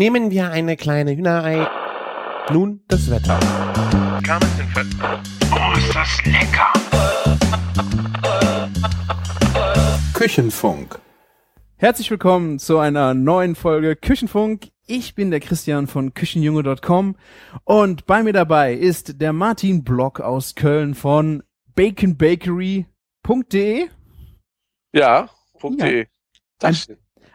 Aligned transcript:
Nehmen 0.00 0.30
wir 0.30 0.50
eine 0.50 0.78
kleine 0.78 1.14
Hühnerei. 1.14 1.68
Nun 2.50 2.82
das 2.88 3.10
Wetter. 3.10 3.38
Oh, 5.52 5.76
ist 5.76 5.94
das 5.94 6.24
lecker! 6.24 6.72
Küchenfunk. 10.14 10.98
Herzlich 11.76 12.10
willkommen 12.10 12.58
zu 12.58 12.78
einer 12.78 13.12
neuen 13.12 13.54
Folge 13.54 13.94
Küchenfunk. 13.94 14.70
Ich 14.86 15.14
bin 15.14 15.30
der 15.30 15.40
Christian 15.40 15.86
von 15.86 16.14
Küchenjunge.com 16.14 17.16
und 17.64 18.06
bei 18.06 18.22
mir 18.22 18.32
dabei 18.32 18.72
ist 18.72 19.20
der 19.20 19.34
Martin 19.34 19.84
Block 19.84 20.20
aus 20.20 20.54
Köln 20.54 20.94
von 20.94 21.42
baconbakery.de. 21.74 23.88
Ja, 24.94 25.28
Punkt 25.58 25.82
Ja. 25.82 25.88
.de. 25.88 26.06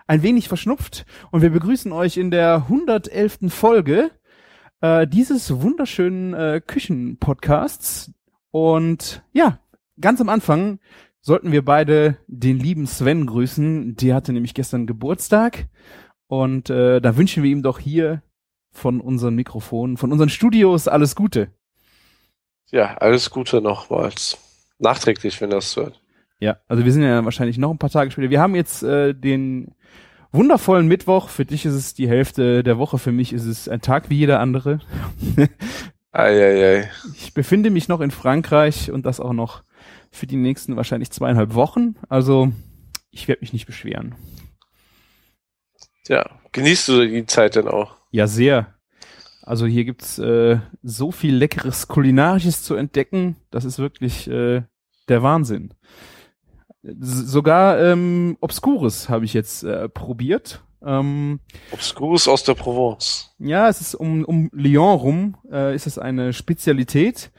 Ein 0.08 0.22
wenig 0.22 0.48
verschnupft 0.48 1.06
und 1.32 1.42
wir 1.42 1.50
begrüßen 1.50 1.92
euch 1.92 2.18
in 2.18 2.30
der 2.30 2.68
111. 2.68 3.40
Folge 3.48 4.12
äh, 4.82 5.08
dieses 5.08 5.62
wunderschönen 5.62 6.34
äh, 6.36 6.62
Küchenpodcasts. 6.66 8.12
Und 8.52 9.24
ja, 9.34 9.60
ganz 10.00 10.22
am 10.22 10.30
Anfang 10.30 10.80
sollten 11.22 11.52
wir 11.52 11.66
beide 11.66 12.18
den 12.28 12.60
lieben 12.60 12.86
Sven 12.86 13.26
grüßen. 13.26 13.96
Der 13.96 14.14
hatte 14.14 14.32
nämlich 14.32 14.54
gestern 14.54 14.86
Geburtstag. 14.86 15.70
Und 16.28 16.70
äh, 16.70 17.02
da 17.02 17.18
wünschen 17.18 17.42
wir 17.42 17.50
ihm 17.50 17.64
doch 17.64 17.80
hier 17.80 18.22
von 18.72 19.02
unseren 19.02 19.34
Mikrofonen, 19.34 19.98
von 19.98 20.12
unseren 20.12 20.30
Studios 20.30 20.88
alles 20.88 21.16
Gute. 21.16 21.52
Ja, 22.70 22.96
alles 22.98 23.32
Gute 23.32 23.60
nochmals. 23.60 24.38
Nachträglich, 24.78 25.42
wenn 25.42 25.50
das 25.50 25.76
hört. 25.76 26.00
Ja, 26.46 26.58
also 26.68 26.86
wir 26.86 26.92
sind 26.92 27.02
ja 27.02 27.26
wahrscheinlich 27.26 27.58
noch 27.58 27.72
ein 27.72 27.80
paar 27.80 27.90
Tage 27.90 28.12
später. 28.12 28.30
Wir 28.30 28.40
haben 28.40 28.54
jetzt 28.54 28.84
äh, 28.84 29.16
den 29.16 29.74
wundervollen 30.32 30.88
Mittwoch. 30.88 31.30
Für 31.30 31.44
dich 31.44 31.66
ist 31.66 31.74
es 31.74 31.96
die 31.96 32.08
Hälfte 32.08 32.62
der 32.62 32.78
Woche, 32.78 33.00
für 33.00 33.12
mich 33.12 33.34
ist 33.34 33.46
es 33.46 33.68
ein 33.68 33.82
Tag 33.82 34.12
wie 34.12 34.18
jeder 34.18 34.40
andere. 34.40 34.80
Eieiei. 36.12 36.92
Ich 37.16 37.34
befinde 37.34 37.72
mich 37.72 37.88
noch 37.88 38.00
in 38.00 38.12
Frankreich 38.12 38.92
und 38.92 39.08
das 39.08 39.20
auch 39.20 39.34
noch 39.34 39.64
für 40.12 40.28
die 40.28 40.36
nächsten 40.36 40.76
wahrscheinlich 40.76 41.10
zweieinhalb 41.10 41.56
Wochen. 41.56 41.96
Also 42.10 42.52
ich 43.10 43.28
werde 43.28 43.42
mich 43.42 43.52
nicht 43.52 43.66
beschweren. 43.66 44.14
Ja, 46.08 46.30
genießt 46.52 46.90
du 46.90 47.08
die 47.08 47.26
Zeit 47.26 47.56
denn 47.56 47.68
auch? 47.68 47.96
Ja, 48.12 48.28
sehr. 48.28 48.76
Also 49.42 49.66
hier 49.66 49.84
gibt's 49.84 50.20
äh, 50.20 50.60
so 50.84 51.12
viel 51.12 51.36
leckeres 51.36 51.88
Kulinarisches 51.88 52.62
zu 52.62 52.76
entdecken. 52.76 53.36
Das 53.50 53.66
ist 53.66 53.80
wirklich 53.80 54.28
äh, 54.28 54.62
der 55.10 55.24
Wahnsinn. 55.24 55.74
Sogar 57.00 57.80
ähm, 57.82 58.38
Obskures 58.42 59.10
habe 59.10 59.26
ich 59.26 59.34
jetzt 59.34 59.64
äh, 59.64 59.90
probiert. 59.90 60.64
Ähm, 60.86 61.40
Obscurus 61.72 62.28
aus 62.28 62.44
der 62.44 62.54
Provence. 62.54 63.34
Ja, 63.40 63.68
es 63.70 63.82
ist 63.82 63.96
um, 63.96 64.24
um 64.24 64.50
Lyon 64.54 65.00
rum, 65.00 65.38
äh, 65.52 65.74
ist 65.74 65.88
es 65.88 65.98
eine 65.98 66.32
Spezialität. 66.32 67.32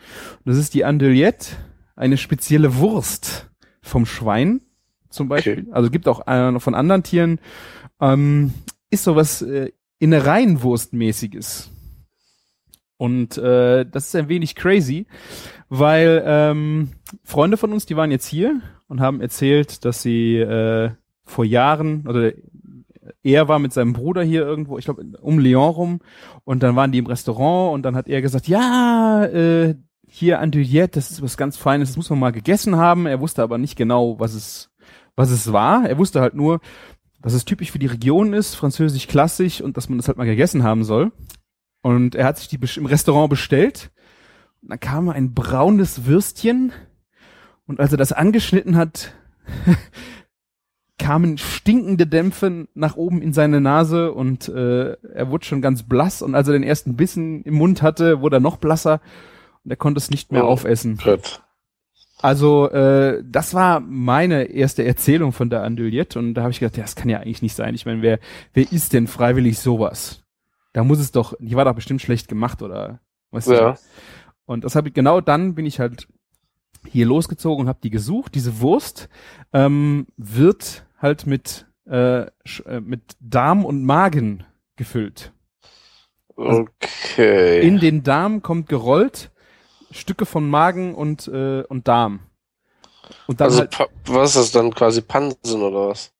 Das 0.44 0.56
ist 0.56 0.74
die 0.74 0.84
Andouillette, 0.84 1.50
eine 1.94 2.16
spezielle 2.16 2.76
Wurst 2.78 3.48
vom 3.82 4.04
Schwein 4.04 4.62
zum 5.10 5.28
Beispiel. 5.28 5.60
Okay. 5.60 5.68
Also 5.70 5.90
gibt 5.90 6.08
auch 6.08 6.26
äh, 6.26 6.58
von 6.58 6.74
anderen 6.74 7.04
Tieren. 7.04 7.38
Ähm, 8.00 8.52
ist 8.90 9.04
sowas 9.04 9.42
äh, 9.42 9.70
Innereienwurstmäßiges. 10.00 11.70
Und 12.96 13.38
äh, 13.38 13.86
das 13.86 14.06
ist 14.06 14.16
ein 14.16 14.28
wenig 14.28 14.56
crazy, 14.56 15.06
weil 15.68 16.22
ähm, 16.26 16.92
Freunde 17.22 17.58
von 17.58 17.72
uns, 17.72 17.86
die 17.86 17.96
waren 17.96 18.10
jetzt 18.10 18.26
hier 18.26 18.60
und 18.88 19.00
haben 19.00 19.20
erzählt, 19.20 19.84
dass 19.84 20.02
sie 20.02 20.36
äh, 20.36 20.90
vor 21.24 21.44
Jahren, 21.44 22.06
oder 22.06 22.32
er 23.22 23.48
war 23.48 23.58
mit 23.58 23.72
seinem 23.72 23.92
Bruder 23.92 24.22
hier 24.22 24.42
irgendwo, 24.42 24.78
ich 24.78 24.84
glaube 24.84 25.04
um 25.20 25.38
Lyon 25.38 25.70
rum, 25.70 26.00
und 26.44 26.62
dann 26.62 26.76
waren 26.76 26.92
die 26.92 26.98
im 26.98 27.06
Restaurant 27.06 27.74
und 27.74 27.82
dann 27.82 27.96
hat 27.96 28.08
er 28.08 28.22
gesagt, 28.22 28.48
ja, 28.48 29.24
äh, 29.24 29.74
hier 30.08 30.40
Andouillette, 30.40 30.98
das 30.98 31.10
ist 31.10 31.22
was 31.22 31.36
ganz 31.36 31.56
Feines, 31.56 31.90
das 31.90 31.96
muss 31.96 32.10
man 32.10 32.18
mal 32.18 32.32
gegessen 32.32 32.76
haben. 32.76 33.06
Er 33.06 33.20
wusste 33.20 33.42
aber 33.42 33.58
nicht 33.58 33.76
genau, 33.76 34.18
was 34.18 34.34
es, 34.34 34.70
was 35.16 35.30
es 35.30 35.52
war. 35.52 35.88
Er 35.88 35.98
wusste 35.98 36.20
halt 36.20 36.34
nur, 36.34 36.60
dass 37.20 37.34
es 37.34 37.44
typisch 37.44 37.72
für 37.72 37.78
die 37.78 37.86
Region 37.86 38.32
ist, 38.32 38.54
französisch 38.54 39.08
klassisch 39.08 39.60
und 39.60 39.76
dass 39.76 39.88
man 39.88 39.98
das 39.98 40.08
halt 40.08 40.16
mal 40.16 40.24
gegessen 40.24 40.62
haben 40.62 40.84
soll. 40.84 41.12
Und 41.82 42.14
er 42.14 42.24
hat 42.26 42.38
sich 42.38 42.48
die 42.48 42.58
im 42.76 42.86
Restaurant 42.86 43.30
bestellt. 43.30 43.90
Und 44.62 44.70
dann 44.70 44.80
kam 44.80 45.08
ein 45.08 45.34
braunes 45.34 46.06
Würstchen. 46.06 46.72
Und 47.66 47.80
als 47.80 47.92
er 47.92 47.98
das 47.98 48.12
angeschnitten 48.12 48.76
hat, 48.76 49.12
kamen 50.98 51.36
stinkende 51.38 52.06
Dämpfe 52.06 52.68
nach 52.74 52.96
oben 52.96 53.20
in 53.20 53.32
seine 53.32 53.60
Nase 53.60 54.12
und 54.12 54.48
äh, 54.48 54.92
er 54.92 55.30
wurde 55.30 55.44
schon 55.44 55.60
ganz 55.60 55.82
blass. 55.82 56.22
Und 56.22 56.34
als 56.34 56.48
er 56.48 56.54
den 56.54 56.62
ersten 56.62 56.96
Bissen 56.96 57.42
im 57.42 57.54
Mund 57.54 57.82
hatte, 57.82 58.20
wurde 58.22 58.36
er 58.36 58.40
noch 58.40 58.56
blasser 58.56 59.00
und 59.64 59.70
er 59.70 59.76
konnte 59.76 59.98
es 59.98 60.10
nicht 60.10 60.32
mehr 60.32 60.44
Oh. 60.44 60.48
aufessen. 60.48 60.98
Gott. 61.02 61.42
Also 62.22 62.70
äh, 62.70 63.22
das 63.26 63.52
war 63.52 63.80
meine 63.80 64.44
erste 64.44 64.84
Erzählung 64.84 65.32
von 65.32 65.50
der 65.50 65.62
Andouillette 65.64 66.18
und 66.18 66.32
da 66.32 66.42
habe 66.42 66.50
ich 66.50 66.60
gedacht, 66.60 66.78
ja, 66.78 66.82
das 66.82 66.96
kann 66.96 67.10
ja 67.10 67.18
eigentlich 67.18 67.42
nicht 67.42 67.54
sein. 67.54 67.74
Ich 67.74 67.84
meine, 67.84 68.00
wer 68.00 68.18
wer 68.54 68.72
isst 68.72 68.94
denn 68.94 69.06
freiwillig 69.06 69.58
sowas? 69.58 70.22
Da 70.72 70.82
muss 70.82 70.98
es 70.98 71.12
doch, 71.12 71.34
die 71.40 71.56
war 71.56 71.66
doch 71.66 71.74
bestimmt 71.74 72.00
schlecht 72.00 72.28
gemacht 72.28 72.62
oder 72.62 73.00
was? 73.30 73.46
Ja. 73.46 73.76
Und 74.46 74.64
das 74.64 74.76
habe 74.76 74.88
ich 74.88 74.94
genau 74.94 75.20
dann 75.20 75.54
bin 75.54 75.66
ich 75.66 75.78
halt 75.78 76.08
hier 76.90 77.06
losgezogen 77.06 77.62
und 77.64 77.68
habe 77.68 77.78
die 77.82 77.90
gesucht. 77.90 78.34
Diese 78.34 78.60
Wurst 78.60 79.08
ähm, 79.52 80.06
wird 80.16 80.84
halt 81.00 81.26
mit 81.26 81.66
äh, 81.86 82.22
äh, 82.22 82.80
mit 82.82 83.16
Darm 83.20 83.64
und 83.64 83.84
Magen 83.84 84.44
gefüllt. 84.76 85.32
Okay. 86.34 87.66
In 87.66 87.78
den 87.78 88.02
Darm 88.02 88.42
kommt 88.42 88.68
gerollt 88.68 89.30
Stücke 89.90 90.26
von 90.26 90.48
Magen 90.50 90.94
und 90.94 91.28
äh, 91.28 91.62
und 91.62 91.88
Darm. 91.88 92.20
Und 93.26 93.40
dann 93.40 93.46
also, 93.46 93.60
halt, 93.60 93.76
was 94.06 94.30
ist 94.30 94.36
das 94.36 94.52
dann 94.52 94.74
quasi 94.74 95.00
Pansen 95.00 95.62
oder 95.62 95.88
was? 95.88 96.12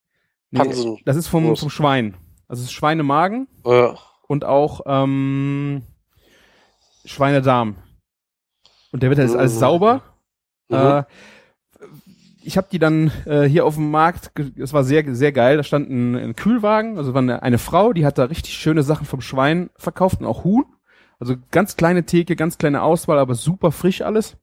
Nee, 0.51 0.59
Pansen. 0.59 0.97
das 1.05 1.17
ist 1.17 1.27
vom, 1.27 1.43
Wurst. 1.45 1.59
vom 1.59 1.69
Schwein. 1.69 2.15
Also 2.47 2.61
es 2.61 2.69
ist 2.69 2.73
Schweinemagen 2.73 3.47
Ja. 3.65 3.97
und 4.27 4.45
auch 4.45 4.81
ähm, 4.85 5.83
Schweinedarm. 7.05 7.75
Und 8.93 9.03
der 9.03 9.09
wird 9.09 9.19
alles 9.19 9.55
Mhm. 9.55 9.59
sauber. 9.59 10.06
Mhm. 10.69 10.77
Äh, 10.77 11.03
ich 12.43 12.55
habe 12.55 12.67
die 12.71 12.79
dann 12.79 13.11
äh, 13.25 13.43
hier 13.43 13.65
auf 13.65 13.75
dem 13.75 13.91
Markt, 13.91 14.31
es 14.57 14.71
war 14.71 14.85
sehr, 14.85 15.03
sehr 15.15 15.33
geil, 15.33 15.57
da 15.57 15.63
stand 15.63 15.89
ein, 15.89 16.15
ein 16.15 16.35
Kühlwagen, 16.35 16.97
also 16.97 17.13
war 17.13 17.21
eine, 17.21 17.43
eine 17.43 17.57
Frau, 17.57 17.91
die 17.91 18.05
hat 18.05 18.17
da 18.17 18.23
richtig 18.25 18.53
schöne 18.53 18.83
Sachen 18.83 19.05
vom 19.05 19.19
Schwein 19.19 19.69
verkauft 19.75 20.21
und 20.21 20.25
auch 20.25 20.45
Huhn. 20.45 20.65
Also 21.19 21.35
ganz 21.51 21.75
kleine 21.75 22.05
Theke, 22.05 22.35
ganz 22.35 22.57
kleine 22.57 22.83
Auswahl, 22.83 23.19
aber 23.19 23.35
super 23.35 23.71
frisch 23.71 24.01
alles. 24.01 24.37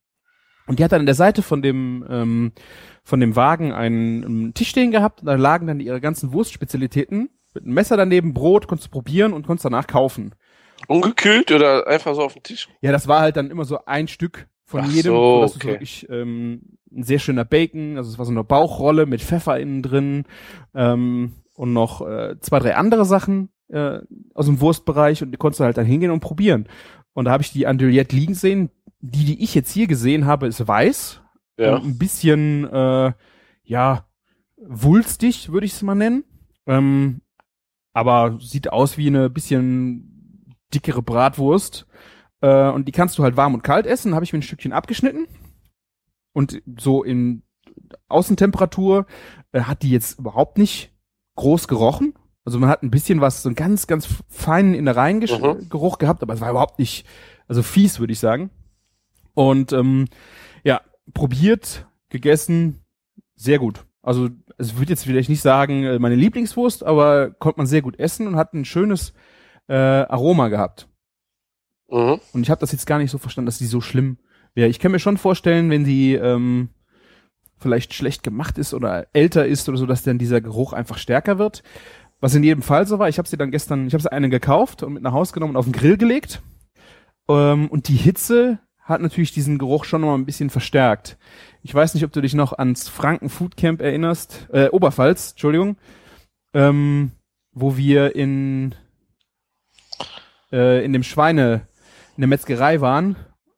Und 0.66 0.78
die 0.78 0.84
hat 0.84 0.92
dann 0.92 1.00
an 1.00 1.06
der 1.06 1.14
Seite 1.14 1.42
von 1.42 1.62
dem, 1.62 2.04
ähm, 2.10 2.52
von 3.04 3.20
dem 3.20 3.36
Wagen 3.36 3.72
einen, 3.72 4.24
einen 4.24 4.54
Tisch 4.54 4.70
stehen 4.70 4.90
gehabt 4.90 5.20
und 5.20 5.26
da 5.26 5.34
lagen 5.34 5.66
dann 5.66 5.80
ihre 5.80 6.00
ganzen 6.00 6.32
Wurstspezialitäten 6.32 7.30
mit 7.54 7.64
einem 7.64 7.74
Messer 7.74 7.96
daneben, 7.96 8.34
Brot, 8.34 8.66
konntest 8.66 8.88
du 8.88 8.92
probieren 8.92 9.32
und 9.32 9.46
konntest 9.46 9.64
danach 9.64 9.86
kaufen. 9.86 10.34
Ungekühlt 10.88 11.52
oder 11.52 11.86
einfach 11.86 12.14
so 12.14 12.22
auf 12.22 12.34
dem 12.34 12.42
Tisch? 12.42 12.68
Ja, 12.80 12.92
das 12.92 13.08
war 13.08 13.20
halt 13.20 13.36
dann 13.36 13.50
immer 13.50 13.64
so 13.64 13.84
ein 13.86 14.08
Stück 14.08 14.48
von 14.64 14.82
Ach 14.82 14.90
jedem. 14.90 15.12
so, 15.12 15.40
das 15.42 15.50
ist 15.52 15.56
okay. 15.56 15.68
wirklich 15.68 16.08
ähm, 16.10 16.62
ein 16.92 17.02
sehr 17.02 17.18
schöner 17.18 17.44
Bacon, 17.44 17.96
also 17.96 18.10
es 18.10 18.18
war 18.18 18.24
so 18.24 18.32
eine 18.32 18.44
Bauchrolle 18.44 19.06
mit 19.06 19.22
Pfeffer 19.22 19.58
innen 19.58 19.82
drin 19.82 20.24
ähm, 20.74 21.34
und 21.54 21.72
noch 21.72 22.00
äh, 22.06 22.36
zwei, 22.40 22.58
drei 22.58 22.76
andere 22.76 23.04
Sachen 23.04 23.50
äh, 23.68 24.00
aus 24.34 24.46
dem 24.46 24.60
Wurstbereich 24.60 25.22
und 25.22 25.32
die 25.32 25.36
konntest 25.36 25.60
du 25.60 25.64
halt 25.64 25.76
dann 25.76 25.86
hingehen 25.86 26.10
und 26.10 26.20
probieren. 26.20 26.68
Und 27.12 27.26
da 27.26 27.30
habe 27.30 27.42
ich 27.42 27.52
die 27.52 27.66
Andouillette 27.66 28.14
liegen 28.14 28.34
sehen. 28.34 28.70
Die, 29.00 29.24
die 29.24 29.42
ich 29.42 29.54
jetzt 29.54 29.70
hier 29.70 29.86
gesehen 29.86 30.26
habe, 30.26 30.46
ist 30.46 30.66
weiß. 30.66 31.20
Ja. 31.58 31.76
Und 31.76 31.84
ein 31.84 31.98
bisschen, 31.98 32.64
äh, 32.72 33.12
ja, 33.62 34.06
wulstig, 34.56 35.52
würde 35.52 35.66
ich 35.66 35.72
es 35.72 35.82
mal 35.82 35.94
nennen. 35.94 36.24
Ähm, 36.66 37.20
aber 37.92 38.38
sieht 38.40 38.72
aus 38.72 38.98
wie 38.98 39.06
eine 39.06 39.30
bisschen 39.30 40.56
dickere 40.74 41.02
Bratwurst. 41.02 41.86
Äh, 42.44 42.70
und 42.70 42.86
die 42.86 42.92
kannst 42.92 43.16
du 43.16 43.22
halt 43.22 43.38
warm 43.38 43.54
und 43.54 43.62
kalt 43.62 43.86
essen. 43.86 44.14
Habe 44.14 44.24
ich 44.24 44.32
mir 44.32 44.38
ein 44.40 44.42
Stückchen 44.42 44.72
abgeschnitten. 44.72 45.26
Und 46.34 46.60
so 46.78 47.02
in 47.02 47.42
Außentemperatur 48.08 49.06
äh, 49.52 49.62
hat 49.62 49.82
die 49.82 49.90
jetzt 49.90 50.18
überhaupt 50.18 50.58
nicht 50.58 50.92
groß 51.36 51.68
gerochen. 51.68 52.12
Also 52.44 52.58
man 52.58 52.68
hat 52.68 52.82
ein 52.82 52.90
bisschen 52.90 53.22
was, 53.22 53.42
so 53.42 53.48
einen 53.48 53.56
ganz, 53.56 53.86
ganz 53.86 54.06
feinen 54.28 54.74
Innereiengeruch 54.74 55.96
Mhm. 55.96 55.98
Gehabt, 55.98 56.22
aber 56.22 56.34
es 56.34 56.42
war 56.42 56.50
überhaupt 56.50 56.78
nicht, 56.78 57.06
also 57.48 57.62
fies, 57.62 57.98
würde 57.98 58.12
ich 58.12 58.18
sagen. 58.18 58.50
Und 59.32 59.72
ähm, 59.72 60.06
ja, 60.64 60.82
probiert, 61.14 61.86
gegessen, 62.10 62.84
sehr 63.34 63.58
gut. 63.58 63.86
Also 64.02 64.28
es 64.58 64.76
würde 64.76 64.90
jetzt 64.90 65.04
vielleicht 65.04 65.30
nicht 65.30 65.40
sagen, 65.40 65.84
äh, 65.84 65.98
meine 65.98 66.14
Lieblingswurst, 66.16 66.84
aber 66.84 67.30
konnte 67.30 67.58
man 67.58 67.66
sehr 67.66 67.80
gut 67.80 67.98
essen 67.98 68.26
und 68.26 68.36
hat 68.36 68.52
ein 68.52 68.66
schönes 68.66 69.14
äh, 69.66 69.74
Aroma 69.74 70.48
gehabt. 70.48 70.88
Mhm. 71.94 72.20
Und 72.32 72.42
ich 72.42 72.50
habe 72.50 72.60
das 72.60 72.72
jetzt 72.72 72.86
gar 72.86 72.98
nicht 72.98 73.12
so 73.12 73.18
verstanden, 73.18 73.46
dass 73.46 73.58
die 73.58 73.66
so 73.66 73.80
schlimm 73.80 74.18
wäre. 74.54 74.68
Ich 74.68 74.80
kann 74.80 74.90
mir 74.90 74.98
schon 74.98 75.16
vorstellen, 75.16 75.70
wenn 75.70 75.84
die 75.84 76.14
ähm, 76.14 76.70
vielleicht 77.58 77.94
schlecht 77.94 78.24
gemacht 78.24 78.58
ist 78.58 78.74
oder 78.74 79.06
älter 79.12 79.46
ist 79.46 79.68
oder 79.68 79.78
so, 79.78 79.86
dass 79.86 80.02
dann 80.02 80.18
dieser 80.18 80.40
Geruch 80.40 80.72
einfach 80.72 80.98
stärker 80.98 81.38
wird. 81.38 81.62
Was 82.20 82.34
in 82.34 82.42
jedem 82.42 82.62
Fall 82.62 82.86
so 82.88 82.98
war, 82.98 83.08
ich 83.08 83.18
habe 83.18 83.28
sie 83.28 83.36
dann 83.36 83.52
gestern, 83.52 83.86
ich 83.86 83.94
habe 83.94 84.02
sie 84.02 84.10
eine 84.10 84.28
gekauft 84.28 84.82
und 84.82 84.94
mit 84.94 85.04
nach 85.04 85.12
Hause 85.12 85.34
genommen 85.34 85.52
und 85.52 85.56
auf 85.56 85.66
den 85.66 85.72
Grill 85.72 85.96
gelegt. 85.96 86.42
Ähm, 87.28 87.68
und 87.68 87.86
die 87.86 87.96
Hitze 87.96 88.58
hat 88.80 89.00
natürlich 89.00 89.32
diesen 89.32 89.58
Geruch 89.58 89.84
schon 89.84 90.00
mal 90.00 90.16
ein 90.16 90.26
bisschen 90.26 90.50
verstärkt. 90.50 91.16
Ich 91.62 91.72
weiß 91.72 91.94
nicht, 91.94 92.04
ob 92.04 92.12
du 92.12 92.20
dich 92.20 92.34
noch 92.34 92.52
ans 92.54 92.88
Franken 92.88 93.28
Food 93.28 93.56
Camp 93.56 93.80
erinnerst, 93.80 94.48
äh, 94.52 94.68
Oberpfalz, 94.68 95.30
Entschuldigung, 95.30 95.76
ähm, 96.54 97.12
wo 97.52 97.76
wir 97.76 98.16
in 98.16 98.74
äh, 100.52 100.84
in 100.84 100.92
dem 100.92 101.04
Schweine 101.04 101.68
in 102.16 102.20
der 102.20 102.28
Metzgerei 102.28 102.80
waren 102.80 103.16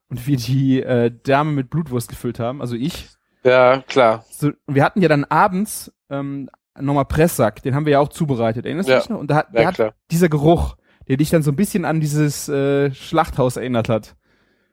und 0.09 0.25
wir 0.27 0.37
die 0.37 0.81
äh, 0.81 1.11
Dame 1.23 1.51
mit 1.51 1.69
Blutwurst 1.69 2.09
gefüllt 2.09 2.39
haben, 2.39 2.61
also 2.61 2.75
ich. 2.75 3.09
Ja, 3.43 3.81
klar. 3.87 4.25
So, 4.29 4.51
wir 4.67 4.83
hatten 4.83 5.01
ja 5.01 5.07
dann 5.07 5.23
abends 5.25 5.91
ähm, 6.09 6.49
nochmal 6.79 7.05
Presssack, 7.05 7.61
den 7.63 7.75
haben 7.75 7.85
wir 7.85 7.93
ja 7.93 7.99
auch 7.99 8.09
zubereitet, 8.09 8.65
erinnerst 8.65 8.89
du 8.89 8.93
Ja. 8.93 8.99
dich 8.99 9.09
noch? 9.09 9.19
Und 9.19 9.29
da 9.31 9.35
hat, 9.37 9.47
Ja, 9.53 9.71
der 9.71 9.87
hat 9.87 9.95
dieser 10.11 10.29
Geruch, 10.29 10.75
der 11.07 11.17
dich 11.17 11.29
dann 11.29 11.43
so 11.43 11.51
ein 11.51 11.55
bisschen 11.55 11.85
an 11.85 11.99
dieses 11.99 12.49
äh, 12.49 12.93
Schlachthaus 12.93 13.57
erinnert 13.57 13.89
hat. 13.89 14.15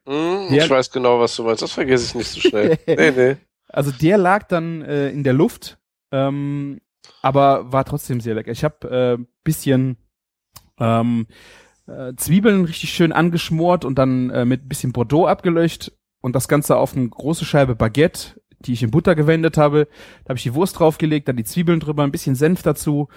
Hm, 0.06 0.48
Ja. 0.50 0.64
Ich 0.64 0.70
weiß 0.70 0.90
genau, 0.90 1.20
was 1.20 1.36
du 1.36 1.44
meinst. 1.44 1.62
Das 1.62 1.72
vergesse 1.72 2.06
ich 2.06 2.14
nicht 2.14 2.28
so 2.30 2.40
schnell. 2.40 2.78
nee, 2.86 3.10
nee. 3.10 3.36
Also 3.68 3.90
der 3.90 4.18
lag 4.18 4.44
dann 4.44 4.82
äh, 4.82 5.08
in 5.10 5.24
der 5.24 5.32
Luft, 5.32 5.78
ähm, 6.12 6.80
aber 7.22 7.72
war 7.72 7.84
trotzdem 7.84 8.20
sehr 8.20 8.34
lecker. 8.34 8.52
Ich 8.52 8.64
habe 8.64 9.18
äh, 9.18 9.24
bisschen 9.42 9.96
ähm, 10.78 11.26
äh, 11.86 12.14
Zwiebeln 12.16 12.64
richtig 12.64 12.90
schön 12.90 13.12
angeschmort 13.12 13.84
und 13.84 13.96
dann 13.96 14.30
äh, 14.30 14.44
mit 14.44 14.68
bisschen 14.68 14.92
Bordeaux 14.92 15.26
abgelöscht 15.26 15.92
und 16.20 16.34
das 16.34 16.48
Ganze 16.48 16.76
auf 16.76 16.96
eine 16.96 17.08
große 17.08 17.44
Scheibe 17.44 17.74
Baguette, 17.74 18.40
die 18.60 18.72
ich 18.72 18.82
in 18.82 18.90
Butter 18.90 19.14
gewendet 19.14 19.56
habe. 19.58 19.88
Da 20.24 20.30
habe 20.30 20.38
ich 20.38 20.42
die 20.44 20.54
Wurst 20.54 20.78
draufgelegt, 20.78 21.28
dann 21.28 21.36
die 21.36 21.44
Zwiebeln 21.44 21.80
drüber, 21.80 22.02
ein 22.02 22.12
bisschen 22.12 22.34
Senf 22.34 22.62
dazu 22.62 23.08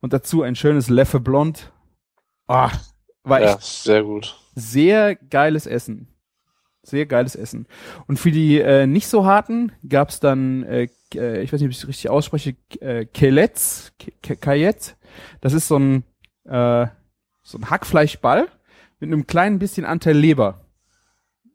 und 0.00 0.12
dazu 0.12 0.42
ein 0.42 0.56
schönes 0.56 0.88
Leffe 0.88 1.20
Blond. 1.20 1.72
Ah, 2.46 2.70
war 3.24 3.40
echt 3.42 3.54
Ja, 3.54 3.58
sehr 3.60 4.02
gut. 4.02 4.36
sehr 4.54 5.14
geiles 5.14 5.66
Essen. 5.66 6.08
Sehr 6.82 7.04
geiles 7.06 7.36
Essen. 7.36 7.66
Und 8.06 8.18
für 8.18 8.30
die 8.30 8.58
äh, 8.60 8.86
nicht 8.86 9.08
so 9.08 9.26
harten 9.26 9.72
gab's 9.86 10.20
dann, 10.20 10.62
äh, 10.62 10.88
äh, 11.14 11.42
ich 11.42 11.52
weiß 11.52 11.60
nicht, 11.60 11.68
ob 11.68 11.72
ich 11.72 11.78
es 11.78 11.88
richtig 11.88 12.08
ausspreche, 12.08 12.56
äh, 12.80 13.04
Kelets, 13.04 13.92
Kayet. 14.22 14.96
Das 15.42 15.52
ist 15.52 15.68
so 15.68 15.78
ein, 15.78 16.04
äh, 16.46 16.86
so 17.48 17.56
ein 17.58 17.70
Hackfleischball 17.70 18.48
mit 19.00 19.10
einem 19.10 19.26
kleinen 19.26 19.58
bisschen 19.58 19.86
Anteil 19.86 20.16
Leber. 20.16 20.66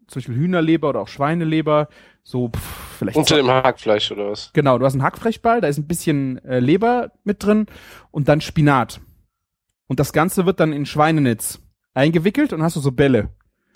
Zum 0.07 0.19
Beispiel 0.21 0.35
Hühnerleber 0.35 0.89
oder 0.89 1.01
auch 1.01 1.07
Schweineleber. 1.07 1.87
So 2.23 2.49
pff, 2.49 2.97
vielleicht 2.97 3.15
Unter 3.15 3.35
dem 3.37 3.47
Hackfleisch 3.47 4.11
oder 4.11 4.31
was? 4.31 4.49
Genau, 4.53 4.79
du 4.79 4.85
hast 4.85 4.93
einen 4.93 5.03
Hackfleischball, 5.03 5.61
da 5.61 5.67
ist 5.67 5.77
ein 5.77 5.87
bisschen 5.87 6.43
äh, 6.45 6.59
Leber 6.59 7.11
mit 7.23 7.43
drin 7.43 7.67
und 8.11 8.27
dann 8.27 8.41
Spinat. 8.41 9.01
Und 9.87 9.99
das 9.99 10.13
Ganze 10.13 10.45
wird 10.47 10.59
dann 10.59 10.73
in 10.73 10.85
Schweinenetz 10.87 11.59
eingewickelt 11.93 12.53
und 12.53 12.63
hast 12.63 12.75
du 12.75 12.79
so 12.79 12.91
Bälle. 12.91 13.29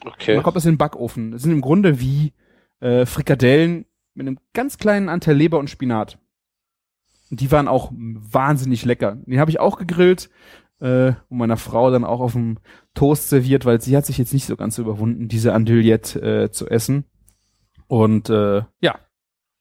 Und 0.03 0.13
Okay. 0.13 0.33
dann 0.33 0.43
kommt 0.43 0.55
das 0.55 0.65
in 0.65 0.71
den 0.73 0.77
Backofen. 0.77 1.31
Das 1.31 1.43
sind 1.43 1.51
im 1.51 1.61
Grunde 1.61 1.99
wie 1.99 2.33
äh, 2.79 3.05
Frikadellen 3.05 3.85
mit 4.15 4.25
einem 4.27 4.39
ganz 4.53 4.77
kleinen 4.77 5.09
Anteil 5.09 5.35
Leber 5.35 5.59
und 5.59 5.69
Spinat. 5.69 6.17
Und 7.29 7.41
die 7.41 7.51
waren 7.51 7.67
auch 7.67 7.91
wahnsinnig 7.93 8.85
lecker. 8.85 9.17
Die 9.25 9.39
habe 9.39 9.51
ich 9.51 9.59
auch 9.59 9.77
gegrillt 9.77 10.29
äh, 10.79 11.13
und 11.29 11.38
meiner 11.38 11.57
Frau 11.57 11.91
dann 11.91 12.03
auch 12.06 12.19
auf 12.19 12.33
dem 12.33 12.59
Toast 12.94 13.29
serviert, 13.29 13.65
weil 13.65 13.81
sie 13.81 13.95
hat 13.97 14.06
sich 14.06 14.18
jetzt 14.18 14.33
nicht 14.33 14.45
so 14.45 14.56
ganz 14.56 14.77
überwunden, 14.77 15.27
diese 15.27 15.53
Andouillette 15.53 16.21
äh, 16.21 16.51
zu 16.51 16.68
essen. 16.68 17.06
Und 17.88 18.29
äh, 18.29 18.63
ja, 18.81 18.95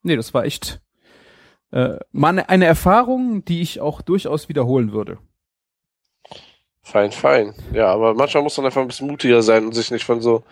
nee, 0.02 0.16
das 0.16 0.34
war 0.34 0.44
echt 0.44 0.80
äh, 1.72 1.98
mal 2.12 2.28
eine, 2.30 2.48
eine 2.48 2.64
Erfahrung, 2.66 3.44
die 3.44 3.62
ich 3.62 3.80
auch 3.80 4.00
durchaus 4.02 4.48
wiederholen 4.48 4.92
würde. 4.92 5.18
Fein, 6.82 7.10
fein. 7.10 7.52
Ja, 7.72 7.92
aber 7.92 8.14
manchmal 8.14 8.44
muss 8.44 8.56
man 8.56 8.66
einfach 8.66 8.80
ein 8.80 8.86
bisschen 8.86 9.08
mutiger 9.08 9.42
sein 9.42 9.66
und 9.66 9.72
sich 9.72 9.90
nicht 9.90 10.04
von 10.04 10.20
so 10.20 10.44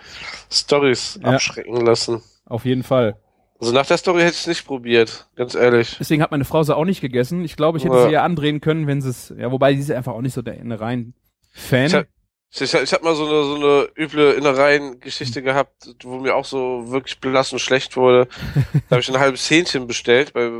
Stories 0.51 1.21
Ja. 1.23 1.31
abschrecken 1.35 1.85
lassen. 1.87 2.23
Auf 2.47 2.65
jeden 2.65 2.83
Fall. 2.83 3.17
Also 3.65 3.75
nach 3.75 3.87
der 3.87 3.97
Story 3.99 4.21
hätte 4.21 4.33
ich 4.33 4.41
es 4.41 4.47
nicht 4.47 4.67
probiert, 4.67 5.27
ganz 5.37 5.55
ehrlich. 5.55 5.97
Deswegen 5.99 6.23
hat 6.23 6.31
meine 6.31 6.45
Frau 6.45 6.63
sie 6.63 6.77
auch 6.77 6.85
nicht 6.85 7.01
gegessen. 7.01 7.45
Ich 7.45 7.57
glaube, 7.57 7.79
ich 7.79 7.85
hätte 7.85 7.97
Ja. 7.97 8.07
sie 8.07 8.13
eher 8.13 8.23
andrehen 8.23 8.61
können, 8.61 8.87
wenn 8.87 9.01
sie 9.01 9.11
es. 9.11 9.33
Ja, 9.37 9.51
wobei 9.51 9.73
die 9.75 9.81
ist 9.81 9.91
einfach 9.91 10.13
auch 10.13 10.21
nicht 10.21 10.35
so 10.35 10.43
der 10.43 10.59
Innereien-Fan. 10.59 11.87
Ich 11.87 11.95
hab- 11.95 12.07
Ich, 12.57 12.61
ich, 12.63 12.93
habe 12.93 13.03
mal 13.05 13.17
so 13.17 13.25
eine, 13.27 13.43
so 13.43 13.55
eine 13.57 13.89
üble 13.99 14.33
Innereien-Geschichte 14.35 15.43
gehabt, 15.43 15.97
wo 16.05 16.19
mir 16.21 16.37
auch 16.37 16.45
so 16.45 16.85
wirklich 16.91 17.19
blass 17.19 17.53
und 17.53 17.59
schlecht 17.59 17.97
wurde. 17.97 18.29
da 18.89 18.97
habe 18.97 19.01
ich 19.01 19.09
ein 19.13 19.19
halbes 19.19 19.51
Hähnchen 19.51 19.87
bestellt 19.89 20.33
bei, 20.35 20.51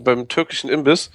beim 0.00 0.28
türkischen 0.28 0.68
Imbiss. 0.68 1.10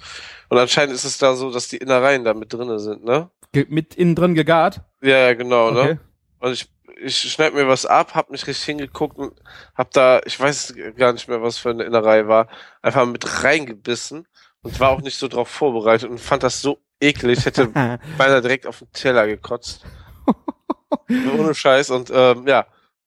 Und 0.48 0.58
anscheinend 0.58 0.92
ist 0.94 1.04
es 1.04 1.18
da 1.18 1.34
so, 1.36 1.52
dass 1.52 1.68
die 1.68 1.76
Innereien 1.76 2.24
da 2.24 2.34
mit 2.34 2.52
drinne 2.52 2.80
sind, 2.80 3.04
ne? 3.04 3.30
Ge 3.52 3.66
mit 3.68 3.94
innen 3.94 4.14
drin 4.16 4.34
gegart. 4.34 4.80
Ja, 5.02 5.18
ja, 5.28 5.34
genau, 5.34 5.68
Okay. 5.68 5.84
ne? 5.94 6.00
Und 6.40 6.52
ich, 6.52 6.68
ich 6.96 7.18
schneid 7.18 7.54
mir 7.54 7.68
was 7.68 7.86
ab, 7.86 8.14
hab 8.14 8.30
nicht 8.30 8.46
richtig 8.46 8.64
hingeguckt 8.64 9.18
und 9.18 9.32
hab 9.74 9.90
da, 9.92 10.20
ich 10.24 10.38
weiß 10.38 10.74
gar 10.96 11.12
nicht 11.12 11.28
mehr, 11.28 11.42
was 11.42 11.58
für 11.58 11.70
eine 11.70 11.84
Innerei 11.84 12.26
war, 12.26 12.48
einfach 12.82 13.06
mit 13.06 13.44
reingebissen 13.44 14.26
und 14.62 14.80
war 14.80 14.90
auch 14.90 15.00
nicht 15.00 15.18
so 15.18 15.28
drauf 15.28 15.48
vorbereitet 15.48 16.10
und 16.10 16.18
fand 16.18 16.42
das 16.42 16.60
so 16.60 16.78
eklig, 17.00 17.44
hätte 17.44 17.66
beinahe 18.18 18.42
direkt 18.42 18.66
auf 18.66 18.78
den 18.78 18.92
Teller 18.92 19.26
gekotzt. 19.26 19.84
Ohne 21.08 21.54
Scheiß 21.54 21.90
und 21.90 22.10
ähm, 22.12 22.46
ja, 22.46 22.66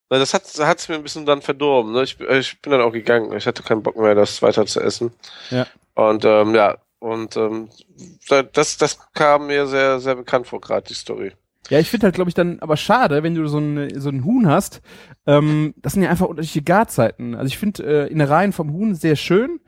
das 0.10 0.34
hat 0.34 0.44
hat's 0.60 0.90
mir 0.90 0.96
ein 0.96 1.04
bisschen 1.04 1.26
dann 1.26 1.42
verdorben. 1.42 1.94
Ne? 1.94 2.04
Ich, 2.04 2.20
ich 2.20 2.62
bin 2.62 2.72
dann 2.72 2.82
auch 2.82 2.92
gegangen. 2.92 3.32
Ich 3.34 3.48
hatte 3.48 3.64
keinen 3.64 3.84
Bock 3.84 3.96
mehr, 3.96 4.14
das 4.14 4.42
weiter 4.42 4.66
zu 4.66 4.82
essen. 4.82 5.14
Ja. 5.50 5.66
Und 5.94 6.26
ähm, 6.26 6.54
ja, 6.54 6.78
und 7.00 7.36
ähm, 7.38 7.70
das, 8.54 8.78
das 8.78 9.00
kam 9.14 9.48
mir 9.48 9.68
sehr, 9.68 10.00
sehr 10.00 10.16
bekannt 10.16 10.48
vor, 10.48 10.60
gerade 10.62 10.88
die 10.88 10.94
Story. 10.94 11.34
Ja, 11.70 11.80
ich 11.80 11.90
finde 11.90 12.06
halt, 12.08 12.16
glaube 12.16 12.30
ich, 12.30 12.34
dann 12.34 12.60
aber 12.60 12.76
schade, 12.76 13.24
wenn 13.24 13.36
du 13.36 13.48
so 13.48 13.60
ein, 13.60 14.00
so 14.00 14.10
ein 14.10 14.26
Huhn 14.26 14.48
hast. 14.48 14.82
Ähm, 15.26 15.74
das 15.78 15.94
sind 15.94 16.04
ja 16.04 16.10
einfach 16.10 16.28
unterschiedliche 16.28 16.64
Garzeiten. 16.66 17.36
Also 17.36 17.48
ich 17.48 17.58
finde 17.58 17.84
äh, 18.08 18.12
Innereien 18.12 18.52
vom 18.52 18.74
Huhn 18.74 18.96
sehr 18.96 19.16
schön, 19.16 19.60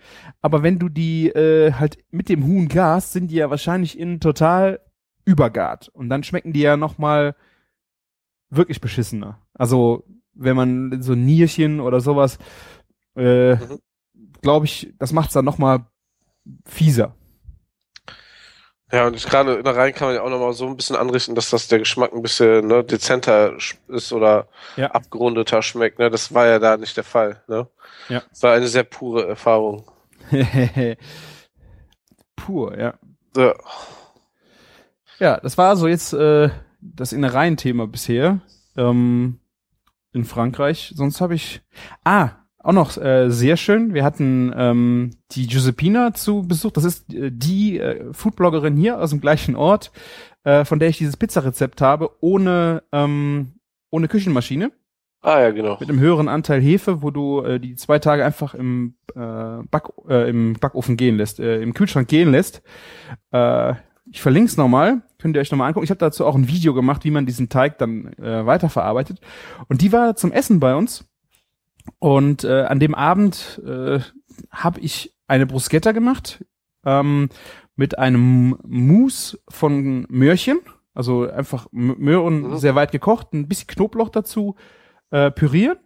aber 0.41 0.63
wenn 0.63 0.79
du 0.79 0.89
die 0.89 1.29
äh, 1.29 1.71
halt 1.73 1.97
mit 2.11 2.29
dem 2.29 2.45
Huhn 2.45 2.67
garst, 2.67 3.13
sind 3.13 3.29
die 3.31 3.35
ja 3.35 3.49
wahrscheinlich 3.49 3.97
innen 3.97 4.19
total 4.19 4.81
übergart. 5.23 5.87
Und 5.89 6.09
dann 6.09 6.23
schmecken 6.23 6.51
die 6.51 6.61
ja 6.61 6.75
noch 6.77 6.97
mal 6.97 7.35
wirklich 8.49 8.81
beschissener. 8.81 9.39
Also 9.53 10.03
wenn 10.33 10.55
man 10.55 11.01
so 11.01 11.13
ein 11.13 11.25
Nierchen 11.25 11.79
oder 11.79 12.01
sowas, 12.01 12.37
äh, 13.15 13.55
Mhm. 13.55 13.79
glaube 14.41 14.65
ich, 14.65 14.91
das 14.97 15.13
macht's 15.13 15.33
dann 15.33 15.45
noch 15.45 15.59
mal 15.59 15.85
fieser. 16.65 17.15
Ja, 18.93 19.07
und 19.07 19.15
gerade 19.25 19.55
in 19.55 19.63
der 19.63 19.75
Reihe 19.75 19.91
kann 19.91 20.09
man 20.09 20.15
ja 20.15 20.21
auch 20.21 20.29
nochmal 20.29 20.53
so 20.53 20.67
ein 20.67 20.77
bisschen 20.77 20.95
anrichten, 20.95 21.33
dass 21.33 21.49
das 21.49 21.67
der 21.67 21.79
Geschmack 21.79 22.13
ein 22.13 22.21
bisschen 22.21 22.67
ne, 22.67 22.83
dezenter 22.83 23.53
ist 23.87 24.13
oder 24.13 24.47
Ja. 24.75 24.91
abgerundeter 24.91 25.63
schmeckt. 25.63 25.97
Ne? 25.97 26.11
Das 26.11 26.31
war 26.33 26.45
ja 26.45 26.59
da 26.59 26.77
nicht 26.77 26.95
der 26.95 27.03
Fall. 27.03 27.41
Ne? 27.47 27.67
Ja. 28.09 28.21
Das 28.29 28.43
war 28.43 28.53
eine 28.53 28.67
sehr 28.67 28.83
pure 28.83 29.27
Erfahrung. 29.27 29.89
Pur, 32.35 32.77
ja. 32.77 32.93
Ja. 33.35 33.53
Ja, 35.19 35.39
das 35.39 35.57
war 35.57 35.75
so 35.75 35.87
jetzt 35.87 36.13
äh, 36.13 36.49
das 36.81 37.13
Innereien-Thema 37.13 37.87
bisher 37.87 38.41
ähm, 38.77 39.39
in 40.11 40.25
Frankreich. 40.25 40.93
Sonst 40.95 41.21
habe 41.21 41.33
ich 41.35 41.61
ah 42.03 42.31
auch 42.63 42.73
noch 42.73 42.97
äh, 42.97 43.29
sehr 43.29 43.57
schön. 43.57 43.93
Wir 43.93 44.03
hatten 44.03 44.53
ähm, 44.55 45.11
die 45.31 45.47
Giuseppina 45.47 46.13
zu 46.13 46.47
Besuch. 46.47 46.71
Das 46.71 46.85
ist 46.85 47.13
äh, 47.13 47.29
die 47.31 47.79
äh, 47.79 48.11
Foodbloggerin 48.13 48.75
hier 48.75 48.99
aus 48.99 49.11
dem 49.11 49.21
gleichen 49.21 49.55
Ort, 49.55 49.91
äh, 50.43 50.65
von 50.65 50.79
der 50.79 50.89
ich 50.89 50.97
dieses 50.97 51.17
Pizzarezept 51.17 51.81
habe, 51.81 52.09
ohne 52.21 52.83
ähm, 52.91 53.53
ohne 53.91 54.07
Küchenmaschine 54.07 54.71
Ah 55.23 55.39
ja, 55.39 55.51
genau. 55.51 55.77
mit 55.79 55.89
einem 55.89 56.01
höheren 56.01 56.27
Anteil 56.27 56.61
Hefe, 56.61 57.01
wo 57.01 57.09
du 57.09 57.41
äh, 57.41 57.57
die 57.57 57.75
zwei 57.75 57.97
Tage 57.97 58.25
einfach 58.25 58.53
im, 58.53 58.95
äh, 59.15 59.63
Back, 59.71 59.89
äh, 60.09 60.29
im 60.29 60.53
Backofen 60.59 60.97
gehen 60.97 61.15
lässt, 61.15 61.39
äh, 61.39 61.61
im 61.61 61.73
Kühlschrank 61.73 62.09
gehen 62.09 62.29
lässt. 62.29 62.61
Äh, 63.31 63.75
ich 64.11 64.21
verlinke 64.21 64.49
es 64.49 64.57
nochmal, 64.57 65.01
könnt 65.19 65.37
ihr 65.37 65.39
euch 65.39 65.49
nochmal 65.49 65.69
angucken. 65.69 65.85
Ich 65.85 65.91
habe 65.91 65.97
dazu 65.97 66.25
auch 66.25 66.35
ein 66.35 66.49
Video 66.49 66.73
gemacht, 66.73 67.05
wie 67.05 67.11
man 67.11 67.25
diesen 67.25 67.47
Teig 67.47 67.77
dann 67.77 68.11
äh, 68.17 68.45
weiterverarbeitet. 68.45 69.21
Und 69.69 69.81
die 69.81 69.93
war 69.93 70.17
zum 70.17 70.33
Essen 70.33 70.59
bei 70.59 70.75
uns. 70.75 71.05
Und 71.99 72.43
äh, 72.43 72.63
an 72.63 72.79
dem 72.79 72.95
Abend 72.95 73.61
äh, 73.65 73.99
habe 74.51 74.79
ich 74.79 75.15
eine 75.27 75.45
Bruschetta 75.45 75.91
gemacht 75.91 76.43
ähm, 76.85 77.29
mit 77.75 77.97
einem 77.97 78.57
Mousse 78.63 79.39
von 79.49 80.05
Möhrchen. 80.09 80.59
Also 80.93 81.29
einfach 81.29 81.67
Möhren 81.71 82.51
Mhm. 82.51 82.57
sehr 82.57 82.75
weit 82.75 82.91
gekocht, 82.91 83.33
ein 83.33 83.47
bisschen 83.47 83.67
Knoblauch 83.67 84.09
dazu, 84.09 84.55
äh, 85.09 85.31
pürieren, 85.31 85.79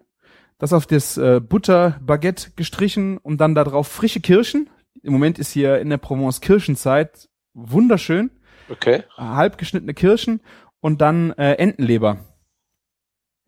das 0.57 0.73
auf 0.73 0.85
das 0.85 1.17
äh, 1.17 1.39
Butterbaguette 1.39 2.51
gestrichen 2.57 3.17
und 3.17 3.39
dann 3.39 3.55
da 3.55 3.63
drauf 3.63 3.87
frische 3.87 4.19
Kirschen. 4.19 4.69
Im 5.03 5.13
Moment 5.13 5.39
ist 5.39 5.51
hier 5.51 5.79
in 5.79 5.89
der 5.89 5.97
Provence 5.97 6.41
Kirschenzeit 6.41 7.29
wunderschön. 7.53 8.31
Okay. 8.69 9.03
Halb 9.15 9.57
geschnittene 9.57 9.93
Kirschen 9.93 10.41
und 10.81 10.99
dann 10.99 11.31
äh, 11.33 11.53
Entenleber. 11.53 12.26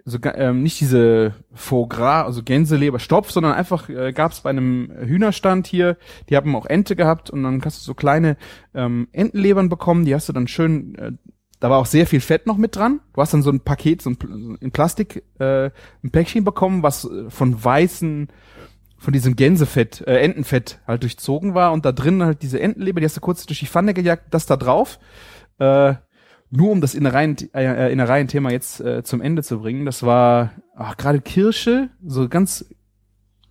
Also 0.09 0.19
ähm, 0.35 0.63
nicht 0.63 0.79
diese 0.81 1.33
Foie 1.53 1.87
Gras, 1.87 2.25
also 2.25 2.41
Gänseleber, 2.43 2.99
Stopf, 2.99 3.29
sondern 3.29 3.53
einfach 3.53 3.89
äh, 3.89 4.11
gab 4.11 4.31
es 4.31 4.41
bei 4.41 4.49
einem 4.49 4.91
Hühnerstand 5.01 5.67
hier, 5.67 5.97
die 6.29 6.35
haben 6.35 6.55
auch 6.55 6.65
Ente 6.65 6.95
gehabt 6.95 7.29
und 7.29 7.43
dann 7.43 7.61
hast 7.63 7.81
du 7.81 7.85
so 7.85 7.93
kleine 7.93 8.35
ähm, 8.73 9.07
Entenlebern 9.11 9.69
bekommen, 9.69 10.05
die 10.05 10.15
hast 10.15 10.27
du 10.27 10.33
dann 10.33 10.47
schön, 10.47 10.95
äh, 10.95 11.11
da 11.59 11.69
war 11.69 11.77
auch 11.77 11.85
sehr 11.85 12.07
viel 12.07 12.21
Fett 12.21 12.47
noch 12.47 12.57
mit 12.57 12.75
dran. 12.75 13.01
Du 13.13 13.21
hast 13.21 13.33
dann 13.33 13.43
so 13.43 13.51
ein 13.51 13.59
Paket, 13.59 14.01
so 14.01 14.09
ein, 14.11 14.57
in 14.61 14.71
Plastik, 14.71 15.23
äh, 15.39 15.69
ein 16.03 16.11
Päckchen 16.11 16.43
bekommen, 16.43 16.81
was 16.83 17.05
äh, 17.05 17.29
von 17.29 17.63
weißen, 17.63 18.29
von 18.97 19.13
diesem 19.13 19.35
Gänsefett, 19.35 20.01
äh, 20.07 20.19
Entenfett 20.21 20.79
halt 20.87 21.03
durchzogen 21.03 21.53
war 21.53 21.71
und 21.71 21.85
da 21.85 21.91
drin 21.91 22.23
halt 22.23 22.41
diese 22.41 22.59
Entenleber, 22.59 22.99
die 22.99 23.05
hast 23.05 23.17
du 23.17 23.21
kurz 23.21 23.45
durch 23.45 23.59
die 23.59 23.67
Pfanne 23.67 23.93
gejagt, 23.93 24.33
das 24.33 24.45
da 24.45 24.57
drauf. 24.57 24.99
Äh, 25.59 25.95
nur 26.51 26.71
um 26.71 26.81
das 26.81 26.95
Innereien, 26.95 27.35
äh, 27.53 27.91
Innereien-Thema 27.91 28.51
jetzt 28.51 28.79
äh, 28.81 29.03
zum 29.03 29.21
Ende 29.21 29.43
zu 29.43 29.59
bringen, 29.59 29.85
das 29.85 30.03
war 30.03 30.51
ach, 30.75 30.97
gerade 30.97 31.21
Kirsche, 31.21 31.89
so 32.05 32.27
ganz 32.27 32.65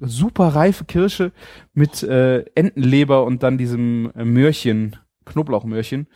super 0.00 0.48
reife 0.48 0.84
Kirsche 0.84 1.32
mit 1.74 2.02
äh, 2.02 2.40
Entenleber 2.54 3.24
und 3.24 3.42
dann 3.42 3.58
diesem 3.58 4.12
äh, 4.16 4.24
Möhrchen, 4.24 4.96
Knoblauchmöhrchen. 5.24 6.06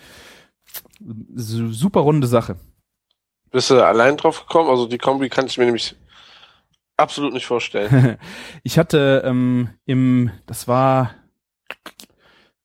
Su- 1.35 1.73
Super 1.73 2.01
runde 2.01 2.27
Sache. 2.27 2.57
Bist 3.51 3.71
du 3.71 3.85
allein 3.85 4.17
drauf 4.17 4.47
gekommen? 4.47 4.71
Also 4.71 4.87
die 4.87 4.99
Kombi 4.99 5.29
kann 5.29 5.47
ich 5.47 5.59
mir 5.59 5.65
nämlich 5.65 5.97
absolut 6.97 7.35
nicht 7.35 7.47
vorstellen. 7.47 8.17
ich 8.63 8.79
hatte 8.79 9.23
ähm, 9.27 9.71
im, 9.85 10.31
das 10.47 10.69
war 10.69 11.15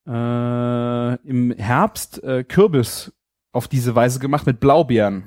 äh, 0.08 1.16
im 1.28 1.52
Herbst 1.52 2.24
äh, 2.24 2.44
Kürbis 2.44 3.12
auf 3.58 3.68
diese 3.68 3.96
Weise 3.96 4.20
gemacht 4.20 4.46
mit 4.46 4.60
Blaubeeren. 4.60 5.24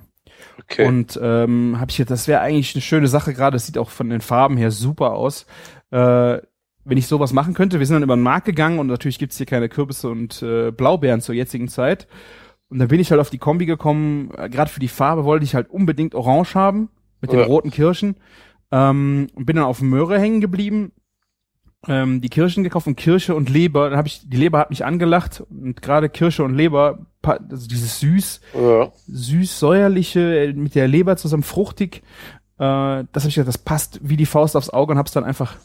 Okay. 0.62 0.86
Und 0.86 1.18
ähm, 1.22 1.76
habe 1.78 1.90
ich 1.90 1.96
gedacht, 1.98 2.12
das 2.12 2.28
wäre 2.28 2.40
eigentlich 2.40 2.74
eine 2.74 2.82
schöne 2.82 3.08
Sache 3.08 3.34
gerade. 3.34 3.56
Es 3.56 3.66
sieht 3.66 3.76
auch 3.78 3.90
von 3.90 4.08
den 4.08 4.20
Farben 4.20 4.56
her 4.56 4.70
super 4.70 5.12
aus. 5.12 5.46
Äh, 5.90 6.38
wenn 6.84 6.96
ich 6.96 7.06
sowas 7.06 7.32
machen 7.32 7.52
könnte, 7.54 7.78
wir 7.78 7.86
sind 7.86 7.94
dann 7.96 8.02
über 8.02 8.16
den 8.16 8.22
Markt 8.22 8.46
gegangen 8.46 8.78
und 8.78 8.86
natürlich 8.86 9.18
gibt's 9.18 9.36
hier 9.36 9.46
keine 9.46 9.68
Kürbisse 9.68 10.08
und 10.08 10.42
äh, 10.42 10.70
Blaubeeren 10.70 11.20
zur 11.20 11.34
jetzigen 11.34 11.68
Zeit. 11.68 12.06
Und 12.70 12.78
dann 12.78 12.88
bin 12.88 13.00
ich 13.00 13.10
halt 13.10 13.20
auf 13.20 13.30
die 13.30 13.38
Kombi 13.38 13.66
gekommen. 13.66 14.30
Äh, 14.36 14.48
Gerade 14.48 14.70
für 14.70 14.80
die 14.80 14.88
Farbe 14.88 15.24
wollte 15.24 15.44
ich 15.44 15.54
halt 15.54 15.68
unbedingt 15.68 16.14
Orange 16.14 16.54
haben 16.54 16.88
mit 17.20 17.32
den 17.32 17.40
Ja. 17.40 17.46
roten 17.46 17.70
Kirschen. 17.70 18.16
Ähm, 18.72 19.26
und 19.34 19.44
bin 19.46 19.56
dann 19.56 19.64
auf 19.66 19.82
Möhre 19.82 20.18
hängen 20.18 20.40
geblieben. 20.40 20.92
Ähm, 21.88 22.20
die 22.20 22.28
Kirschen 22.28 22.62
gekauft 22.62 22.86
und 22.86 22.96
Kirsche 22.96 23.34
und 23.34 23.48
Leber. 23.48 23.88
Dann 23.88 23.98
habe 23.98 24.08
ich 24.08 24.28
die 24.28 24.36
Leber 24.36 24.58
hat 24.58 24.70
mich 24.70 24.84
angelacht 24.84 25.42
und 25.48 25.80
gerade 25.80 26.10
Kirsche 26.10 26.44
und 26.44 26.54
Leber, 26.54 27.06
also 27.22 27.68
dieses 27.68 28.00
süß, 28.00 28.40
ja. 28.54 28.92
süß-säuerliche 29.06 30.44
äh, 30.44 30.52
mit 30.52 30.74
der 30.74 30.88
Leber 30.88 31.16
zusammen 31.16 31.42
fruchtig. 31.42 32.02
Äh, 32.58 33.04
das 33.12 33.22
habe 33.22 33.28
ich 33.28 33.34
gedacht, 33.36 33.48
das 33.48 33.58
passt 33.58 34.00
wie 34.02 34.18
die 34.18 34.26
Faust 34.26 34.56
aufs 34.56 34.70
Auge 34.70 34.92
und 34.92 34.98
hab's 34.98 35.12
dann 35.12 35.24
einfach 35.24 35.56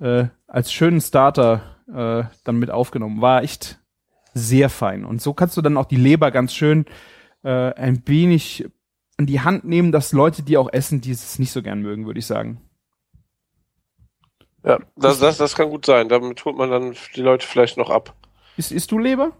äh, 0.00 0.26
als 0.46 0.72
schönen 0.72 1.00
Starter 1.00 1.62
äh, 1.88 2.24
dann 2.44 2.58
mit 2.58 2.70
aufgenommen. 2.70 3.20
War 3.20 3.42
echt 3.42 3.80
sehr 4.34 4.68
fein. 4.68 5.04
Und 5.04 5.20
so 5.20 5.34
kannst 5.34 5.56
du 5.56 5.62
dann 5.62 5.76
auch 5.76 5.86
die 5.86 5.96
Leber 5.96 6.30
ganz 6.30 6.54
schön 6.54 6.86
äh, 7.42 7.72
ein 7.74 8.02
wenig 8.06 8.66
in 9.18 9.26
die 9.26 9.40
Hand 9.40 9.64
nehmen, 9.64 9.92
dass 9.92 10.12
Leute, 10.12 10.42
die 10.42 10.58
auch 10.58 10.72
essen, 10.72 11.00
die 11.00 11.10
es 11.10 11.38
nicht 11.38 11.52
so 11.52 11.62
gern 11.62 11.80
mögen, 11.80 12.06
würde 12.06 12.18
ich 12.18 12.26
sagen. 12.26 12.60
Ja, 14.66 14.78
das, 14.96 15.20
das, 15.20 15.38
das 15.38 15.54
kann 15.54 15.70
gut 15.70 15.86
sein. 15.86 16.08
Damit 16.08 16.44
holt 16.44 16.56
man 16.56 16.70
dann 16.70 16.96
die 17.14 17.22
Leute 17.22 17.46
vielleicht 17.46 17.76
noch 17.76 17.88
ab. 17.88 18.14
Isst, 18.56 18.72
isst 18.72 18.90
du 18.90 18.98
Leber? 18.98 19.32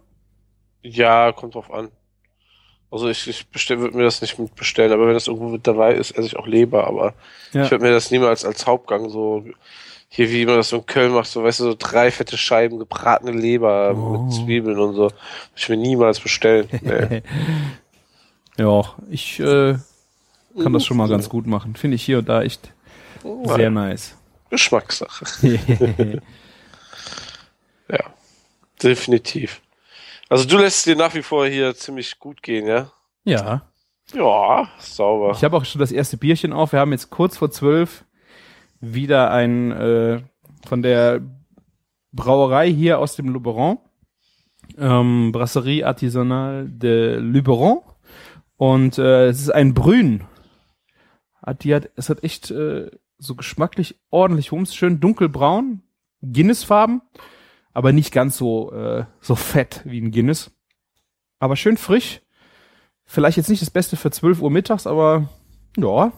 Ja, 0.81 1.31
kommt 1.33 1.55
drauf 1.55 1.71
an. 1.71 1.89
Also 2.89 3.09
ich, 3.09 3.27
ich 3.27 3.69
würde 3.69 3.97
mir 3.97 4.03
das 4.03 4.21
nicht 4.21 4.39
mitbestellen, 4.39 4.93
aber 4.93 5.07
wenn 5.07 5.13
das 5.13 5.27
irgendwo 5.27 5.49
mit 5.49 5.67
dabei 5.67 5.93
ist, 5.95 6.11
esse 6.11 6.27
ich 6.27 6.37
auch 6.37 6.47
Leber, 6.47 6.87
aber 6.87 7.13
Ja. 7.51 7.63
ich 7.65 7.71
würde 7.71 7.83
mir 7.83 7.91
das 7.91 8.11
niemals 8.11 8.45
als 8.45 8.65
Hauptgang 8.65 9.09
so 9.09 9.43
hier 10.09 10.31
wie 10.31 10.45
man 10.45 10.55
das 10.55 10.69
so 10.69 10.77
in 10.77 10.85
Köln 10.85 11.11
macht, 11.11 11.27
so 11.27 11.43
weißt 11.43 11.59
du, 11.59 11.63
so 11.65 11.75
drei 11.77 12.11
fette 12.11 12.37
Scheiben 12.37 12.79
gebratene 12.79 13.31
Leber 13.31 13.93
Oh. 13.93 14.23
mit 14.23 14.33
Zwiebeln 14.33 14.79
und 14.79 14.93
so. 14.93 15.01
Würde 15.03 15.13
ich 15.57 15.67
mir 15.67 15.75
niemals 15.75 16.21
bestellen. 16.21 16.69
Nee. 16.81 17.23
ja, 18.57 18.83
ich 19.09 19.41
äh, 19.41 19.75
kann 20.63 20.71
das 20.71 20.85
schon 20.85 20.95
mal 20.95 21.09
ganz 21.09 21.27
gut 21.27 21.45
machen. 21.45 21.75
Finde 21.75 21.95
ich 21.95 22.03
hier 22.03 22.19
und 22.19 22.29
da 22.29 22.41
echt 22.41 22.71
sehr 23.55 23.69
nice. 23.69 24.15
Geschmackssache. 24.49 25.25
Ja, 27.89 27.99
definitiv. 28.83 29.61
Also 30.29 30.47
du 30.47 30.57
lässt 30.57 30.79
es 30.79 30.83
dir 30.83 30.95
nach 30.95 31.13
wie 31.13 31.21
vor 31.21 31.47
hier 31.47 31.75
ziemlich 31.75 32.19
gut 32.19 32.43
gehen, 32.43 32.67
ja? 32.67 32.91
ja. 33.23 33.61
Ja, 34.13 34.69
sauber. 34.79 35.31
Ich 35.31 35.43
habe 35.43 35.57
auch 35.57 35.65
schon 35.65 35.79
das 35.79 35.91
erste 35.91 36.17
Bierchen 36.17 36.53
auf. 36.53 36.71
Wir 36.71 36.79
haben 36.79 36.93
jetzt 36.93 37.09
kurz 37.09 37.37
vor 37.37 37.51
zwölf 37.51 38.05
wieder 38.79 39.31
ein 39.31 39.71
äh, 39.71 40.21
von 40.65 40.81
der 40.81 41.21
Brauerei 42.13 42.71
hier 42.71 42.99
aus 42.99 43.15
dem 43.17 43.27
Luberon. 43.29 43.79
Ähm, 44.77 45.31
Brasserie 45.33 45.85
Artisanale 45.85 46.69
de 46.69 47.17
Luberon. 47.17 47.81
Und 48.55 48.97
äh, 48.97 49.27
es 49.27 49.41
ist 49.41 49.49
ein 49.49 49.73
Brün. 49.73 50.23
Hat, 51.45 51.63
die 51.65 51.75
hat, 51.75 51.89
es 51.97 52.09
hat 52.09 52.23
echt 52.23 52.49
äh, 52.49 52.89
so 53.17 53.35
geschmacklich 53.35 53.99
ordentlich 54.09 54.51
Hums, 54.51 54.75
schön 54.75 54.99
dunkelbraun, 54.99 55.81
Guinness-Farben, 56.21 57.01
aber 57.73 57.91
nicht 57.91 58.11
ganz 58.11 58.37
so, 58.37 58.71
äh, 58.73 59.05
so 59.21 59.35
fett 59.35 59.81
wie 59.85 60.01
ein 60.01 60.11
Guinness. 60.11 60.51
Aber 61.39 61.55
schön 61.55 61.77
frisch. 61.77 62.21
Vielleicht 63.05 63.37
jetzt 63.37 63.49
nicht 63.49 63.61
das 63.61 63.69
Beste 63.69 63.95
für 63.95 64.11
12 64.11 64.41
Uhr 64.41 64.51
mittags, 64.51 64.85
aber 64.85 65.29
ja, 65.77 66.11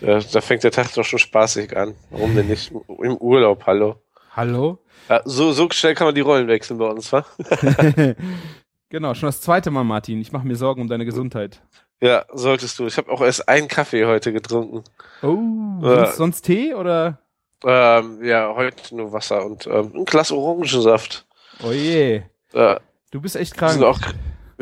Ja, 0.00 0.20
da 0.20 0.40
fängt 0.40 0.62
der 0.64 0.70
Tag 0.70 0.92
doch 0.94 1.04
schon 1.04 1.18
spaßig 1.18 1.76
an. 1.76 1.94
Warum 2.10 2.34
denn 2.34 2.48
nicht? 2.48 2.70
Im 2.70 3.16
Urlaub, 3.16 3.64
hallo. 3.66 3.96
hallo. 4.32 4.78
Ja, 5.08 5.22
so, 5.24 5.52
so 5.52 5.68
schnell 5.70 5.94
kann 5.94 6.06
man 6.06 6.14
die 6.14 6.20
Rollen 6.20 6.48
wechseln 6.48 6.78
bei 6.78 6.86
uns, 6.86 7.12
wa? 7.12 7.24
genau, 8.90 9.14
schon 9.14 9.28
das 9.28 9.40
zweite 9.40 9.70
Mal, 9.70 9.84
Martin. 9.84 10.20
Ich 10.20 10.32
mache 10.32 10.46
mir 10.46 10.56
Sorgen 10.56 10.82
um 10.82 10.88
deine 10.88 11.06
Gesundheit. 11.06 11.62
Ja, 12.00 12.24
solltest 12.32 12.78
du. 12.78 12.86
Ich 12.86 12.96
habe 12.96 13.10
auch 13.10 13.20
erst 13.20 13.48
einen 13.48 13.66
Kaffee 13.68 14.06
heute 14.06 14.32
getrunken. 14.32 14.84
Oh, 15.22 15.36
Ja. 15.82 16.04
sonst, 16.06 16.16
sonst 16.16 16.42
Tee 16.42 16.74
oder? 16.74 17.18
Ähm, 17.64 18.22
ja, 18.24 18.54
heute 18.54 18.94
nur 18.94 19.12
Wasser 19.12 19.44
und 19.44 19.66
ähm, 19.66 19.92
ein 19.94 20.04
Glas 20.04 20.30
Orangensaft. 20.30 21.26
Oh 21.64 21.72
je, 21.72 22.22
Ja, 22.52 22.78
du 23.10 23.20
bist 23.20 23.34
echt 23.34 23.60
wir 23.60 23.68
sind 23.70 23.80
krank. 23.80 23.96
auch, 24.06 24.12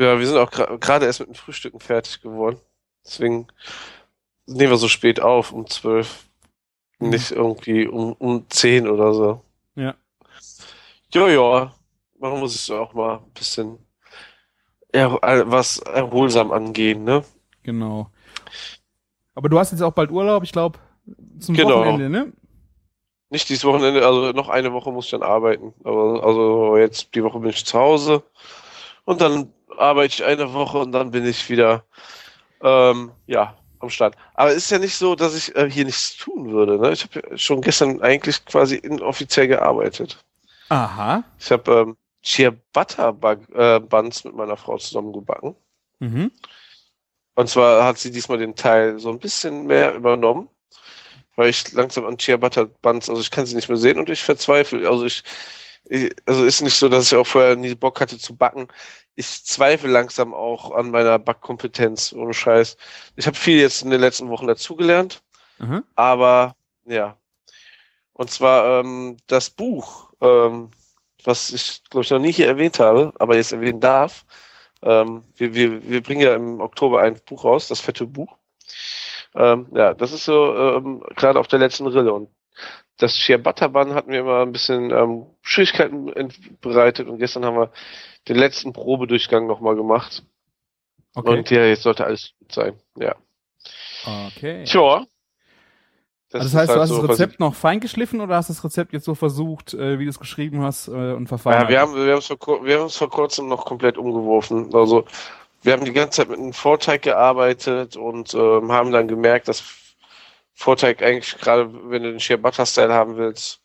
ja, 0.01 0.17
wir 0.17 0.25
sind 0.25 0.37
auch 0.37 0.49
gerade 0.79 1.05
erst 1.05 1.19
mit 1.19 1.29
dem 1.29 1.35
Frühstücken 1.35 1.79
fertig 1.79 2.21
geworden. 2.21 2.59
Deswegen 3.05 3.47
nehmen 4.47 4.71
wir 4.71 4.77
so 4.77 4.87
spät 4.87 5.19
auf, 5.19 5.51
um 5.51 5.67
zwölf. 5.69 6.27
Mhm. 6.97 7.09
Nicht 7.11 7.31
irgendwie 7.31 7.87
um, 7.87 8.13
um 8.13 8.49
zehn 8.49 8.87
oder 8.87 9.13
so. 9.13 9.41
Ja. 9.75 9.93
Ja, 11.13 11.27
ja. 11.27 11.73
Man 12.19 12.39
muss 12.39 12.55
es 12.55 12.71
auch 12.71 12.93
mal 12.95 13.17
ein 13.17 13.31
bisschen 13.35 13.77
er, 14.91 15.19
was 15.51 15.79
erholsam 15.79 16.51
angehen, 16.51 17.03
ne? 17.03 17.23
Genau. 17.63 18.09
Aber 19.35 19.49
du 19.49 19.59
hast 19.59 19.71
jetzt 19.71 19.81
auch 19.81 19.91
bald 19.93 20.11
Urlaub, 20.11 20.43
ich 20.43 20.51
glaube, 20.51 20.79
zum 21.39 21.55
Genau. 21.55 21.79
Wochenende, 21.79 22.09
ne? 22.09 22.33
Nicht 23.29 23.49
dieses 23.49 23.65
Wochenende, 23.65 24.05
also 24.05 24.31
noch 24.31 24.47
eine 24.47 24.71
Woche 24.71 24.91
muss 24.91 25.05
ich 25.05 25.11
dann 25.11 25.21
arbeiten. 25.23 25.73
Aber 25.83 26.23
also 26.23 26.77
jetzt 26.77 27.13
die 27.13 27.23
Woche 27.23 27.39
bin 27.39 27.49
ich 27.49 27.65
zu 27.65 27.77
Hause 27.77 28.23
und 29.03 29.19
dann 29.19 29.51
arbeite 29.77 30.13
ich 30.13 30.23
eine 30.23 30.53
Woche 30.53 30.79
und 30.79 30.93
dann 30.93 31.11
bin 31.11 31.25
ich 31.25 31.49
wieder 31.49 31.83
ähm, 32.61 33.11
ja 33.25 33.55
am 33.79 33.89
Start. 33.89 34.15
Aber 34.33 34.51
es 34.51 34.57
ist 34.57 34.71
ja 34.71 34.79
nicht 34.79 34.95
so, 34.95 35.13
dass 35.15 35.35
ich 35.35 35.55
äh, 35.55 35.69
hier 35.69 35.85
nichts 35.85 36.15
tun 36.15 36.51
würde. 36.51 36.79
Ne? 36.79 36.93
Ich 36.93 37.03
habe 37.03 37.37
schon 37.37 37.61
gestern 37.61 38.01
eigentlich 38.01 38.43
quasi 38.45 38.77
inoffiziell 38.77 39.47
gearbeitet. 39.49 40.23
Aha. 40.69 41.23
Ich 41.37 41.51
habe 41.51 41.71
ähm, 41.71 41.97
Ciabatta 42.23 43.11
Bug- 43.11 43.49
äh, 43.53 43.79
Buns 43.79 44.23
mit 44.23 44.35
meiner 44.35 44.57
Frau 44.57 44.77
zusammen 44.77 45.13
gebacken. 45.13 45.55
Mhm. 45.99 46.31
Und 47.35 47.49
zwar 47.49 47.83
hat 47.85 47.97
sie 47.97 48.11
diesmal 48.11 48.39
den 48.39 48.55
Teil 48.55 48.99
so 48.99 49.09
ein 49.09 49.19
bisschen 49.19 49.67
mehr 49.67 49.93
übernommen, 49.93 50.49
weil 51.35 51.49
ich 51.49 51.71
langsam 51.73 52.05
an 52.05 52.17
Ciabatta 52.17 52.65
Buns, 52.81 53.09
also 53.09 53.21
ich 53.21 53.31
kann 53.31 53.45
sie 53.45 53.55
nicht 53.55 53.69
mehr 53.69 53.77
sehen 53.77 53.99
und 53.99 54.09
ich 54.09 54.23
verzweifle. 54.23 54.89
Also 54.89 55.05
ich, 55.05 55.23
ich 55.85 56.11
also 56.25 56.43
ist 56.45 56.61
nicht 56.61 56.75
so, 56.75 56.89
dass 56.89 57.11
ich 57.11 57.17
auch 57.17 57.27
vorher 57.27 57.55
nie 57.55 57.75
Bock 57.75 58.01
hatte 58.01 58.17
zu 58.17 58.35
backen. 58.35 58.67
Ich 59.15 59.45
zweifle 59.45 59.89
langsam 59.89 60.33
auch 60.33 60.71
an 60.71 60.91
meiner 60.91 61.17
Backkompetenz, 61.19 62.13
ohne 62.13 62.33
Scheiß. 62.33 62.77
Ich 63.15 63.27
habe 63.27 63.37
viel 63.37 63.59
jetzt 63.59 63.83
in 63.83 63.89
den 63.89 64.01
letzten 64.01 64.29
Wochen 64.29 64.47
dazugelernt, 64.47 65.23
Aha. 65.59 65.83
aber 65.95 66.55
ja. 66.85 67.17
Und 68.13 68.31
zwar 68.31 68.79
ähm, 68.79 69.17
das 69.27 69.51
Buch, 69.51 70.11
ähm, 70.21 70.71
was 71.27 71.51
ich 71.51 71.83
glaube 71.89 72.03
ich 72.03 72.11
noch 72.11 72.19
nie 72.19 72.31
hier 72.31 72.47
erwähnt 72.47 72.79
habe, 72.79 73.13
aber 73.19 73.35
jetzt 73.35 73.51
erwähnen 73.51 73.79
darf. 73.79 74.25
Ähm, 74.81 75.23
wir, 75.35 75.53
wir, 75.53 75.89
wir 75.89 76.01
bringen 76.01 76.21
ja 76.21 76.35
im 76.35 76.61
Oktober 76.61 77.01
ein 77.01 77.19
Buch 77.25 77.43
raus, 77.43 77.67
das 77.67 77.81
fette 77.81 78.05
Buch. 78.05 78.37
Ähm, 79.35 79.67
ja, 79.73 79.93
das 79.93 80.13
ist 80.13 80.25
so 80.25 80.55
ähm, 80.55 81.03
gerade 81.15 81.39
auf 81.39 81.47
der 81.47 81.59
letzten 81.59 81.87
Rille 81.87 82.13
und 82.13 82.29
das 82.97 83.15
Ciabatta 83.15 83.67
Bun 83.67 83.93
hat 83.93 84.07
mir 84.07 84.19
immer 84.19 84.41
ein 84.41 84.51
bisschen 84.51 84.91
ähm, 84.91 85.27
Schwierigkeiten 85.41 86.11
bereitet 86.61 87.07
und 87.07 87.19
gestern 87.19 87.45
haben 87.45 87.57
wir 87.57 87.71
den 88.27 88.37
letzten 88.37 88.73
Probedurchgang 88.73 89.45
nochmal 89.47 89.75
gemacht. 89.75 90.23
Okay. 91.13 91.29
Und 91.29 91.49
ja, 91.49 91.65
jetzt 91.65 91.83
sollte 91.83 92.05
alles 92.05 92.33
gut 92.39 92.51
sein. 92.51 92.79
Ja. 92.97 93.15
Okay. 94.05 94.63
Tja, 94.63 95.05
Das, 96.29 96.41
also 96.41 96.57
das 96.57 96.61
heißt, 96.61 96.69
halt 96.69 96.77
du 96.77 96.81
hast 96.81 96.89
so 96.89 97.07
das 97.07 97.19
Rezept 97.19 97.39
noch 97.39 97.55
feingeschliffen 97.55 98.19
oder 98.19 98.35
hast 98.35 98.49
das 98.49 98.63
Rezept 98.63 98.91
jetzt 98.93 99.05
so 99.05 99.15
versucht, 99.15 99.73
äh, 99.73 99.97
wie 99.97 100.03
du 100.03 100.09
es 100.09 100.19
geschrieben 100.19 100.61
hast, 100.61 100.89
äh, 100.89 101.13
und 101.13 101.27
verfeinert? 101.27 101.63
Ja, 101.63 101.69
wir 101.69 101.79
haben 101.81 101.95
wir 101.95 102.11
haben 102.11 102.19
es 102.19 102.27
vor, 102.27 102.65
wir 102.65 102.89
vor 102.89 103.09
kurzem 103.09 103.47
noch 103.47 103.65
komplett 103.65 103.97
umgeworfen. 103.97 104.73
Also 104.73 105.05
wir 105.61 105.73
haben 105.73 105.85
die 105.85 105.93
ganze 105.93 106.21
Zeit 106.21 106.29
mit 106.29 106.39
einem 106.39 106.53
Vorteig 106.53 107.01
gearbeitet 107.03 107.95
und 107.95 108.33
ähm, 108.33 108.71
haben 108.71 108.91
dann 108.91 109.07
gemerkt, 109.07 109.47
dass 109.47 109.63
Vorteig 110.53 111.01
eigentlich 111.01 111.37
gerade, 111.37 111.69
wenn 111.89 112.03
du 112.03 112.11
den 112.11 112.19
Shea 112.19 112.35
Butter 112.35 112.65
Style 112.65 112.93
haben 112.93 113.17
willst, 113.17 113.61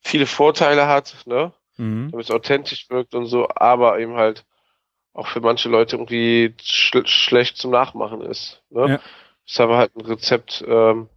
viele 0.00 0.26
Vorteile 0.26 0.86
hat, 0.86 1.16
ne? 1.26 1.52
mhm. 1.76 2.10
damit 2.10 2.26
es 2.26 2.30
authentisch 2.30 2.88
wirkt 2.88 3.14
und 3.14 3.26
so, 3.26 3.48
aber 3.54 3.98
eben 3.98 4.14
halt 4.14 4.44
auch 5.12 5.26
für 5.26 5.40
manche 5.40 5.68
Leute 5.68 5.96
irgendwie 5.96 6.54
schl 6.62 7.06
schlecht 7.06 7.56
zum 7.56 7.70
Nachmachen 7.70 8.20
ist. 8.20 8.62
Ne? 8.70 8.88
Ja. 8.88 9.00
Das 9.46 9.58
haben 9.58 9.70
wir 9.70 9.76
halt 9.78 9.96
ein 9.96 10.04
Rezept, 10.04 10.64
ähm, 10.66 11.08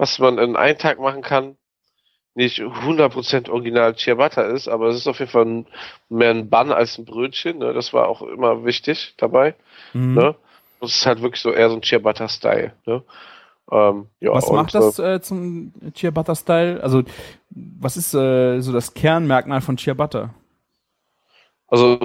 was 0.00 0.18
man 0.18 0.38
in 0.38 0.56
einem 0.56 0.78
Tag 0.78 0.98
machen 0.98 1.20
kann, 1.20 1.56
nicht 2.34 2.58
100% 2.58 3.50
original 3.50 3.94
Ciabatta 3.96 4.40
ist, 4.44 4.66
aber 4.66 4.88
es 4.88 4.96
ist 4.96 5.06
auf 5.06 5.18
jeden 5.18 5.30
Fall 5.30 5.64
mehr 6.08 6.30
ein 6.30 6.48
Bun 6.48 6.72
als 6.72 6.96
ein 6.96 7.04
Brötchen. 7.04 7.58
Ne? 7.58 7.74
Das 7.74 7.92
war 7.92 8.08
auch 8.08 8.22
immer 8.22 8.64
wichtig 8.64 9.12
dabei. 9.18 9.54
Mhm. 9.92 10.14
Ne? 10.14 10.34
Es 10.80 10.96
ist 10.96 11.06
halt 11.06 11.20
wirklich 11.20 11.42
so 11.42 11.52
eher 11.52 11.68
so 11.68 11.76
ein 11.76 11.82
Ciabatta-Style. 11.82 12.72
Ne? 12.86 13.02
Ähm, 13.70 14.06
ja, 14.20 14.32
Was 14.32 14.50
macht 14.50 14.74
das 14.74 14.98
äh, 14.98 15.20
zum 15.20 15.74
Ciabatta-Style? 15.94 16.82
Also, 16.82 17.02
was 17.50 17.98
ist 17.98 18.14
äh, 18.14 18.60
so 18.60 18.72
das 18.72 18.94
Kernmerkmal 18.94 19.60
von 19.60 19.76
Ciabatta? 19.76 20.32
Also, 21.68 21.98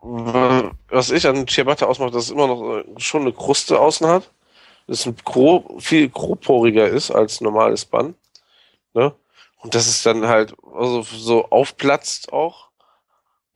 was 0.00 1.10
ich 1.10 1.26
an 1.26 1.48
Ciabatta 1.48 1.86
ausmacht, 1.86 2.14
dass 2.14 2.26
es 2.26 2.30
immer 2.30 2.46
noch 2.46 2.76
äh, 2.76 2.84
schon 2.98 3.22
eine 3.22 3.32
Kruste 3.32 3.80
außen 3.80 4.06
hat. 4.06 4.30
Ein 4.88 5.16
grob, 5.24 5.82
viel 5.82 6.08
grobporiger 6.08 6.88
ist 6.88 7.10
als 7.10 7.40
normales 7.40 7.84
Bun. 7.84 8.14
Ne? 8.94 9.14
Und 9.58 9.74
dass 9.74 9.86
es 9.86 10.02
dann 10.02 10.26
halt 10.26 10.54
also 10.74 11.02
so 11.02 11.46
aufplatzt 11.50 12.32
auch. 12.32 12.68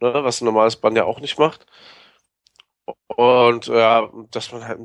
Ne? 0.00 0.12
Was 0.24 0.40
ein 0.40 0.46
normales 0.46 0.76
Bun 0.76 0.96
ja 0.96 1.04
auch 1.04 1.20
nicht 1.20 1.38
macht. 1.38 1.66
Und 3.08 3.66
ja, 3.66 4.08
dass 4.30 4.52
man 4.52 4.66
halt 4.66 4.80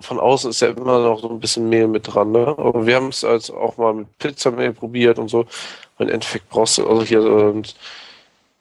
von 0.00 0.20
außen 0.20 0.50
ist 0.50 0.60
ja 0.60 0.68
immer 0.68 0.98
noch 1.00 1.20
so 1.20 1.30
ein 1.30 1.40
bisschen 1.40 1.68
Mehl 1.68 1.88
mit 1.88 2.12
dran. 2.12 2.32
Ne? 2.32 2.46
Aber 2.46 2.86
wir 2.86 2.96
haben 2.96 3.08
es 3.08 3.24
als 3.24 3.50
auch 3.50 3.76
mal 3.78 3.94
mit 3.94 4.18
Pizzamehl 4.18 4.72
probiert 4.72 5.18
und 5.18 5.28
so. 5.28 5.46
Und 5.98 6.08
im 6.08 6.14
Endeffekt 6.14 6.48
brauchst 6.50 6.78
du 6.78 6.86
also 6.88 7.02
hier 7.02 7.22
so 7.22 7.32
und 7.32 7.74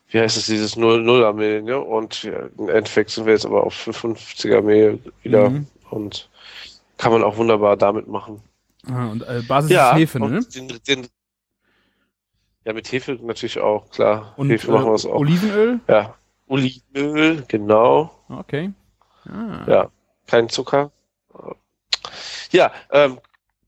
wie 0.09 0.19
heißt 0.19 0.37
es, 0.37 0.45
dieses 0.45 0.77
0-0er 0.77 1.33
Mehl, 1.33 1.61
ne? 1.63 1.77
Und 1.77 2.23
ja, 2.23 2.47
im 2.57 2.69
Endeffekt 2.69 3.09
sind 3.09 3.25
wir 3.25 3.33
jetzt 3.33 3.45
aber 3.45 3.63
auf 3.65 3.73
50er 3.73 4.61
Mehl 4.61 4.99
wieder 5.23 5.49
Mhm. 5.49 5.67
und 5.89 6.29
kann 6.97 7.11
man 7.11 7.23
auch 7.23 7.37
wunderbar 7.37 7.77
damit 7.77 8.07
machen. 8.07 8.41
Ah, 8.87 9.07
und 9.07 9.21
äh, 9.23 9.41
Basis 9.47 9.71
ist 9.71 9.93
Hefe, 9.93 10.19
ne? 10.19 10.41
den, 10.53 10.79
den, 10.87 11.07
ja, 12.65 12.73
mit 12.73 12.91
Hefe 12.91 13.17
natürlich 13.21 13.59
auch, 13.59 13.89
klar. 13.89 14.33
Und 14.37 14.49
Hefe 14.49 14.71
machen 14.71 14.85
wir 14.85 14.93
es 14.93 15.05
äh, 15.05 15.09
auch. 15.09 15.19
Olivenöl? 15.19 15.79
Ja, 15.87 16.15
Olivenöl, 16.47 17.43
genau. 17.47 18.11
Okay. 18.29 18.71
Ah. 19.27 19.65
Ja, 19.67 19.91
kein 20.27 20.49
Zucker. 20.49 20.91
Ja, 22.51 22.71
ähm, 22.91 23.19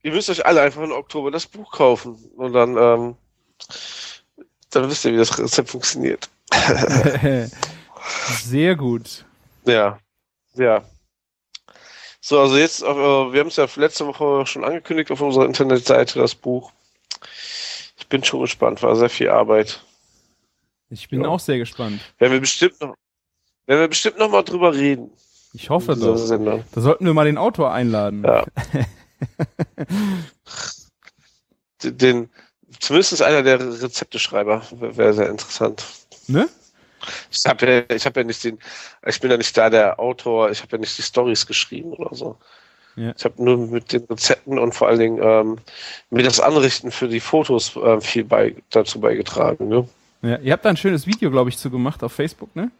ihr 0.04 0.14
müsst 0.14 0.30
euch 0.30 0.46
alle 0.46 0.62
einfach 0.62 0.82
im 0.82 0.92
Oktober 0.92 1.32
das 1.32 1.48
Buch 1.48 1.72
kaufen 1.72 2.16
und 2.36 2.54
dann, 2.54 2.78
ähm, 2.78 3.16
dann 4.70 4.90
wisst 4.90 5.06
ihr, 5.06 5.14
wie 5.14 5.18
das 5.18 5.38
Rezept 5.38 5.70
funktioniert. 5.70 6.30
Sehr 8.44 8.76
gut. 8.76 9.26
Ja, 9.66 10.00
ja. 10.56 10.84
So, 12.28 12.42
also 12.42 12.58
jetzt, 12.58 12.84
äh, 12.84 12.86
wir 12.86 13.40
haben 13.40 13.48
es 13.48 13.56
ja 13.56 13.66
letzte 13.78 14.06
Woche 14.06 14.46
schon 14.46 14.66
angekündigt 14.66 15.10
auf 15.12 15.22
unserer 15.22 15.46
Internetseite, 15.46 16.20
das 16.20 16.36
Buch. 16.36 16.74
Ich 17.98 18.06
bin 18.10 18.22
schon 18.22 18.42
gespannt, 18.42 18.84
war 18.84 18.98
sehr 18.98 19.10
viel 19.10 19.30
Arbeit. 19.30 19.82
Ich 20.90 21.08
bin 21.08 21.22
Ja. 21.22 21.30
auch 21.30 21.40
sehr 21.40 21.58
gespannt. 21.58 22.02
Werden 22.18 22.34
wir 22.34 22.42
bestimmt 22.42 22.82
noch, 22.82 22.96
werden 23.66 23.80
wir 23.80 23.88
bestimmt 23.88 24.18
noch 24.18 24.30
mal 24.30 24.44
drüber 24.44 24.74
reden. 24.74 25.10
Ich 25.54 25.70
hoffe 25.70 25.96
doch. 25.96 26.18
Sendung. 26.18 26.66
Da 26.74 26.82
sollten 26.82 27.06
wir 27.06 27.14
mal 27.14 27.24
den 27.24 27.38
Autor 27.38 27.72
einladen. 27.72 28.26
Ja. 28.26 28.44
Den, 31.82 32.30
zumindest 32.82 33.22
einer 33.22 33.42
der 33.42 33.62
Rezepteschreiber 33.82 34.64
wäre 34.72 35.14
sehr 35.14 35.30
interessant. 35.30 35.86
Ne? 36.28 36.50
Ich 37.32 37.46
habe 37.46 37.66
ja, 37.90 37.96
ich 37.96 38.06
habe 38.06 38.20
ja 38.22 38.26
nicht 38.26 38.44
den, 38.44 38.60
ich 39.06 39.20
bin 39.20 39.32
ja 39.32 39.38
nicht 39.38 39.56
da 39.58 39.70
der 39.70 40.00
Autor, 40.00 40.50
ich 40.52 40.62
habe 40.62 40.74
ja 40.74 40.78
nicht 40.80 40.98
die 40.98 41.04
Stories 41.04 41.46
geschrieben 41.46 41.94
oder 41.94 42.16
so. 42.16 42.38
Ja. 42.96 43.14
Ich 43.16 43.24
habe 43.26 43.44
nur 43.44 43.58
mit 43.58 43.94
den 43.94 44.06
Rezepten 44.06 44.58
und 44.58 44.74
vor 44.74 44.88
allen 44.88 45.00
Dingen 45.00 45.20
ähm, 45.22 45.58
mir 46.10 46.24
das 46.24 46.40
Anrichten 46.40 46.92
für 46.92 47.08
die 47.08 47.20
Fotos 47.20 47.76
äh, 47.76 48.02
viel 48.02 48.24
bei, 48.24 48.56
dazu 48.72 49.00
beigetragen. 49.00 49.68
Ne? 49.68 49.88
Ja, 50.24 50.38
ihr 50.38 50.52
habt 50.54 50.66
da 50.66 50.70
ein 50.70 50.78
schönes 50.78 51.06
Video, 51.06 51.30
glaube 51.30 51.50
ich, 51.52 51.58
zu 51.60 51.70
gemacht 51.70 52.04
auf 52.04 52.12
Facebook, 52.12 52.56
ne? 52.56 52.72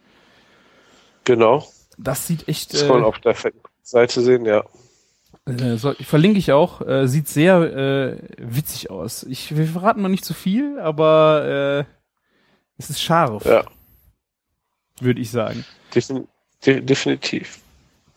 Genau. 1.24 1.66
Das 1.96 2.26
sieht 2.26 2.48
echt. 2.48 2.72
Das 2.74 2.80
kann 2.80 2.96
man 2.96 3.02
Äh, 3.02 3.06
auf 3.06 3.18
der 3.20 3.36
Seite 3.82 4.20
sehen, 4.20 4.44
ja. 4.44 4.64
äh, 5.46 5.76
soll, 5.76 5.94
verlinke 5.96 6.38
ich 6.38 6.52
auch. 6.52 6.80
Äh, 6.80 7.06
sieht 7.06 7.28
sehr 7.28 7.56
äh, 7.60 8.18
witzig 8.38 8.90
aus. 8.90 9.22
Ich, 9.24 9.56
wir 9.56 9.66
verraten 9.66 10.02
noch 10.02 10.08
nicht 10.08 10.24
zu 10.24 10.34
viel, 10.34 10.78
aber 10.80 11.84
äh, 11.86 11.92
es 12.76 12.90
ist 12.90 13.00
scharf, 13.02 13.44
Ja, 13.44 13.64
würde 15.02 15.20
ich 15.20 15.30
sagen. 15.30 15.64
defin 15.94 16.26
de 16.66 16.80
definitiv. 16.80 17.60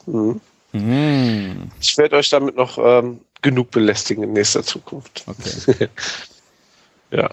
Mhm. 0.06 0.42
Mm, 0.74 1.70
Ich 1.80 1.98
werde 1.98 2.16
euch 2.16 2.30
damit 2.30 2.56
noch 2.56 2.78
ähm, 2.78 3.22
genug 3.42 3.72
belästigen 3.72 4.24
in 4.24 4.34
nächster 4.34 4.64
Zukunft. 4.64 5.24
okay. 5.28 5.90
Ja. 7.12 7.30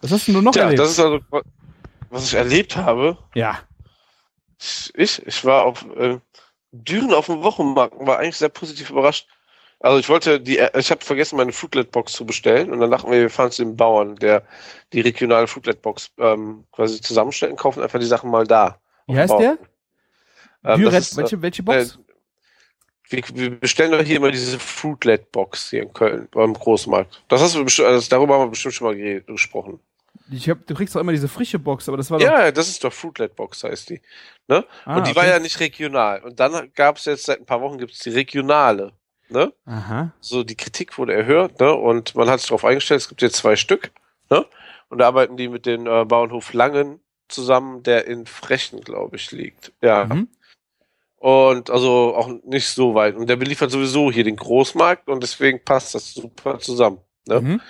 Was 0.00 0.10
hast 0.10 0.28
du 0.28 0.40
noch 0.40 0.52
Tja, 0.52 0.62
erlebt? 0.64 0.78
das 0.80 0.92
ist 0.92 0.98
also, 1.00 1.20
was 2.10 2.24
ich 2.26 2.34
erlebt 2.34 2.76
habe. 2.76 3.18
ja. 3.34 3.58
Ich, 4.94 5.20
ich 5.26 5.44
war 5.44 5.64
auf 5.64 5.84
äh, 5.96 6.18
Düren 6.70 7.12
auf 7.12 7.26
dem 7.26 7.42
Wochenmarkt 7.42 7.94
und 7.94 8.06
war 8.06 8.18
eigentlich 8.20 8.36
sehr 8.36 8.48
positiv 8.48 8.90
überrascht. 8.90 9.26
Also 9.84 9.98
ich 9.98 10.08
wollte 10.08 10.40
die, 10.40 10.58
ich 10.58 10.90
habe 10.92 11.04
vergessen, 11.04 11.36
meine 11.36 11.50
Foodlet-Box 11.52 12.12
zu 12.12 12.24
bestellen 12.24 12.70
und 12.70 12.78
dann 12.78 12.90
dachten 12.92 13.10
wir, 13.10 13.20
wir 13.20 13.30
fahren 13.30 13.50
zu 13.50 13.64
dem 13.64 13.76
Bauern, 13.76 14.14
der 14.14 14.44
die 14.92 15.00
regionale 15.00 15.48
Foodlet-Box 15.48 16.12
ähm, 16.18 16.64
quasi 16.70 17.00
zusammenstellt 17.00 17.50
und 17.50 17.58
kaufen 17.58 17.82
einfach 17.82 17.98
die 17.98 18.06
Sachen 18.06 18.30
mal 18.30 18.46
da. 18.46 18.78
Wie 19.08 19.18
heißt 19.18 19.34
der? 19.40 19.58
Ähm, 20.64 20.80
Düret, 20.80 21.00
ist, 21.00 21.16
welche, 21.16 21.42
welche 21.42 21.64
Box? 21.64 21.98
äh, 23.10 23.12
wir, 23.12 23.22
wir 23.34 23.58
bestellen 23.58 23.90
doch 23.90 24.00
hier 24.00 24.18
immer 24.18 24.30
diese 24.30 24.56
Fruitlet-Box 24.56 25.70
hier 25.70 25.82
in 25.82 25.92
Köln 25.92 26.28
beim 26.30 26.54
Großmarkt. 26.54 27.24
Das 27.26 27.42
hast 27.42 27.56
du 27.56 27.64
bestimmt, 27.64 27.88
also 27.88 28.08
darüber 28.08 28.34
haben 28.34 28.44
wir 28.44 28.50
bestimmt 28.50 28.74
schon 28.74 28.86
mal 28.86 28.94
ge- 28.94 29.22
gesprochen. 29.22 29.80
ich 30.30 30.48
hab, 30.48 30.64
du 30.64 30.74
kriegst 30.74 30.94
doch 30.94 31.00
immer 31.00 31.10
diese 31.10 31.26
frische 31.26 31.58
Box, 31.58 31.88
aber 31.88 31.96
das 31.96 32.08
war 32.08 32.20
doch. 32.20 32.24
Ja, 32.24 32.52
das 32.52 32.68
ist 32.68 32.84
doch 32.84 32.92
Fruitlet-Box, 32.92 33.64
heißt 33.64 33.90
die. 33.90 34.00
Ne? 34.46 34.64
Ah, 34.84 34.96
und 34.98 35.08
die 35.08 35.10
okay. 35.10 35.18
war 35.20 35.26
ja 35.26 35.40
nicht 35.40 35.58
regional. 35.58 36.22
Und 36.22 36.38
dann 36.38 36.70
gab 36.74 36.98
es 36.98 37.04
jetzt 37.06 37.24
seit 37.24 37.40
ein 37.40 37.46
paar 37.46 37.60
Wochen 37.60 37.78
gibt's 37.78 37.98
die 37.98 38.10
regionale. 38.10 38.92
Ne? 39.32 39.52
Aha. 39.64 40.12
So, 40.20 40.44
die 40.44 40.56
Kritik 40.56 40.98
wurde 40.98 41.14
erhöht, 41.14 41.58
ne? 41.60 41.72
Und 41.72 42.14
man 42.14 42.28
hat 42.28 42.40
sich 42.40 42.48
darauf 42.48 42.64
eingestellt, 42.64 43.00
es 43.00 43.08
gibt 43.08 43.22
jetzt 43.22 43.36
zwei 43.36 43.56
Stück, 43.56 43.90
ne? 44.30 44.46
Und 44.88 44.98
da 44.98 45.06
arbeiten 45.06 45.36
die 45.36 45.48
mit 45.48 45.66
dem 45.66 45.86
äh, 45.86 46.04
Bauernhof 46.04 46.52
Langen 46.52 47.00
zusammen, 47.28 47.82
der 47.82 48.06
in 48.06 48.26
Frechen, 48.26 48.82
glaube 48.82 49.16
ich, 49.16 49.32
liegt. 49.32 49.72
Ja. 49.80 50.04
Mhm. 50.04 50.28
Und 51.16 51.70
also 51.70 52.14
auch 52.16 52.28
nicht 52.44 52.68
so 52.68 52.94
weit. 52.94 53.14
Und 53.16 53.28
der 53.28 53.36
beliefert 53.36 53.70
sowieso 53.70 54.10
hier 54.10 54.24
den 54.24 54.36
Großmarkt 54.36 55.08
und 55.08 55.22
deswegen 55.22 55.64
passt 55.64 55.94
das 55.94 56.12
super 56.12 56.58
zusammen. 56.58 56.98
Ne? 57.26 57.40
Mhm. 57.40 57.60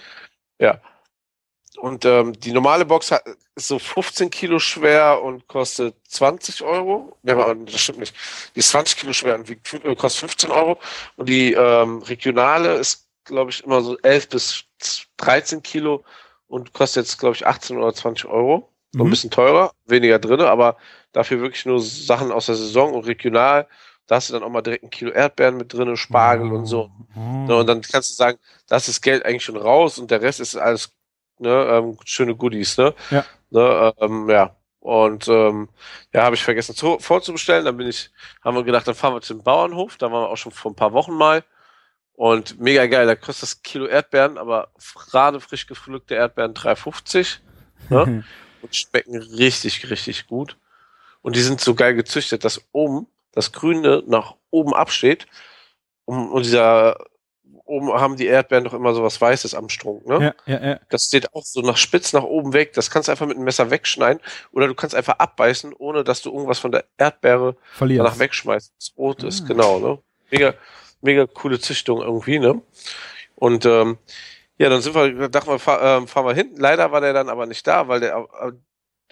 Und 1.82 2.04
ähm, 2.04 2.32
die 2.38 2.52
normale 2.52 2.84
Box 2.84 3.10
hat, 3.10 3.24
ist 3.56 3.66
so 3.66 3.80
15 3.80 4.30
Kilo 4.30 4.60
schwer 4.60 5.20
und 5.20 5.48
kostet 5.48 5.96
20 6.06 6.62
Euro. 6.62 7.16
Ja, 7.24 7.32
aber 7.36 7.56
das 7.56 7.80
stimmt 7.80 7.98
nicht. 7.98 8.14
Die 8.54 8.60
ist 8.60 8.68
20 8.68 8.96
Kilo 8.98 9.12
schwer 9.12 9.34
und 9.34 9.48
wiegt, 9.48 9.74
äh, 9.74 9.96
kostet 9.96 10.20
15 10.30 10.52
Euro. 10.52 10.78
Und 11.16 11.28
die 11.28 11.52
ähm, 11.54 11.98
regionale 12.02 12.74
ist, 12.74 13.08
glaube 13.24 13.50
ich, 13.50 13.64
immer 13.64 13.82
so 13.82 13.98
11 13.98 14.28
bis 14.28 14.64
13 15.16 15.60
Kilo 15.64 16.04
und 16.46 16.72
kostet 16.72 17.04
jetzt, 17.06 17.18
glaube 17.18 17.34
ich, 17.34 17.44
18 17.44 17.76
oder 17.76 17.92
20 17.92 18.26
Euro. 18.26 18.68
So 18.92 19.02
ein 19.02 19.06
Mhm. 19.06 19.10
bisschen 19.10 19.30
teurer, 19.32 19.72
weniger 19.86 20.20
drinne, 20.20 20.46
aber 20.48 20.76
dafür 21.10 21.40
wirklich 21.40 21.66
nur 21.66 21.80
Sachen 21.80 22.30
aus 22.30 22.46
der 22.46 22.54
Saison 22.54 22.94
und 22.94 23.06
regional. 23.06 23.66
Da 24.06 24.16
hast 24.16 24.28
du 24.28 24.34
dann 24.34 24.44
auch 24.44 24.50
mal 24.50 24.62
direkt 24.62 24.84
ein 24.84 24.90
Kilo 24.90 25.10
Erdbeeren 25.10 25.56
mit 25.56 25.72
drinne, 25.72 25.96
Spargel 25.96 26.52
und 26.52 26.66
so. 26.66 26.92
Ne, 27.48 27.56
und 27.56 27.66
dann 27.66 27.82
kannst 27.82 28.10
du 28.10 28.14
sagen, 28.14 28.38
da 28.68 28.76
ist 28.76 28.86
das 28.86 29.00
Geld 29.00 29.24
eigentlich 29.26 29.42
schon 29.44 29.56
raus 29.56 29.98
und 29.98 30.12
der 30.12 30.22
Rest 30.22 30.38
ist 30.38 30.54
alles 30.54 30.92
ne, 31.42 31.66
ähm, 31.70 31.98
schöne 32.04 32.34
Goodies, 32.34 32.78
ne? 32.78 32.94
Ja. 33.10 33.24
Ne, 33.50 33.92
ähm, 34.00 34.28
ja. 34.30 34.56
Und 34.80 35.28
ähm, 35.28 35.68
ja, 36.12 36.24
habe 36.24 36.34
ich 36.34 36.42
vergessen 36.42 36.74
zu, 36.74 36.98
vorzubestellen. 36.98 37.64
Dann 37.64 37.76
bin 37.76 37.86
ich, 37.86 38.10
haben 38.42 38.56
wir 38.56 38.64
gedacht, 38.64 38.88
dann 38.88 38.96
fahren 38.96 39.14
wir 39.14 39.20
zum 39.20 39.42
Bauernhof. 39.42 39.96
Da 39.96 40.10
waren 40.10 40.22
wir 40.22 40.30
auch 40.30 40.36
schon 40.36 40.50
vor 40.50 40.72
ein 40.72 40.76
paar 40.76 40.92
Wochen 40.92 41.12
mal. 41.12 41.44
Und 42.14 42.60
mega 42.60 42.86
geil, 42.86 43.06
da 43.06 43.14
kostet 43.14 43.42
das 43.42 43.62
Kilo 43.62 43.86
Erdbeeren, 43.86 44.38
aber 44.38 44.70
gerade 45.10 45.40
frisch 45.40 45.66
gepflückte 45.66 46.14
Erdbeeren 46.14 46.54
3,50 46.54 47.38
ne? 47.90 48.24
und 48.62 48.76
schmecken 48.76 49.16
richtig, 49.16 49.88
richtig 49.90 50.26
gut. 50.26 50.56
Und 51.22 51.36
die 51.36 51.42
sind 51.42 51.60
so 51.60 51.74
geil 51.74 51.94
gezüchtet, 51.94 52.44
dass 52.44 52.62
oben 52.72 53.06
das 53.32 53.52
Grüne 53.52 54.02
nach 54.06 54.34
oben 54.50 54.74
absteht. 54.74 55.26
Und, 56.04 56.30
und 56.30 56.44
dieser 56.44 56.96
oben 57.72 57.92
haben 57.92 58.16
die 58.16 58.26
Erdbeeren 58.26 58.64
doch 58.64 58.74
immer 58.74 58.92
so 58.94 59.02
was 59.02 59.20
Weißes 59.20 59.54
am 59.54 59.68
Strunk, 59.68 60.06
ne? 60.06 60.34
Ja, 60.46 60.54
ja, 60.54 60.66
ja. 60.70 60.80
Das 60.90 61.04
steht 61.04 61.34
auch 61.34 61.42
so 61.44 61.60
nach 61.62 61.76
spitz 61.76 62.12
nach 62.12 62.22
oben 62.22 62.52
weg. 62.52 62.72
Das 62.74 62.90
kannst 62.90 63.08
du 63.08 63.12
einfach 63.12 63.26
mit 63.26 63.36
einem 63.36 63.44
Messer 63.44 63.70
wegschneiden 63.70 64.20
oder 64.52 64.66
du 64.68 64.74
kannst 64.74 64.94
einfach 64.94 65.18
abbeißen, 65.18 65.72
ohne 65.78 66.04
dass 66.04 66.22
du 66.22 66.30
irgendwas 66.32 66.58
von 66.58 66.72
der 66.72 66.84
Erdbeere 66.98 67.56
Verliert. 67.72 68.00
danach 68.00 68.18
wegschmeißt. 68.18 68.72
Das 68.78 68.92
rot 68.96 69.22
ist, 69.24 69.42
Ah. 69.42 69.46
genau, 69.48 69.78
ne? 69.78 69.98
Mega, 70.30 70.54
mega 71.00 71.26
coole 71.26 71.58
Züchtung 71.60 72.00
irgendwie, 72.02 72.38
ne? 72.38 72.60
Und 73.34 73.66
ähm, 73.66 73.98
ja, 74.58 74.68
dann 74.68 74.80
sind 74.82 74.94
wir, 74.94 75.28
dachten 75.28 75.50
wir, 75.50 75.58
fahr, 75.58 75.82
ähm, 75.82 76.06
fahren 76.06 76.26
wir 76.26 76.34
hin. 76.34 76.50
Leider 76.56 76.92
war 76.92 77.00
der 77.00 77.12
dann 77.12 77.28
aber 77.28 77.46
nicht 77.46 77.66
da, 77.66 77.88
weil 77.88 78.00
der 78.00 78.16
äh, 78.40 78.52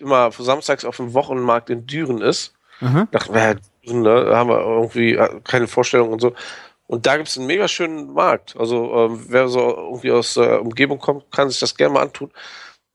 immer 0.00 0.30
samstags 0.32 0.84
auf 0.84 0.96
dem 0.98 1.14
Wochenmarkt 1.14 1.70
in 1.70 1.86
Düren 1.86 2.20
ist. 2.22 2.54
Aha. 2.80 3.08
Dachten 3.10 3.34
wir, 3.34 3.40
ja, 3.42 3.54
Düren, 3.84 4.02
ne? 4.02 4.24
Da 4.26 4.36
haben 4.36 4.48
wir 4.50 4.60
irgendwie 4.60 5.14
äh, 5.14 5.40
keine 5.44 5.66
Vorstellung 5.66 6.10
und 6.10 6.20
so. 6.20 6.32
Und 6.90 7.06
da 7.06 7.16
gibt's 7.16 7.38
einen 7.38 7.46
mega 7.46 7.68
schönen 7.68 8.14
Markt. 8.14 8.56
Also 8.56 8.92
ähm, 8.96 9.24
wer 9.28 9.46
so 9.46 9.60
irgendwie 9.60 10.10
aus 10.10 10.34
der 10.34 10.60
Umgebung 10.60 10.98
kommt, 10.98 11.30
kann 11.30 11.48
sich 11.48 11.60
das 11.60 11.76
gerne 11.76 11.94
mal 11.94 12.02
antun. 12.02 12.32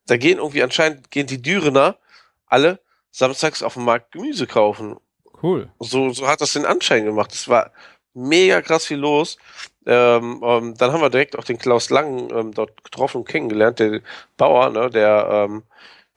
Da 0.06 0.18
gehen 0.18 0.38
irgendwie 0.38 0.64
anscheinend 0.64 1.10
gehen 1.12 1.28
die 1.28 1.42
Dürener 1.42 1.96
alle 2.46 2.82
samstags 3.12 3.64
auf 3.64 3.76
dem 3.76 3.86
Markt 3.86 4.12
Gemüse 4.12 4.48
kaufen. 4.48 4.98
Cool. 5.42 5.70
So, 5.80 6.10
so 6.10 6.28
hat 6.28 6.42
das 6.42 6.52
den 6.52 6.66
Anschein 6.66 7.06
gemacht. 7.06 7.34
Es 7.34 7.48
war 7.48 7.72
mega 8.14 8.62
krass 8.62 8.86
viel 8.86 8.98
los. 8.98 9.38
Ähm, 9.86 10.42
ähm, 10.44 10.76
dann 10.78 10.92
haben 10.92 11.02
wir 11.02 11.10
direkt 11.10 11.40
auch 11.40 11.46
den 11.46 11.58
Klaus 11.58 11.90
Lang 11.90 12.30
ähm, 12.32 12.54
dort 12.54 12.84
getroffen 12.84 13.20
und 13.20 13.30
kennengelernt, 13.30 13.80
der 13.80 14.02
Bauer, 14.36 14.72
ne, 14.72 14.90
der 14.90 15.48
ähm, 15.48 15.64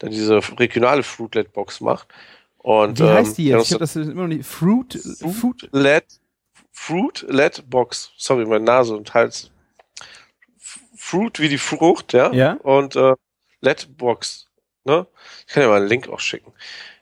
der 0.00 0.08
diese 0.08 0.40
regionale 0.58 1.04
Fruitlet 1.04 1.52
Box 1.52 1.80
macht. 1.80 2.08
Und 2.56 2.98
Wie 2.98 3.04
heißt 3.04 3.30
ähm, 3.30 3.36
die 3.36 3.48
der 3.50 3.58
jetzt? 3.58 3.66
Ich 3.68 3.72
habe 3.74 3.80
das 3.84 3.94
immer 3.94 4.22
noch 4.22 4.26
nicht. 4.26 4.46
Fruit, 4.46 4.98
Fruit. 5.40 5.68
Fruit 6.80 7.26
Led 7.28 7.68
Box. 7.68 8.12
Sorry, 8.16 8.46
meine 8.46 8.64
Nase 8.64 8.96
und 8.96 9.12
Hals. 9.12 9.50
Fruit 10.96 11.38
wie 11.40 11.48
die 11.48 11.58
Frucht, 11.58 12.12
ja. 12.12 12.32
Ja. 12.32 12.52
Und 12.62 12.96
äh, 12.96 13.14
Led 13.60 13.96
Box. 13.96 14.46
Ne? 14.84 15.06
Ich 15.46 15.52
kann 15.52 15.62
dir 15.64 15.68
mal 15.68 15.78
einen 15.80 15.88
Link 15.88 16.08
auch 16.08 16.20
schicken. 16.20 16.52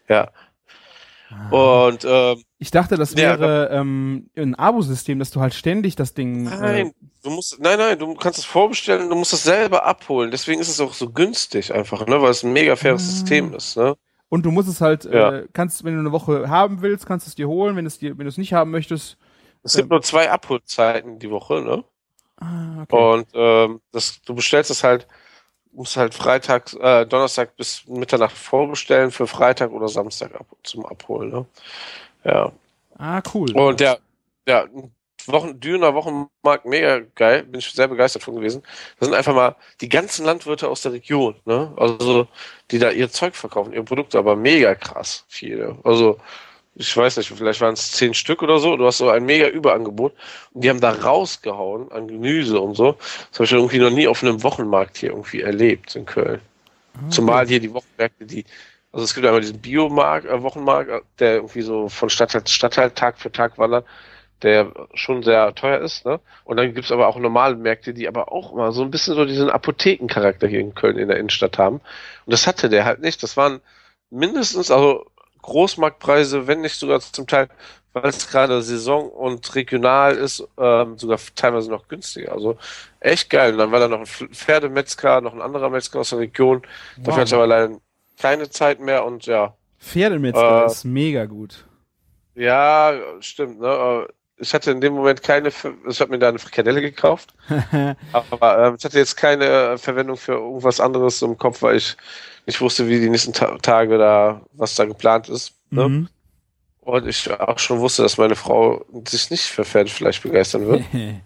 Ja. 0.09 0.31
Und 1.51 2.05
ähm, 2.09 2.43
Ich 2.59 2.71
dachte, 2.71 2.97
das 2.97 3.13
Ja, 3.13 3.39
wäre 3.39 3.69
ähm, 3.73 4.31
ein 4.37 4.55
Abo-System, 4.55 5.19
dass 5.19 5.31
du 5.31 5.41
halt 5.41 5.55
ständig 5.55 5.95
das 5.95 6.15
Ding. 6.15 6.45
nein, 6.45 6.93
du 7.23 7.31
musst, 7.31 7.61
nein, 7.61 7.79
nein, 7.79 7.99
du 7.99 8.15
kannst 8.15 8.39
es 8.39 8.45
vorbestellen, 8.45 9.09
du 9.11 9.15
musst 9.17 9.33
es 9.33 9.43
selber 9.43 9.85
abholen. 9.85 10.31
Deswegen 10.31 10.61
ist 10.61 10.69
es 10.69 10.81
auch 10.81 10.95
so 10.95 11.11
günstig 11.11 11.75
einfach, 11.75 12.07
ne? 12.07 12.21
Weil 12.23 12.31
es 12.31 12.43
ein 12.45 12.53
mega 12.53 12.77
faires 12.77 13.03
Ah. 13.03 13.11
System 13.11 13.55
ist, 13.55 13.77
ne? 13.77 13.97
Und 14.29 14.45
du 14.47 14.51
musst 14.51 14.69
es 14.69 14.81
halt, 14.81 15.05
Ja. 15.05 15.33
äh, 15.35 15.47
kannst, 15.53 15.85
wenn 15.85 15.95
du 15.95 16.01
eine 16.01 16.13
Woche 16.13 16.49
haben 16.49 16.81
willst, 16.83 17.07
kannst 17.07 17.27
du 17.27 17.29
es 17.31 17.35
dir 17.35 17.49
holen. 17.49 17.77
Wenn 17.77 17.87
es 17.87 17.99
dir, 17.99 18.17
wenn 18.19 18.25
du 18.25 18.31
es 18.31 18.39
nicht 18.39 18.53
haben 18.55 18.71
möchtest. 18.71 19.17
Es 19.67 19.77
gibt 19.77 19.91
nur 19.91 20.01
zwei 20.01 20.31
Abholzeiten 20.31 21.19
die 21.19 21.31
Woche, 21.31 21.61
ne? 21.61 21.85
Ah, 22.39 22.83
okay. 22.83 22.97
Und 22.97 23.27
ähm, 23.35 23.81
das, 23.91 24.23
du 24.23 24.35
bestellst 24.35 24.71
es 24.71 24.85
halt, 24.85 25.09
musst 25.73 25.97
halt 25.97 26.15
Freitag, 26.15 26.73
äh, 26.75 27.05
Donnerstag 27.05 27.57
bis 27.57 27.87
Mitternacht 27.89 28.37
vorbestellen 28.37 29.11
für 29.11 29.27
Freitag 29.27 29.73
oder 29.73 29.89
Samstag 29.89 30.35
ab, 30.35 30.47
zum 30.63 30.87
Abholen. 30.87 31.31
Ne? 31.31 31.47
Ja. 32.25 32.53
Ah, 32.97 33.21
cool. 33.35 33.51
Und 33.57 33.81
ja, 33.81 33.99
ja, 34.47 34.67
Wochen, 35.27 35.59
Dürener 35.59 35.95
Wochenmarkt, 35.95 36.65
mega 36.65 37.01
geil, 37.17 37.43
bin 37.43 37.59
ich 37.59 37.73
sehr 37.73 37.89
begeistert 37.89 38.23
von 38.23 38.37
gewesen. 38.37 38.63
Da 39.01 39.07
sind 39.07 39.15
einfach 39.15 39.35
mal 39.35 39.57
die 39.81 39.89
ganzen 39.89 40.25
Landwirte 40.25 40.69
aus 40.69 40.83
der 40.83 40.93
Region, 40.93 41.35
ne? 41.45 41.73
Also, 41.77 42.29
die 42.71 42.79
da 42.79 42.91
ihr 42.91 43.11
Zeug 43.11 43.35
verkaufen, 43.35 43.73
ihre 43.73 43.83
Produkte, 43.83 44.19
aber 44.19 44.37
mega 44.37 44.77
krass 44.77 45.25
viele. 45.29 45.77
Also, 45.83 46.19
ich 46.79 46.95
weiß 46.95 47.17
nicht, 47.17 47.33
vielleicht 47.35 47.61
waren 47.63 47.73
es 47.73 47.93
zehn 47.93 48.13
Stück 48.13 48.43
oder 48.43 48.59
so. 48.59 48.77
Du 48.77 48.87
hast 48.87 48.99
so 48.99 49.09
ein 49.09 49.25
mega 49.25 49.49
Überangebot 49.49 50.13
und 50.53 50.63
die 50.63 50.69
haben 50.69 50.81
da 50.81 50.91
rausgehauen 50.93 51.91
an 51.91 52.07
Gemüse 52.07 52.61
und 52.61 52.75
so. 52.75 52.97
Das 53.31 53.39
habe 53.39 53.45
ich 53.45 53.53
irgendwie 53.53 53.79
noch 53.79 53.91
nie 53.91 54.07
auf 54.07 54.23
einem 54.23 54.43
Wochenmarkt 54.43 54.99
hier 54.99 55.11
irgendwie 55.11 55.41
erlebt 55.41 55.97
in 55.97 56.05
Köln. 56.05 56.41
Ah, 56.95 57.09
Zumal 57.09 57.47
hier 57.47 57.61
die 57.61 57.73
Wochenmärkte, 57.73 58.27
die, 58.27 58.45
also 58.93 59.05
es 59.05 59.15
gibt 59.15 59.27
einmal 59.27 59.41
diesen 59.41 59.59
Biomarkt, 59.59 60.27
äh, 60.27 60.43
Wochenmarkt, 60.43 60.91
äh, 60.91 61.01
der 61.19 61.35
irgendwie 61.37 61.63
so 61.63 61.89
von 61.89 62.11
Stadtteil 62.11 62.45
zu 62.45 62.53
Stadtteil 62.53 62.91
Tag 62.91 63.19
für 63.19 63.33
Tag 63.33 63.57
wandert, 63.57 63.87
der 64.43 64.71
schon 64.93 65.23
sehr 65.23 65.55
teuer 65.55 65.81
ist, 65.81 66.05
ne? 66.05 66.21
Und 66.45 66.59
dann 66.59 66.75
gibt's 66.75 66.93
aber 66.93 67.09
auch 67.09 67.19
normale 67.19 67.57
Märkte, 67.57 67.95
die 67.95 68.07
aber 68.07 68.33
auch 68.33 68.53
immer 68.53 68.73
so 68.73 68.83
ein 68.83 68.91
bisschen 68.91 69.15
so 69.15 69.25
diesen 69.25 69.49
Apothekencharakter 69.49 70.47
hier 70.47 70.61
in 70.61 70.75
Köln 70.75 70.99
in 70.99 71.09
der 71.09 71.17
Innenstadt 71.17 71.57
haben. 71.57 71.77
Und 71.77 72.33
das 72.33 72.47
hatte 72.47 72.69
der 72.69 72.85
halt 72.85 73.01
nicht. 73.01 73.23
Das 73.23 73.39
waren 73.39 73.61
mindestens, 74.11 74.71
also 74.71 75.07
Großmarktpreise, 75.47 76.47
wenn 76.47 76.61
nicht 76.61 76.77
sogar 76.79 77.01
zum 77.01 77.27
Teil, 77.27 77.49
weil 77.93 78.07
es 78.11 78.29
gerade 78.29 78.63
Saison 78.63 79.09
und 79.09 79.55
regional 79.55 80.17
ist, 80.17 80.47
ähm, 80.59 80.99
sogar 80.99 81.19
teilweise 81.35 81.71
noch 81.71 81.89
günstiger. 81.89 82.33
Also 82.33 82.59
echt 83.01 83.31
geil. 83.31 83.53
Und 83.53 83.59
dann 83.59 83.73
war 83.73 83.81
da 83.81 83.89
noch 83.89 84.01
ein 84.01 84.07
Pferdemetzger, 84.07 85.21
noch 85.23 85.33
ein 85.35 85.41
anderer 85.43 85.71
Metzger 85.71 86.01
aus 86.01 86.11
der 86.11 86.19
Region. 86.21 86.63
Dafür 86.97 87.13
Wow. 87.13 87.17
hatte 87.17 87.29
ich 87.29 87.35
aber 87.35 87.47
leider 87.47 87.79
keine 88.21 88.51
Zeit 88.51 88.81
mehr 88.81 89.05
und 89.05 89.27
ja. 89.27 89.55
Pferdemetzger 89.79 90.65
Äh, 90.65 90.67
ist 90.67 90.85
mega 90.85 91.25
gut. 91.27 91.67
Ja, 92.35 92.93
stimmt, 93.21 93.61
ne? 93.61 94.09
Ich 94.39 94.53
hatte 94.53 94.71
in 94.71 94.81
dem 94.81 94.95
Moment 94.95 95.23
keine, 95.23 95.49
ich 95.49 96.01
habe 96.01 96.11
mir 96.11 96.19
da 96.19 96.29
eine 96.29 96.39
Frikadelle 96.39 96.83
gekauft, 96.83 97.35
aber 98.13 98.67
ähm, 98.67 98.77
ich 98.79 98.85
hatte 98.85 98.99
jetzt 98.99 99.17
keine 99.17 99.79
Verwendung 99.79 100.17
für 100.17 100.33
irgendwas 100.33 100.79
anderes 100.79 101.23
im 101.23 101.39
Kopf, 101.39 101.63
weil 101.63 101.77
ich 101.77 101.97
nicht 102.45 102.61
wusste, 102.61 102.87
wie 102.87 103.01
die 103.01 103.09
nächsten 103.09 103.33
Ta 103.33 103.57
Tage 103.59 103.97
da, 103.97 104.43
was 104.53 104.75
da 104.75 104.85
geplant 104.85 105.29
ist. 105.29 105.55
Ne? 105.71 105.89
Mhm. 105.89 106.09
Und 106.81 107.07
ich 107.09 107.29
auch 107.31 107.59
schon 107.59 107.81
wusste, 107.81 108.03
dass 108.03 108.19
meine 108.19 108.37
Frau 108.37 108.85
sich 109.09 109.31
nicht 109.31 109.45
für 109.45 109.65
Pferdefleisch 109.65 110.21
begeistern 110.23 110.67
wird. 110.67 110.83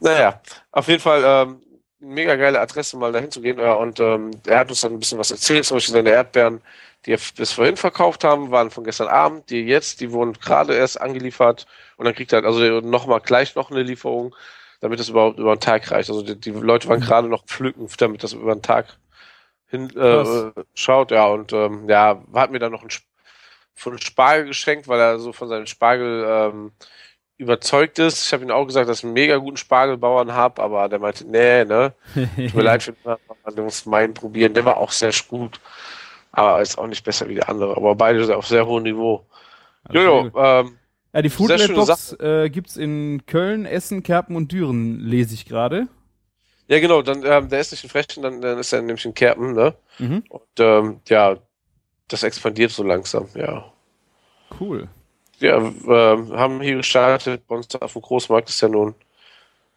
Naja, 0.00 0.40
auf 0.72 0.88
jeden 0.88 1.02
Fall 1.02 1.22
ähm, 1.24 1.60
mega 2.00 2.36
geile 2.36 2.60
Adresse, 2.60 2.96
mal 2.96 3.12
dahin 3.12 3.30
zu 3.30 3.40
gehen. 3.40 3.58
Ja, 3.58 3.74
und 3.74 4.00
ähm, 4.00 4.30
er 4.46 4.60
hat 4.60 4.70
uns 4.70 4.80
dann 4.80 4.92
ein 4.92 4.98
bisschen 4.98 5.18
was 5.18 5.30
erzählt, 5.30 5.64
zum 5.64 5.76
Beispiel 5.76 5.92
seine 5.92 6.10
Erdbeeren, 6.10 6.60
die 7.06 7.16
bis 7.36 7.52
vorhin 7.52 7.76
verkauft 7.76 8.24
haben, 8.24 8.50
waren 8.50 8.70
von 8.70 8.84
gestern 8.84 9.08
Abend, 9.08 9.50
die 9.50 9.62
jetzt, 9.62 10.00
die 10.00 10.12
wurden 10.12 10.34
gerade 10.34 10.74
erst 10.74 11.00
angeliefert 11.00 11.66
und 11.96 12.04
dann 12.04 12.14
kriegt 12.14 12.32
er 12.32 12.44
also 12.44 12.80
nochmal 12.80 13.20
gleich 13.20 13.54
noch 13.54 13.70
eine 13.70 13.82
Lieferung, 13.82 14.34
damit 14.80 15.00
es 15.00 15.08
überhaupt 15.08 15.38
über 15.38 15.54
den 15.56 15.60
Tag 15.60 15.90
reicht. 15.90 16.10
Also 16.10 16.22
die, 16.22 16.38
die 16.38 16.50
Leute 16.50 16.88
waren 16.88 17.00
gerade 17.00 17.28
noch 17.28 17.44
pflücken, 17.46 17.88
damit 17.98 18.22
das 18.24 18.32
über 18.32 18.54
den 18.54 18.62
Tag 18.62 18.98
hin 19.68 19.90
äh, 19.96 20.50
schaut, 20.74 21.10
ja, 21.10 21.26
und 21.26 21.52
ähm, 21.52 21.88
ja, 21.88 22.22
hat 22.34 22.50
mir 22.50 22.58
dann 22.58 22.72
noch 22.72 22.82
ein 22.82 22.88
Sp- 22.90 23.06
von 23.74 23.98
Spargel 23.98 24.46
geschenkt, 24.46 24.88
weil 24.88 25.00
er 25.00 25.18
so 25.18 25.32
von 25.32 25.48
seinem 25.48 25.66
Spargel 25.66 26.24
ähm, 26.28 26.72
überzeugt 27.36 27.98
ist. 27.98 28.26
Ich 28.26 28.32
habe 28.32 28.44
ihm 28.44 28.50
auch 28.50 28.66
gesagt, 28.66 28.88
dass 28.88 28.98
ich 28.98 29.04
einen 29.04 29.12
mega 29.12 29.36
guten 29.36 29.56
Spargelbauern 29.56 30.32
habe, 30.32 30.62
aber 30.62 30.88
der 30.88 30.98
meinte, 30.98 31.24
nee, 31.26 31.64
ne, 31.64 31.94
tut 32.46 32.54
mir 32.54 32.62
leid, 32.62 32.92
du 33.54 33.62
musst 33.62 33.86
meinen 33.86 34.14
probieren. 34.14 34.54
Der 34.54 34.64
war 34.64 34.78
auch 34.78 34.90
sehr 34.92 35.12
gut, 35.28 35.60
aber 36.32 36.60
ist 36.62 36.78
auch 36.78 36.86
nicht 36.86 37.04
besser 37.04 37.28
wie 37.28 37.34
der 37.34 37.48
andere. 37.48 37.76
Aber 37.76 37.94
beide 37.94 38.24
sind 38.24 38.34
auf 38.34 38.46
sehr 38.46 38.66
hohem 38.66 38.82
Niveau. 38.84 39.26
Also 39.84 40.00
sehr 40.00 40.08
Jojo, 40.08 40.30
ähm, 40.36 40.78
Ja, 41.12 41.22
die 41.22 41.30
Foodlet-Box 41.30 42.16
äh, 42.20 42.50
gibt's 42.50 42.76
in 42.76 43.22
Köln, 43.26 43.64
Essen, 43.66 44.02
Kerpen 44.02 44.36
und 44.36 44.52
Düren, 44.52 45.00
lese 45.00 45.34
ich 45.34 45.46
gerade. 45.46 45.88
ja 46.68 46.80
genau, 46.80 47.02
dann 47.02 47.24
ähm, 47.24 47.48
der 47.48 47.60
ist 47.60 47.72
nicht 47.72 47.84
in 47.84 47.90
Frechen, 47.90 48.22
dann, 48.22 48.40
dann 48.40 48.58
ist 48.58 48.72
er 48.72 48.82
nämlich 48.82 49.04
in 49.04 49.14
Kerpen, 49.14 49.54
ne? 49.54 49.74
Mhm. 49.98 50.22
Und 50.28 50.42
ähm, 50.58 51.00
ja, 51.08 51.36
das 52.08 52.22
expandiert 52.22 52.70
so 52.70 52.82
langsam, 52.82 53.28
ja. 53.34 53.64
Cool. 54.60 54.88
Ja, 55.40 55.56
ähm, 55.58 56.32
haben 56.32 56.60
hier 56.60 56.76
gestartet, 56.76 57.46
bei 57.46 57.54
uns 57.56 57.74
auf 57.76 57.92
dem 57.92 58.02
Großmarkt 58.02 58.48
ist 58.48 58.60
ja 58.60 58.68
nun 58.68 58.94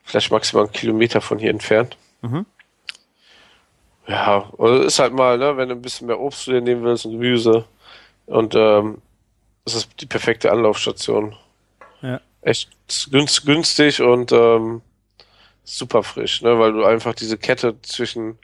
vielleicht 0.04 0.32
maximal 0.32 0.64
einen 0.66 0.74
Kilometer 0.74 1.22
von 1.22 1.38
hier 1.40 1.52
entfernt. 1.52 1.98
Mhm. 2.22 2.46
Ja, 4.08 4.38
und 4.58 4.84
ist 4.84 5.00
halt 5.00 5.14
mal, 5.14 5.38
ne, 5.38 5.56
wenn 5.58 5.70
du 5.70 5.76
ein 5.76 5.82
bisschen 5.82 6.08
mehr 6.08 6.20
Obst 6.20 6.44
zu 6.44 6.52
dir 6.52 6.62
nehmen 6.62 6.84
willst 6.84 7.06
und 7.06 7.14
Gemüse. 7.14 7.66
Und 8.26 8.56
ähm, 8.56 9.02
das 9.66 9.76
ist 9.76 9.90
die 10.00 10.06
perfekte 10.06 10.52
Anlaufstation. 10.52 11.36
Ja. 12.02 12.20
Echt 12.42 12.70
günst, 13.12 13.46
günstig 13.46 14.02
und 14.02 14.32
ähm, 14.32 14.82
super 15.64 16.04
frisch, 16.04 16.42
ne, 16.42 16.58
weil 16.58 16.74
du 16.74 16.84
einfach 16.84 17.14
diese 17.14 17.38
Kette 17.38 17.80
zwischen 17.84 18.40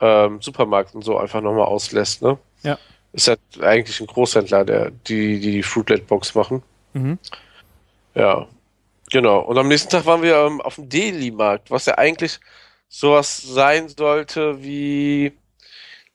ähm, 0.00 0.40
Supermarkt 0.40 0.94
und 0.94 1.02
so 1.02 1.18
einfach 1.18 1.40
nochmal 1.40 1.66
auslässt, 1.66 2.22
ne? 2.22 2.38
Ja. 2.62 2.78
Ist 3.12 3.28
halt 3.28 3.40
eigentlich 3.60 4.00
ein 4.00 4.06
Großhändler, 4.06 4.64
der 4.64 4.90
die 4.90 5.38
die, 5.38 5.52
die 5.52 5.62
Fruitlet 5.62 6.06
Box 6.06 6.34
machen. 6.34 6.62
Mhm. 6.94 7.18
Ja, 8.14 8.46
genau. 9.10 9.40
Und 9.40 9.58
am 9.58 9.68
nächsten 9.68 9.90
Tag 9.90 10.06
waren 10.06 10.22
wir 10.22 10.36
ähm, 10.36 10.60
auf 10.60 10.76
dem 10.76 10.88
Deli-Markt, 10.88 11.70
was 11.70 11.86
ja 11.86 11.98
eigentlich 11.98 12.40
sowas 12.94 13.40
sein 13.40 13.88
sollte 13.88 14.62
wie 14.62 15.32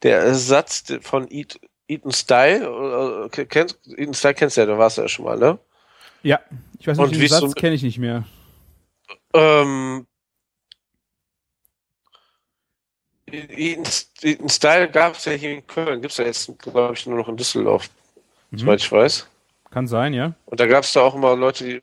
der 0.03 0.19
Ersatz 0.19 0.83
von 1.01 1.27
Eat, 1.31 1.59
Eaton 1.87 2.11
Style. 2.11 3.29
Äh, 3.33 3.45
kennst, 3.45 3.79
Eaton 3.87 4.13
Style 4.13 4.35
kennst 4.35 4.57
du 4.57 4.61
ja, 4.61 4.67
da 4.67 4.77
warst 4.77 4.97
du 4.97 5.01
ja 5.01 5.07
schon 5.07 5.25
mal, 5.25 5.37
ne? 5.39 5.57
Ja, 6.21 6.39
ich 6.79 6.87
weiß 6.87 6.99
Und 6.99 7.07
nicht, 7.09 7.15
wie 7.15 7.23
den 7.23 7.25
ist 7.33 7.39
so- 7.39 7.47
Satz 7.47 7.55
kenne 7.55 7.73
ich 7.75 7.81
nicht 7.83 7.97
mehr. 7.97 8.25
Ähm, 9.33 10.05
Eaton, 13.29 13.85
Eaton 14.21 14.49
Style 14.49 14.89
gab 14.89 15.15
es 15.17 15.25
ja 15.25 15.31
hier 15.33 15.51
in 15.53 15.65
Köln, 15.67 15.99
gibt 16.01 16.11
es 16.11 16.17
ja 16.17 16.25
jetzt, 16.25 16.51
glaube 16.59 16.93
ich, 16.93 17.05
nur 17.07 17.17
noch 17.17 17.27
in 17.27 17.37
Düsseldorf, 17.37 17.89
Mhm. 18.51 18.57
soweit 18.59 18.79
ich 18.81 18.91
weiß. 18.91 19.27
Kann 19.71 19.87
sein, 19.87 20.13
ja. 20.13 20.33
Und 20.45 20.59
da 20.59 20.67
gab 20.67 20.83
es 20.83 20.93
da 20.93 21.01
auch 21.01 21.15
immer 21.15 21.35
Leute, 21.35 21.63
die 21.65 21.81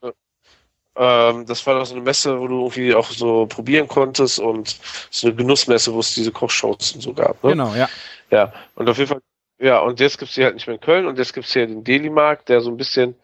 Ähm, 0.97 1.45
das 1.45 1.65
war 1.67 1.75
doch 1.75 1.85
so 1.85 1.95
eine 1.95 2.03
Messe, 2.03 2.39
wo 2.39 2.47
du 2.47 2.61
irgendwie 2.61 2.95
auch 2.95 3.09
so 3.09 3.45
probieren 3.47 3.87
konntest 3.87 4.39
und 4.39 4.77
so 5.09 5.27
eine 5.27 5.35
Genussmesse, 5.35 5.93
wo 5.93 5.99
es 5.99 6.15
diese 6.15 6.31
Kochshows 6.31 6.93
und 6.93 7.01
so 7.01 7.13
gab. 7.13 7.43
Ne? 7.43 7.51
Genau, 7.51 7.73
ja. 7.75 7.89
Ja, 8.31 8.53
und 8.75 8.89
auf 8.89 8.97
jeden 8.97 9.09
Fall, 9.09 9.21
ja, 9.59 9.79
und 9.79 9.99
jetzt 9.99 10.17
gibt's 10.17 10.35
die 10.35 10.43
halt 10.43 10.55
nicht 10.55 10.67
mehr 10.67 10.75
in 10.75 10.81
Köln 10.81 11.05
und 11.05 11.17
jetzt 11.17 11.33
gibt's 11.33 11.53
hier 11.53 11.67
den 11.67 11.83
Deli-Markt, 11.83 12.49
der 12.49 12.61
so 12.61 12.69
ein 12.69 12.77
bisschen 12.77 13.15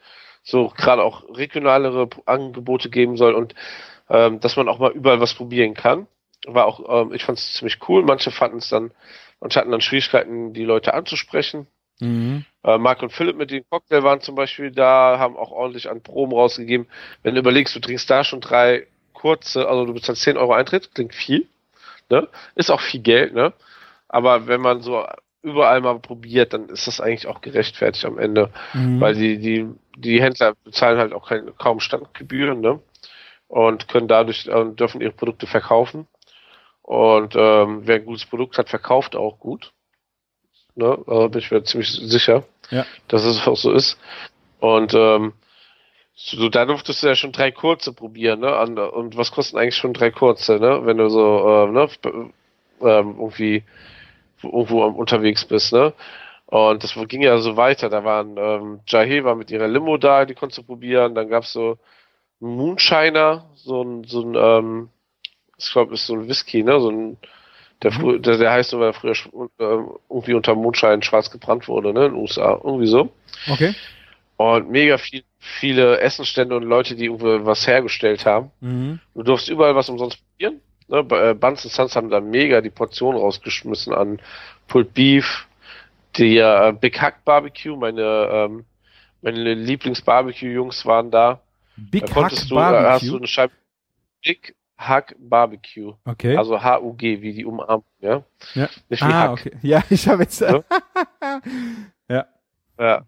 so 0.43 0.71
gerade 0.75 1.03
auch 1.03 1.23
regionalere 1.29 2.09
Angebote 2.25 2.89
geben 2.89 3.17
soll 3.17 3.33
und 3.33 3.55
ähm, 4.09 4.39
dass 4.39 4.55
man 4.57 4.67
auch 4.67 4.79
mal 4.79 4.91
überall 4.91 5.21
was 5.21 5.33
probieren 5.33 5.73
kann. 5.73 6.07
War 6.45 6.65
auch, 6.65 7.03
ähm, 7.03 7.13
ich 7.13 7.23
fand 7.23 7.37
es 7.37 7.53
ziemlich 7.53 7.79
cool. 7.87 8.03
Manche 8.03 8.31
fanden 8.31 8.57
es 8.57 8.69
dann, 8.69 8.91
manche 9.39 9.59
hatten 9.59 9.71
dann 9.71 9.81
Schwierigkeiten, 9.81 10.53
die 10.53 10.65
Leute 10.65 10.93
anzusprechen. 10.93 11.67
Mhm. 12.01 12.45
Äh, 12.63 12.77
Marc 12.77 13.01
und 13.01 13.13
Philipp 13.13 13.37
mit 13.37 13.51
dem 13.51 13.63
Cocktail 13.69 14.03
waren 14.03 14.21
zum 14.21 14.35
Beispiel 14.35 14.71
da, 14.71 15.17
haben 15.19 15.37
auch 15.37 15.51
ordentlich 15.51 15.89
an 15.89 16.01
Proben 16.01 16.33
rausgegeben. 16.33 16.87
Wenn 17.23 17.35
du 17.35 17.41
überlegst, 17.41 17.75
du 17.75 17.79
trinkst 17.79 18.09
da 18.09 18.23
schon 18.23 18.41
drei 18.41 18.87
kurze, 19.13 19.67
also 19.67 19.85
du 19.85 19.93
bezahlst 19.93 20.23
10 20.23 20.37
Euro 20.37 20.53
Eintritt, 20.53 20.93
klingt 20.93 21.13
viel, 21.13 21.47
ne? 22.09 22.27
Ist 22.55 22.71
auch 22.71 22.81
viel 22.81 23.01
Geld, 23.01 23.33
ne? 23.33 23.53
Aber 24.09 24.47
wenn 24.47 24.61
man 24.61 24.81
so 24.81 25.05
überall 25.43 25.81
mal 25.81 25.99
probiert, 25.99 26.53
dann 26.53 26.69
ist 26.69 26.87
das 26.87 27.01
eigentlich 27.01 27.27
auch 27.27 27.41
gerechtfertigt 27.41 28.05
am 28.05 28.17
Ende. 28.19 28.51
Mhm. 28.73 28.99
Weil 28.99 29.15
die, 29.15 29.37
die, 29.37 29.67
die 29.95 30.21
Händler 30.21 30.53
bezahlen 30.63 30.97
halt 30.97 31.13
auch 31.13 31.29
kein, 31.29 31.55
kaum 31.57 31.79
Standgebühren, 31.79 32.61
ne? 32.61 32.79
Und 33.47 33.87
können 33.87 34.07
dadurch 34.07 34.47
äh, 34.47 34.65
dürfen 34.73 35.01
ihre 35.01 35.11
Produkte 35.11 35.45
verkaufen. 35.45 36.07
Und 36.81 37.35
ähm, 37.35 37.81
wer 37.85 37.95
ein 37.97 38.05
gutes 38.05 38.25
Produkt 38.25 38.57
hat, 38.57 38.69
verkauft 38.69 39.15
auch 39.15 39.39
gut. 39.39 39.71
Ne? 40.75 40.97
Also 41.07 41.29
bin 41.29 41.39
ich 41.39 41.51
mir 41.51 41.63
ziemlich 41.63 41.89
sicher, 41.91 42.43
Ja. 42.69 42.85
dass 43.07 43.23
es 43.23 43.45
auch 43.47 43.57
so 43.57 43.71
ist. 43.71 43.99
Und 44.59 44.93
ähm, 44.93 45.33
so, 46.13 46.49
da 46.49 46.65
durftest 46.65 47.01
du 47.03 47.07
ja 47.07 47.15
schon 47.15 47.31
drei 47.31 47.51
kurze 47.51 47.93
probieren, 47.93 48.41
ne? 48.41 48.57
Und, 48.59 48.77
und 48.77 49.17
was 49.17 49.31
kosten 49.31 49.57
eigentlich 49.57 49.77
schon 49.77 49.93
drei 49.93 50.11
kurze, 50.11 50.59
ne? 50.59 50.85
Wenn 50.85 50.97
du 50.97 51.09
so, 51.09 51.67
äh, 51.67 51.71
ne, 51.71 51.89
ähm, 52.81 53.15
irgendwie 53.19 53.63
irgendwo 54.43 54.83
unterwegs 54.83 55.45
bist, 55.45 55.73
ne? 55.73 55.93
Und 56.45 56.83
das 56.83 56.93
ging 57.07 57.21
ja 57.21 57.37
so 57.39 57.55
weiter. 57.57 57.89
Da 57.89 58.03
waren 58.03 58.35
ähm, 58.37 58.79
Jahe 58.87 59.23
war 59.23 59.35
mit 59.35 59.51
ihrer 59.51 59.67
Limo 59.67 59.97
da, 59.97 60.25
die 60.25 60.35
konntest 60.35 60.59
du 60.59 60.63
probieren. 60.63 61.15
Dann 61.15 61.29
gab's 61.29 61.53
so 61.53 61.77
einen 62.41 62.55
Moonshiner, 62.57 63.45
so 63.55 63.81
ein, 63.81 64.03
so 64.03 64.21
ein, 64.21 64.35
ähm, 64.35 64.89
ich 65.57 65.71
glaube, 65.71 65.93
ist 65.93 66.07
so 66.07 66.13
ein 66.13 66.27
Whisky, 66.27 66.61
ne? 66.63 66.79
So 66.79 66.89
ein, 66.91 67.17
der, 67.83 67.91
frü 67.91 68.19
der, 68.19 68.37
der 68.37 68.51
heißt 68.51 68.73
weil 68.73 68.89
er 68.89 68.93
früher 68.93 69.13
äh, 69.13 69.83
irgendwie 70.09 70.33
unter 70.33 70.55
Mondschein 70.55 71.01
schwarz 71.01 71.31
gebrannt 71.31 71.67
wurde, 71.67 71.93
ne? 71.93 72.05
In 72.05 72.11
den 72.13 72.21
USA, 72.21 72.59
irgendwie 72.63 72.87
so. 72.87 73.11
Okay. 73.49 73.73
Und 74.37 74.69
mega 74.69 74.97
viel, 74.97 75.23
viele 75.37 75.99
Essenstände 75.99 76.55
und 76.55 76.63
Leute, 76.63 76.95
die 76.95 77.05
irgendwo 77.05 77.45
was 77.45 77.67
hergestellt 77.67 78.25
haben. 78.25 78.51
Mhm. 78.59 78.99
Du 79.13 79.23
durfst 79.23 79.49
überall 79.49 79.75
was 79.75 79.89
umsonst 79.89 80.19
probieren. 80.29 80.61
Ne? 80.87 81.05
Äh, 81.09 81.33
Buns 81.33 81.63
Sons 81.63 81.95
haben 81.95 82.09
da 82.09 82.19
mega 82.19 82.61
die 82.61 82.69
Portion 82.69 83.15
rausgeschmissen 83.15 83.93
an 83.93 84.19
Pulled 84.67 84.93
Beef, 84.93 85.47
die 86.17 86.37
äh, 86.37 86.73
Big 86.79 86.99
Hack 87.01 87.23
Barbecue, 87.23 87.75
meine, 87.75 88.29
ähm, 88.31 88.65
meine 89.21 89.53
Lieblings-Barbecue-Jungs 89.53 90.85
waren 90.85 91.11
da. 91.11 91.41
Big 91.77 92.01
da 92.01 92.07
Hack 92.07 92.15
konntest 92.15 92.51
du, 92.51 92.55
äh, 92.55 92.59
hast 92.59 92.73
du 92.73 92.77
Barbecue. 92.83 93.17
eine 93.17 93.27
Scheibe 93.27 93.53
Big 94.23 94.55
Hack 94.87 95.15
Barbecue. 95.19 95.93
Okay. 96.05 96.35
Also 96.35 96.61
H-U-G, 96.61 97.21
wie 97.21 97.33
die 97.33 97.45
Umarmung, 97.45 97.85
ja? 97.99 98.23
Ja. 98.53 98.69
Nicht 98.89 99.01
wie 99.01 99.11
ah, 99.11 99.21
Hack. 99.21 99.31
okay. 99.31 99.57
Ja, 99.61 99.83
ich 99.89 100.07
habe 100.07 100.23
jetzt. 100.23 100.41
Ja. 100.41 100.63
ja. 102.09 102.25
Ja. 102.79 103.05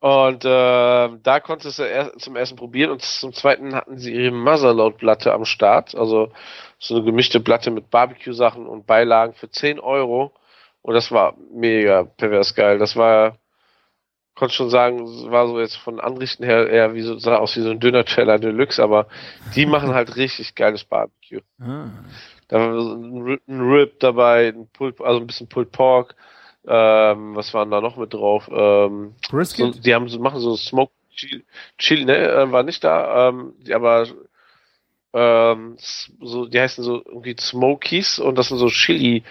Und 0.00 0.46
äh, 0.46 1.18
da 1.22 1.40
konntest 1.40 1.78
du 1.78 1.82
erst 1.82 2.20
zum 2.20 2.34
ersten 2.34 2.56
probieren 2.56 2.90
und 2.90 3.02
zum 3.02 3.34
zweiten 3.34 3.74
hatten 3.74 3.98
sie 3.98 4.14
ihre 4.14 4.32
Motherload-Platte 4.32 5.32
am 5.32 5.44
Start. 5.44 5.94
Also 5.94 6.32
so 6.78 6.96
eine 6.96 7.04
gemischte 7.04 7.38
Platte 7.38 7.70
mit 7.70 7.90
Barbecue-Sachen 7.90 8.66
und 8.66 8.86
Beilagen 8.86 9.34
für 9.34 9.50
10 9.50 9.78
Euro. 9.78 10.32
Und 10.82 10.94
das 10.94 11.12
war 11.12 11.36
mega 11.52 12.04
pervers 12.04 12.54
geil. 12.54 12.78
Das 12.78 12.96
war, 12.96 13.36
konnte 14.34 14.54
schon 14.54 14.70
sagen, 14.70 15.02
es 15.02 15.30
war 15.30 15.46
so 15.48 15.60
jetzt 15.60 15.76
von 15.76 16.00
Anrichten 16.00 16.44
her 16.44 16.68
eher 16.68 16.94
wie 16.94 17.02
so, 17.02 17.18
sah 17.18 17.36
aus 17.36 17.56
wie 17.56 17.62
so 17.62 17.70
ein 17.70 17.80
dünner 17.80 18.04
Teller 18.04 18.38
Deluxe, 18.38 18.82
aber 18.82 19.06
die 19.54 19.66
machen 19.66 19.94
halt 19.94 20.16
richtig 20.16 20.54
geiles 20.54 20.84
Barbecue. 20.84 21.40
Ah. 21.60 21.90
Da 22.48 22.58
war 22.58 22.80
so 22.80 22.94
ein 22.94 23.38
Rib, 23.60 24.00
dabei, 24.00 24.48
ein 24.48 24.68
Pulled, 24.72 25.00
also 25.00 25.20
ein 25.20 25.26
bisschen 25.26 25.48
Pulled 25.48 25.72
Pork. 25.72 26.14
Ähm, 26.66 27.36
was 27.36 27.54
waren 27.54 27.70
da 27.70 27.80
noch 27.80 27.96
mit 27.96 28.12
drauf? 28.12 28.48
Ähm, 28.52 29.14
so, 29.24 29.30
Brisket? 29.30 29.84
die 29.84 29.94
haben 29.94 30.08
so, 30.08 30.18
machen 30.18 30.40
so 30.40 30.56
Smoke 30.56 30.92
Chili, 31.14 31.44
Chili 31.78 32.04
ne, 32.04 32.16
äh, 32.16 32.52
war 32.52 32.62
nicht 32.62 32.82
da, 32.84 33.28
ähm, 33.28 33.54
die 33.58 33.74
aber 33.74 34.06
ähm, 35.12 35.76
so, 35.78 36.46
die 36.46 36.60
heißen 36.60 36.84
so 36.84 37.02
irgendwie 37.04 37.36
Smokies 37.38 38.18
und 38.18 38.36
das 38.36 38.48
sind 38.48 38.58
so 38.58 38.68
Chili, 38.68 39.24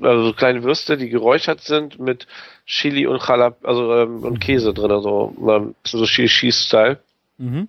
also 0.00 0.24
so 0.26 0.32
kleine 0.32 0.62
Würste, 0.62 0.96
die 0.96 1.08
geräuchert 1.08 1.60
sind 1.60 1.98
mit 1.98 2.26
Chili 2.66 3.06
und 3.06 3.26
Jalap, 3.26 3.64
also 3.64 3.94
ähm, 3.94 4.24
und 4.24 4.40
Käse 4.40 4.74
drin, 4.74 4.90
also 4.90 5.34
ähm, 5.48 5.74
so 5.84 6.04
Chili 6.04 6.28
Cheese 6.28 6.62
Style. 6.64 7.00
Mhm. 7.38 7.68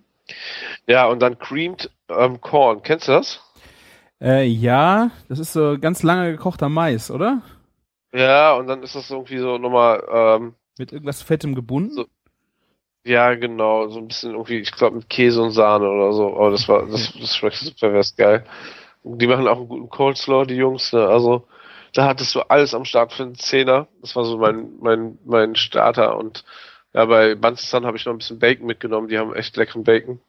Ja, 0.87 1.07
und 1.07 1.19
dann 1.21 1.39
creamed 1.39 1.89
ähm, 2.09 2.39
Corn. 2.41 2.81
Kennst 2.83 3.07
du 3.07 3.13
das? 3.13 3.41
Äh, 4.21 4.45
ja, 4.45 5.11
das 5.29 5.39
ist 5.39 5.53
so 5.53 5.77
ganz 5.79 6.03
lange 6.03 6.31
gekochter 6.31 6.69
Mais, 6.69 7.09
oder? 7.09 7.41
Ja, 8.13 8.53
und 8.53 8.67
dann 8.67 8.83
ist 8.83 8.95
das 8.95 9.09
irgendwie 9.09 9.37
so 9.37 9.57
nochmal, 9.57 10.03
ähm, 10.11 10.55
Mit 10.77 10.91
irgendwas 10.91 11.21
Fettem 11.21 11.55
gebunden? 11.55 11.93
So. 11.93 12.05
ja, 13.05 13.33
genau, 13.35 13.87
so 13.89 13.99
ein 13.99 14.07
bisschen 14.07 14.31
irgendwie, 14.31 14.57
ich 14.59 14.71
glaube 14.71 14.97
mit 14.97 15.09
Käse 15.09 15.41
und 15.41 15.51
Sahne 15.51 15.89
oder 15.89 16.11
so. 16.13 16.35
Aber 16.35 16.51
das 16.51 16.67
war, 16.67 16.85
das, 16.87 17.13
das 17.19 17.35
schmeckt 17.37 17.57
super 17.57 17.87
pervers 17.87 18.15
geil. 18.15 18.45
Die 19.03 19.27
machen 19.27 19.47
auch 19.47 19.57
einen 19.57 19.69
guten 19.69 19.89
Coleslaw, 19.89 20.45
die 20.45 20.55
Jungs, 20.55 20.91
ne? 20.91 21.07
Also, 21.07 21.47
da 21.93 22.05
hattest 22.05 22.35
du 22.35 22.41
alles 22.41 22.73
am 22.73 22.85
Start 22.85 23.13
für 23.13 23.23
einen 23.23 23.35
Zehner. 23.35 23.87
Das 24.01 24.15
war 24.15 24.23
so 24.23 24.37
mein, 24.37 24.69
mein, 24.79 25.17
mein 25.25 25.55
Starter. 25.55 26.17
Und 26.17 26.43
ja, 26.93 27.05
bei 27.05 27.35
Banzestan 27.35 27.85
habe 27.85 27.97
ich 27.97 28.05
noch 28.05 28.13
ein 28.13 28.19
bisschen 28.19 28.39
Bacon 28.39 28.65
mitgenommen. 28.65 29.07
Die 29.07 29.17
haben 29.17 29.33
echt 29.33 29.55
leckeren 29.57 29.83
Bacon. 29.83 30.19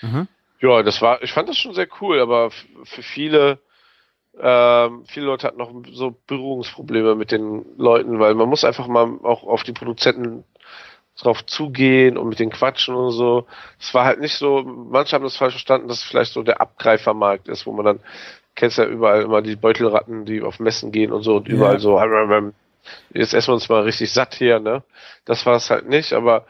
Mhm. 0.00 0.28
Ja, 0.60 0.82
das 0.82 1.02
war, 1.02 1.22
ich 1.22 1.32
fand 1.32 1.48
das 1.48 1.58
schon 1.58 1.74
sehr 1.74 1.88
cool, 2.00 2.20
aber 2.20 2.50
für 2.84 3.02
viele, 3.02 3.58
ähm, 4.40 5.04
viele 5.06 5.26
Leute 5.26 5.48
hatten 5.48 5.58
noch 5.58 5.72
so 5.90 6.16
Berührungsprobleme 6.26 7.16
mit 7.16 7.32
den 7.32 7.64
Leuten, 7.76 8.20
weil 8.20 8.34
man 8.34 8.48
muss 8.48 8.64
einfach 8.64 8.86
mal 8.86 9.18
auch 9.24 9.42
auf 9.42 9.64
die 9.64 9.72
Produzenten 9.72 10.44
drauf 11.20 11.44
zugehen 11.44 12.16
und 12.16 12.28
mit 12.28 12.38
den 12.38 12.50
quatschen 12.50 12.94
und 12.94 13.10
so. 13.10 13.46
Es 13.78 13.92
war 13.92 14.04
halt 14.04 14.20
nicht 14.20 14.36
so, 14.36 14.62
manche 14.62 15.14
haben 15.14 15.24
das 15.24 15.36
falsch 15.36 15.54
verstanden, 15.54 15.88
dass 15.88 15.98
es 15.98 16.04
vielleicht 16.04 16.32
so 16.32 16.42
der 16.42 16.60
Abgreifermarkt 16.60 17.48
ist, 17.48 17.66
wo 17.66 17.72
man 17.72 17.84
dann, 17.84 18.00
kennst 18.54 18.78
ja 18.78 18.84
überall 18.84 19.22
immer 19.22 19.42
die 19.42 19.56
Beutelratten, 19.56 20.24
die 20.24 20.42
auf 20.42 20.60
Messen 20.60 20.92
gehen 20.92 21.12
und 21.12 21.22
so 21.22 21.36
und 21.36 21.48
überall 21.48 21.74
Ja. 21.74 21.78
so, 21.78 21.98
jetzt 23.12 23.34
essen 23.34 23.48
wir 23.48 23.54
uns 23.54 23.68
mal 23.68 23.82
richtig 23.82 24.12
satt 24.12 24.34
hier, 24.34 24.60
ne? 24.60 24.82
Das 25.24 25.46
war 25.46 25.56
es 25.56 25.70
halt 25.70 25.88
nicht, 25.88 26.12
aber 26.12 26.46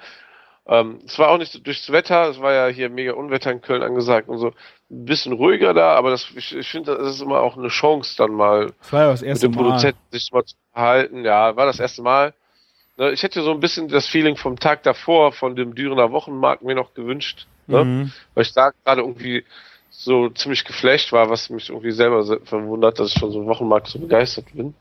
ähm, 0.67 1.01
es 1.05 1.19
war 1.19 1.29
auch 1.29 1.39
nicht 1.39 1.67
durchs 1.67 1.91
Wetter, 1.91 2.29
es 2.29 2.41
war 2.41 2.53
ja 2.53 2.67
hier 2.69 2.89
mega 2.89 3.13
Unwetter 3.15 3.51
in 3.51 3.61
Köln 3.61 3.83
angesagt 3.83 4.29
und 4.29 4.39
so. 4.39 4.49
Ein 4.91 5.05
bisschen 5.05 5.33
ruhiger 5.33 5.75
da, 5.75 5.95
aber 5.95 6.11
das, 6.11 6.31
ich, 6.37 6.55
ich 6.55 6.69
finde, 6.69 6.97
das 6.97 7.17
ist 7.17 7.23
immer 7.23 7.41
auch 7.41 7.57
eine 7.57 7.69
Chance, 7.69 8.15
dann 8.17 8.33
mal 8.33 8.73
Das 8.81 8.93
war 8.93 9.01
ja 9.03 9.11
das 9.11 9.21
mit 9.23 9.29
erste 9.31 9.49
dem 9.49 9.55
Mal. 9.55 9.63
Produzenten 9.63 9.99
sich 10.11 10.31
mal 10.33 10.45
zu 10.45 10.55
verhalten. 10.73 11.25
Ja, 11.25 11.57
war 11.57 11.67
das 11.67 11.81
erste 11.81 12.03
Mal. 12.03 12.35
Ne, 12.97 13.11
ich 13.11 13.23
hätte 13.23 13.43
so 13.43 13.51
ein 13.51 13.61
bisschen 13.61 13.89
das 13.89 14.07
Feeling 14.07 14.37
vom 14.37 14.59
Tag 14.59 14.83
davor, 14.83 15.33
von 15.33 15.57
dem 15.57 15.75
Dürener 15.75 16.13
Wochenmarkt 16.13 16.63
mir 16.63 16.75
noch 16.75 16.95
gewünscht, 16.95 17.47
ne? 17.67 17.85
Mhm. 17.85 18.13
weil 18.35 18.43
ich 18.43 18.53
da 18.53 18.71
gerade 18.85 19.01
irgendwie 19.01 19.45
so 19.93 20.29
ziemlich 20.31 20.65
geflasht 20.65 21.13
war, 21.13 21.31
was 21.31 21.51
mich 21.51 21.69
irgendwie 21.71 21.93
selber 21.93 22.25
se- 22.25 22.41
verwundert, 22.45 22.99
dass 22.99 23.13
ich 23.15 23.21
von 23.21 23.31
so 23.33 23.47
Wochenmarkt 23.47 23.89
so 23.89 23.99
begeistert 24.01 24.47
bin. 24.55 24.75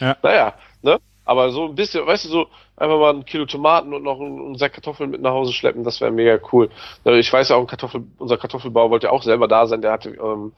Ja. 0.00 0.16
Naja, 0.22 0.54
ne? 0.82 0.98
Aber 1.24 1.50
so 1.50 1.66
ein 1.66 1.74
bisschen, 1.74 2.06
weißt 2.06 2.26
du, 2.26 2.28
so 2.30 2.46
einfach 2.76 2.98
mal 2.98 3.14
ein 3.14 3.24
Kilo 3.26 3.44
Tomaten 3.46 3.92
und 3.94 4.02
noch 4.02 4.20
einen, 4.20 4.38
einen 4.40 4.58
Sack 4.58 4.74
Kartoffeln 4.74 5.10
mit 5.10 5.20
nach 5.20 5.32
Hause 5.32 5.52
schleppen, 5.52 5.84
das 5.84 6.00
wäre 6.00 6.10
mega 6.10 6.38
cool. 6.52 6.70
Ne, 7.04 7.18
Ich 7.18 7.32
weiß 7.32 7.50
ja 7.50 7.56
auch, 7.56 7.60
ein 7.60 7.66
Kartoffel, 7.66 8.04
unser 8.18 8.38
Kartoffelbauer 8.38 8.90
wollte 8.90 9.08
ja 9.08 9.12
auch 9.12 9.22
selber 9.22 9.48
da 9.48 9.66
sein, 9.66 9.82
der 9.82 9.92
hatte 9.92 10.10
ähm, 10.10 10.52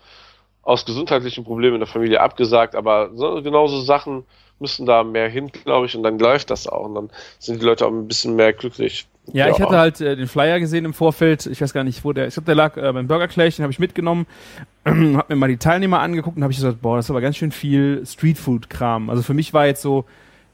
aus 0.62 0.85
gesundheitlichen 0.85 1.44
Problemen 1.44 1.77
in 1.77 1.81
der 1.81 1.88
Familie 1.88 2.20
abgesagt, 2.20 2.75
aber 2.77 3.11
so, 3.14 3.42
genauso 3.42 3.81
Sachen 3.81 4.25
müssen 4.59 4.87
da 4.87 5.05
mehr 5.05 5.29
hin, 5.29 5.51
glaube 5.51 5.87
ich, 5.87 5.96
und 5.96 6.03
dann 6.03 6.18
läuft 6.18 6.51
das 6.51 6.66
auch 6.68 6.85
und 6.85 6.94
dann 6.94 7.11
sind 7.38 7.61
die 7.62 7.66
Leute 7.66 7.87
auch 7.87 7.90
ein 7.90 8.09
bisschen 8.09 8.37
mehr 8.37 8.53
glücklich. 8.53 9.07
Ja, 9.32 9.48
ich 9.48 9.60
hatte 9.60 9.78
halt 9.78 10.00
äh, 10.00 10.16
den 10.16 10.26
Flyer 10.26 10.60
gesehen 10.60 10.84
im 10.84 10.94
Vorfeld. 10.94 11.46
Ich 11.46 11.60
weiß 11.60 11.72
gar 11.72 11.84
nicht, 11.84 12.04
wo 12.04 12.12
der. 12.12 12.26
Ich 12.26 12.34
glaube, 12.34 12.46
der 12.46 12.54
lag 12.54 12.76
äh, 12.76 12.92
beim 12.92 13.06
Burger 13.06 13.28
Clash, 13.28 13.56
den 13.56 13.62
habe 13.62 13.72
ich 13.72 13.78
mitgenommen. 13.78 14.26
hab 14.84 15.28
mir 15.28 15.36
mal 15.36 15.48
die 15.48 15.56
Teilnehmer 15.56 16.00
angeguckt 16.00 16.36
und 16.36 16.42
habe 16.42 16.52
ich 16.52 16.58
gesagt, 16.58 16.82
boah, 16.82 16.96
das 16.96 17.06
ist 17.06 17.10
aber 17.10 17.20
ganz 17.20 17.36
schön 17.36 17.52
viel 17.52 18.02
Streetfood-Kram. 18.04 19.10
Also 19.10 19.22
für 19.22 19.34
mich 19.34 19.52
war 19.52 19.66
jetzt 19.66 19.82
so, 19.82 20.04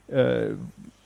äh, 0.09 0.49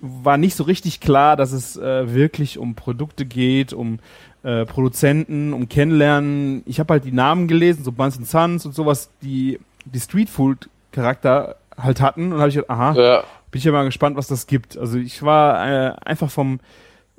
war 0.01 0.37
nicht 0.37 0.55
so 0.55 0.65
richtig 0.65 1.01
klar, 1.01 1.37
dass 1.37 1.53
es 1.53 1.77
äh, 1.77 2.15
wirklich 2.15 2.59
um 2.59 2.75
Produkte 2.75 3.27
geht, 3.27 3.73
um 3.73 3.99
äh, 4.43 4.65
Produzenten, 4.65 5.53
um 5.53 5.69
Kennenlernen. 5.69 6.63
Ich 6.67 6.81
habe 6.81 6.95
halt 6.95 7.05
die 7.05 7.13
Namen 7.13 7.47
gelesen, 7.49 7.85
so 7.85 7.93
Buns 7.93 8.19
Sons 8.31 8.65
und 8.65 8.75
sowas, 8.75 9.11
die 9.23 9.61
die 9.85 10.01
Streetfood-Charakter 10.01 11.57
halt 11.77 12.01
hatten 12.01 12.33
und 12.33 12.39
habe 12.39 12.49
ich 12.49 12.55
gedacht, 12.55 12.71
aha, 12.71 12.95
ja, 12.95 13.25
bin 13.51 13.59
ich 13.59 13.65
ja 13.65 13.73
mal 13.73 13.85
gespannt, 13.85 14.17
was 14.17 14.29
das 14.29 14.47
gibt. 14.47 14.79
Also 14.79 14.99
ich 14.99 15.23
war 15.23 15.69
äh, 15.69 15.93
einfach 16.05 16.31
vom 16.31 16.61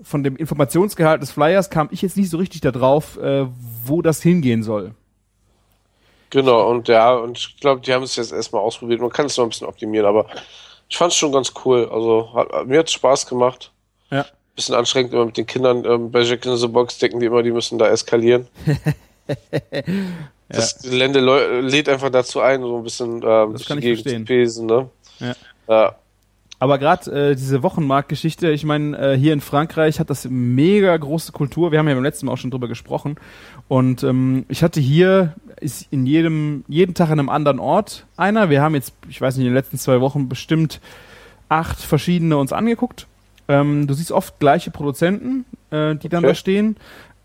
von 0.04 0.24
dem 0.24 0.36
Informationsgehalt 0.36 1.22
des 1.22 1.32
Flyers 1.32 1.70
kam 1.70 1.90
ich 1.92 2.02
jetzt 2.02 2.18
nicht 2.18 2.30
so 2.30 2.38
richtig 2.38 2.62
da 2.62 2.72
drauf, 2.72 3.18
äh, 3.18 3.46
wo 3.84 4.02
das 4.02 4.22
hingehen 4.22 4.64
soll. 4.64 4.94
Genau, 6.30 6.70
und 6.70 6.88
ja, 6.88 7.14
und 7.14 7.38
ich 7.38 7.58
glaube, 7.60 7.82
die 7.82 7.94
haben 7.94 8.04
es 8.04 8.16
jetzt 8.16 8.32
erstmal 8.32 8.62
ausprobiert. 8.62 9.02
Man 9.02 9.10
kann 9.10 9.26
es 9.26 9.38
noch 9.38 9.46
ein 9.46 9.50
bisschen 9.50 9.68
optimieren, 9.68 10.06
aber 10.06 10.28
ich 10.88 10.98
fand 10.98 11.12
es 11.12 11.18
schon 11.18 11.32
ganz 11.32 11.54
cool. 11.66 11.90
Also 11.92 12.30
hat, 12.34 12.68
mir 12.68 12.80
hat 12.80 12.90
Spaß 12.90 13.26
gemacht. 13.28 13.72
Ja. 14.10 14.26
Bisschen 14.56 14.76
anstrengend 14.76 15.14
immer 15.14 15.26
mit 15.26 15.38
den 15.38 15.46
Kindern 15.46 15.84
ähm, 15.86 16.12
bei 16.12 16.22
Jack 16.22 16.46
in 16.46 16.56
the 16.56 16.68
Box 16.68 16.98
denken 16.98 17.20
die 17.20 17.26
immer, 17.26 17.44
die 17.44 17.52
müssen 17.52 17.78
da 17.78 17.88
eskalieren. 17.88 18.48
Das 20.50 20.82
Gelände 20.82 21.22
lädt 21.62 21.88
einfach 21.88 22.10
dazu 22.10 22.42
ein, 22.42 22.62
so 22.62 22.78
ein 22.78 22.84
bisschen 22.84 23.22
ähm, 23.24 23.54
Das 23.54 23.66
Gegend 23.66 23.84
verstehen. 23.84 24.22
zu 24.22 24.26
pesen, 24.26 24.66
ne? 24.66 24.90
Ja. 25.20 25.36
Ja, 25.70 25.96
Aber 26.62 26.78
gerade 26.78 27.32
äh, 27.32 27.36
diese 27.36 27.64
Wochenmarktgeschichte, 27.64 28.52
ich 28.52 28.66
meine, 28.66 28.96
äh, 28.96 29.18
hier 29.18 29.34
in 29.34 29.42
Frankreich 29.42 30.00
hat 30.00 30.12
das 30.12 30.28
mega 30.30 30.96
große 30.96 31.32
Kultur. 31.32 31.72
Wir 31.72 31.80
haben 31.80 31.88
ja 31.88 31.96
beim 31.96 32.04
letzten 32.04 32.28
Mal 32.28 32.34
auch 32.34 32.38
schon 32.38 32.52
drüber 32.52 32.68
gesprochen. 32.68 33.16
Und 33.68 34.04
ähm, 34.04 34.46
ich 34.48 34.62
hatte 34.62 34.80
hier 34.80 35.34
ist 35.60 35.88
in 35.90 36.06
jedem 36.06 36.64
jeden 36.68 36.94
Tag 36.94 37.10
an 37.10 37.18
einem 37.18 37.30
anderen 37.30 37.58
Ort 37.58 38.06
einer. 38.16 38.52
Wir 38.52 38.62
haben 38.62 38.76
jetzt, 38.76 38.94
ich 39.10 39.20
weiß 39.20 39.38
nicht, 39.38 39.48
in 39.48 39.52
den 39.52 39.56
letzten 39.56 39.80
zwei 39.80 40.02
Wochen 40.02 40.30
bestimmt 40.30 40.82
acht 41.50 41.82
verschiedene 41.82 42.38
uns 42.38 42.54
angeguckt. 42.54 43.08
Ähm, 43.48 43.88
du 43.88 43.96
siehst 43.96 44.12
oft 44.12 44.38
gleiche 44.38 44.70
Produzenten, 44.70 45.46
äh, 45.72 45.96
die 45.96 46.10
dann 46.10 46.24
Okay. 46.24 46.28
da 46.32 46.36
stehen. 46.36 46.76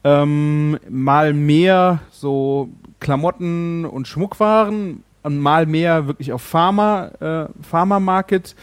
Ähm, 0.02 0.78
mal 0.88 1.34
mehr 1.34 2.00
so 2.10 2.70
Klamotten 3.00 3.84
und 3.84 4.08
Schmuckwaren 4.08 5.02
und 5.24 5.40
mal 5.40 5.66
mehr 5.66 6.06
wirklich 6.06 6.32
auf 6.32 6.40
Pharma, 6.40 7.08
äh, 7.20 7.48
Pharma 7.62 8.00
Market 8.00 8.54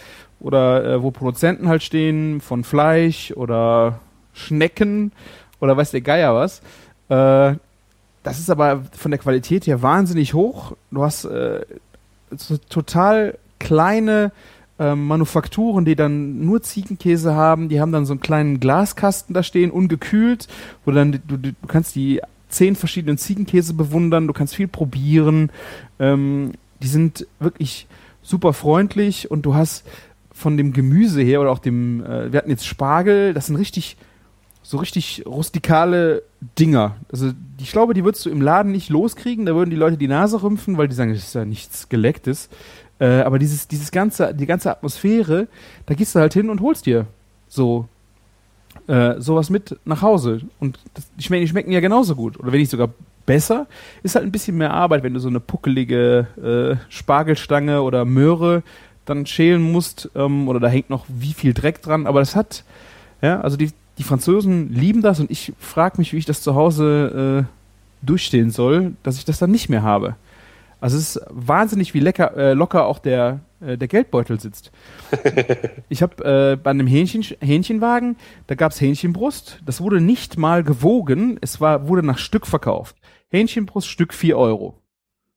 oder 0.43 0.85
äh, 0.85 1.01
wo 1.01 1.09
Produzenten 1.09 1.67
halt 1.67 1.81
stehen 1.81 2.41
von 2.41 2.63
Fleisch 2.63 3.31
oder 3.31 3.99
Schnecken 4.33 5.11
oder 5.59 5.75
weiß 5.75 5.91
der 5.91 6.01
Geier 6.01 6.35
was. 6.35 6.59
Äh, 7.09 7.55
das 8.23 8.39
ist 8.39 8.49
aber 8.49 8.83
von 8.91 9.11
der 9.11 9.19
Qualität 9.19 9.65
her 9.65 9.81
wahnsinnig 9.81 10.33
hoch. 10.33 10.73
Du 10.91 11.03
hast 11.03 11.25
äh, 11.25 11.61
so 12.35 12.57
total 12.57 13.37
kleine 13.59 14.31
ähm, 14.79 15.07
Manufakturen, 15.07 15.85
die 15.85 15.95
dann 15.95 16.45
nur 16.45 16.61
Ziegenkäse 16.61 17.35
haben. 17.35 17.69
Die 17.69 17.79
haben 17.79 17.91
dann 17.91 18.05
so 18.05 18.13
einen 18.13 18.21
kleinen 18.21 18.59
Glaskasten 18.59 19.33
da 19.33 19.43
stehen, 19.43 19.71
ungekühlt, 19.71 20.47
wo 20.85 20.91
dann 20.91 21.13
du, 21.13 21.19
du, 21.19 21.37
du 21.37 21.67
kannst 21.67 21.95
die 21.95 22.21
zehn 22.49 22.75
verschiedenen 22.75 23.17
Ziegenkäse 23.17 23.73
bewundern. 23.73 24.27
Du 24.27 24.33
kannst 24.33 24.55
viel 24.55 24.67
probieren. 24.67 25.51
Ähm, 25.99 26.53
die 26.81 26.87
sind 26.87 27.27
wirklich 27.39 27.87
super 28.21 28.53
freundlich 28.53 29.29
und 29.29 29.45
du 29.45 29.55
hast 29.55 29.85
von 30.33 30.57
dem 30.57 30.73
Gemüse 30.73 31.21
her 31.21 31.41
oder 31.41 31.51
auch 31.51 31.59
dem, 31.59 32.03
äh, 32.03 32.31
wir 32.31 32.39
hatten 32.39 32.49
jetzt 32.49 32.65
Spargel, 32.65 33.33
das 33.33 33.45
sind 33.45 33.55
richtig, 33.55 33.97
so 34.63 34.77
richtig 34.77 35.23
rustikale 35.25 36.23
Dinger. 36.59 36.95
Also 37.11 37.31
ich 37.59 37.71
glaube, 37.71 37.93
die 37.93 38.03
würdest 38.03 38.25
du 38.25 38.29
im 38.29 38.41
Laden 38.41 38.71
nicht 38.71 38.89
loskriegen, 38.89 39.45
da 39.45 39.55
würden 39.55 39.69
die 39.69 39.75
Leute 39.75 39.97
die 39.97 40.07
Nase 40.07 40.41
rümpfen, 40.41 40.77
weil 40.77 40.87
die 40.87 40.95
sagen, 40.95 41.13
das 41.13 41.23
ist 41.23 41.35
ja 41.35 41.45
nichts 41.45 41.87
Gelecktes. 41.87 42.49
Äh, 42.99 43.21
aber 43.21 43.39
dieses, 43.39 43.67
dieses 43.67 43.91
ganze, 43.91 44.33
die 44.33 44.45
ganze 44.45 44.71
Atmosphäre, 44.71 45.47
da 45.85 45.93
gehst 45.93 46.15
du 46.15 46.19
halt 46.19 46.33
hin 46.33 46.49
und 46.49 46.61
holst 46.61 46.85
dir 46.85 47.05
so 47.47 47.87
äh, 48.87 49.21
sowas 49.21 49.49
mit 49.49 49.77
nach 49.85 50.01
Hause. 50.01 50.41
Und 50.59 50.79
das, 50.93 51.05
die, 51.17 51.23
schmecken, 51.23 51.45
die 51.45 51.49
schmecken 51.49 51.71
ja 51.71 51.79
genauso 51.79 52.15
gut. 52.15 52.39
Oder 52.39 52.51
wenn 52.51 52.59
nicht 52.59 52.71
sogar 52.71 52.89
besser. 53.25 53.67
Ist 54.03 54.15
halt 54.15 54.25
ein 54.25 54.31
bisschen 54.31 54.57
mehr 54.57 54.73
Arbeit, 54.73 55.03
wenn 55.03 55.13
du 55.13 55.19
so 55.19 55.29
eine 55.29 55.39
puckelige 55.39 56.27
äh, 56.37 56.91
Spargelstange 56.91 57.81
oder 57.81 58.05
Möhre 58.05 58.63
dann 59.05 59.25
schälen 59.25 59.71
musst. 59.71 60.09
Ähm, 60.15 60.47
oder 60.47 60.59
da 60.59 60.67
hängt 60.67 60.89
noch 60.89 61.05
wie 61.07 61.33
viel 61.33 61.53
Dreck 61.53 61.81
dran. 61.81 62.07
Aber 62.07 62.19
das 62.19 62.35
hat, 62.35 62.63
ja, 63.21 63.41
also 63.41 63.57
die, 63.57 63.71
die 63.97 64.03
Franzosen 64.03 64.73
lieben 64.73 65.01
das 65.01 65.19
und 65.19 65.29
ich 65.29 65.53
frage 65.59 65.97
mich, 65.97 66.13
wie 66.13 66.17
ich 66.17 66.25
das 66.25 66.41
zu 66.41 66.55
Hause 66.55 67.47
äh, 67.47 68.05
durchstehen 68.05 68.51
soll, 68.51 68.93
dass 69.03 69.17
ich 69.17 69.25
das 69.25 69.39
dann 69.39 69.51
nicht 69.51 69.69
mehr 69.69 69.83
habe. 69.83 70.15
Also 70.83 70.97
es 70.97 71.15
ist 71.15 71.25
wahnsinnig, 71.29 71.93
wie 71.93 72.01
lecker, 72.01 72.35
äh, 72.35 72.53
locker 72.53 72.85
auch 72.87 72.99
der, 72.99 73.39
äh, 73.61 73.77
der 73.77 73.87
Geldbeutel 73.87 74.41
sitzt. 74.41 74.69
ich 75.89 76.01
habe 76.01 76.25
äh, 76.25 76.57
bei 76.57 76.71
einem 76.71 76.87
Hähnchen, 76.87 77.23
Hähnchenwagen, 77.39 78.17
da 78.47 78.55
gab's 78.55 78.81
Hähnchenbrust. 78.81 79.61
Das 79.65 79.79
wurde 79.79 80.01
nicht 80.01 80.37
mal 80.37 80.61
gewogen, 80.61 81.37
es 81.39 81.61
war, 81.61 81.87
wurde 81.87 82.05
nach 82.05 82.17
Stück 82.17 82.45
verkauft. 82.45 82.97
Hähnchenbrust, 83.29 83.87
Stück 83.87 84.13
4 84.13 84.37
Euro. 84.37 84.77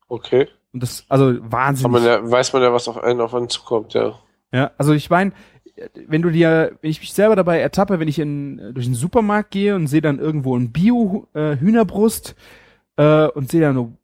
okay. 0.08 0.48
Und 0.72 0.82
das, 0.82 1.04
also 1.08 1.34
wahnsinnig. 1.40 1.92
man 1.92 2.04
ja, 2.04 2.30
weiß 2.30 2.52
man 2.52 2.62
ja, 2.62 2.72
was 2.72 2.88
auf 2.88 3.02
einen 3.02 3.20
auf 3.20 3.34
einen 3.34 3.48
zukommt, 3.48 3.94
ja. 3.94 4.18
Ja, 4.52 4.70
also 4.78 4.92
ich 4.92 5.10
meine, 5.10 5.32
wenn 6.06 6.22
du 6.22 6.30
dir, 6.30 6.78
wenn 6.80 6.90
ich 6.90 7.00
mich 7.00 7.12
selber 7.12 7.36
dabei 7.36 7.60
ertappe, 7.60 7.98
wenn 8.00 8.08
ich 8.08 8.18
in, 8.18 8.72
durch 8.74 8.86
den 8.86 8.94
Supermarkt 8.94 9.50
gehe 9.50 9.74
und 9.74 9.86
sehe 9.88 10.00
dann 10.00 10.18
irgendwo 10.18 10.56
ein 10.56 10.72
Bio-Hühnerbrust 10.72 12.34
äh, 12.96 13.26
und 13.28 13.50
sehe 13.50 13.60
dann 13.60 13.96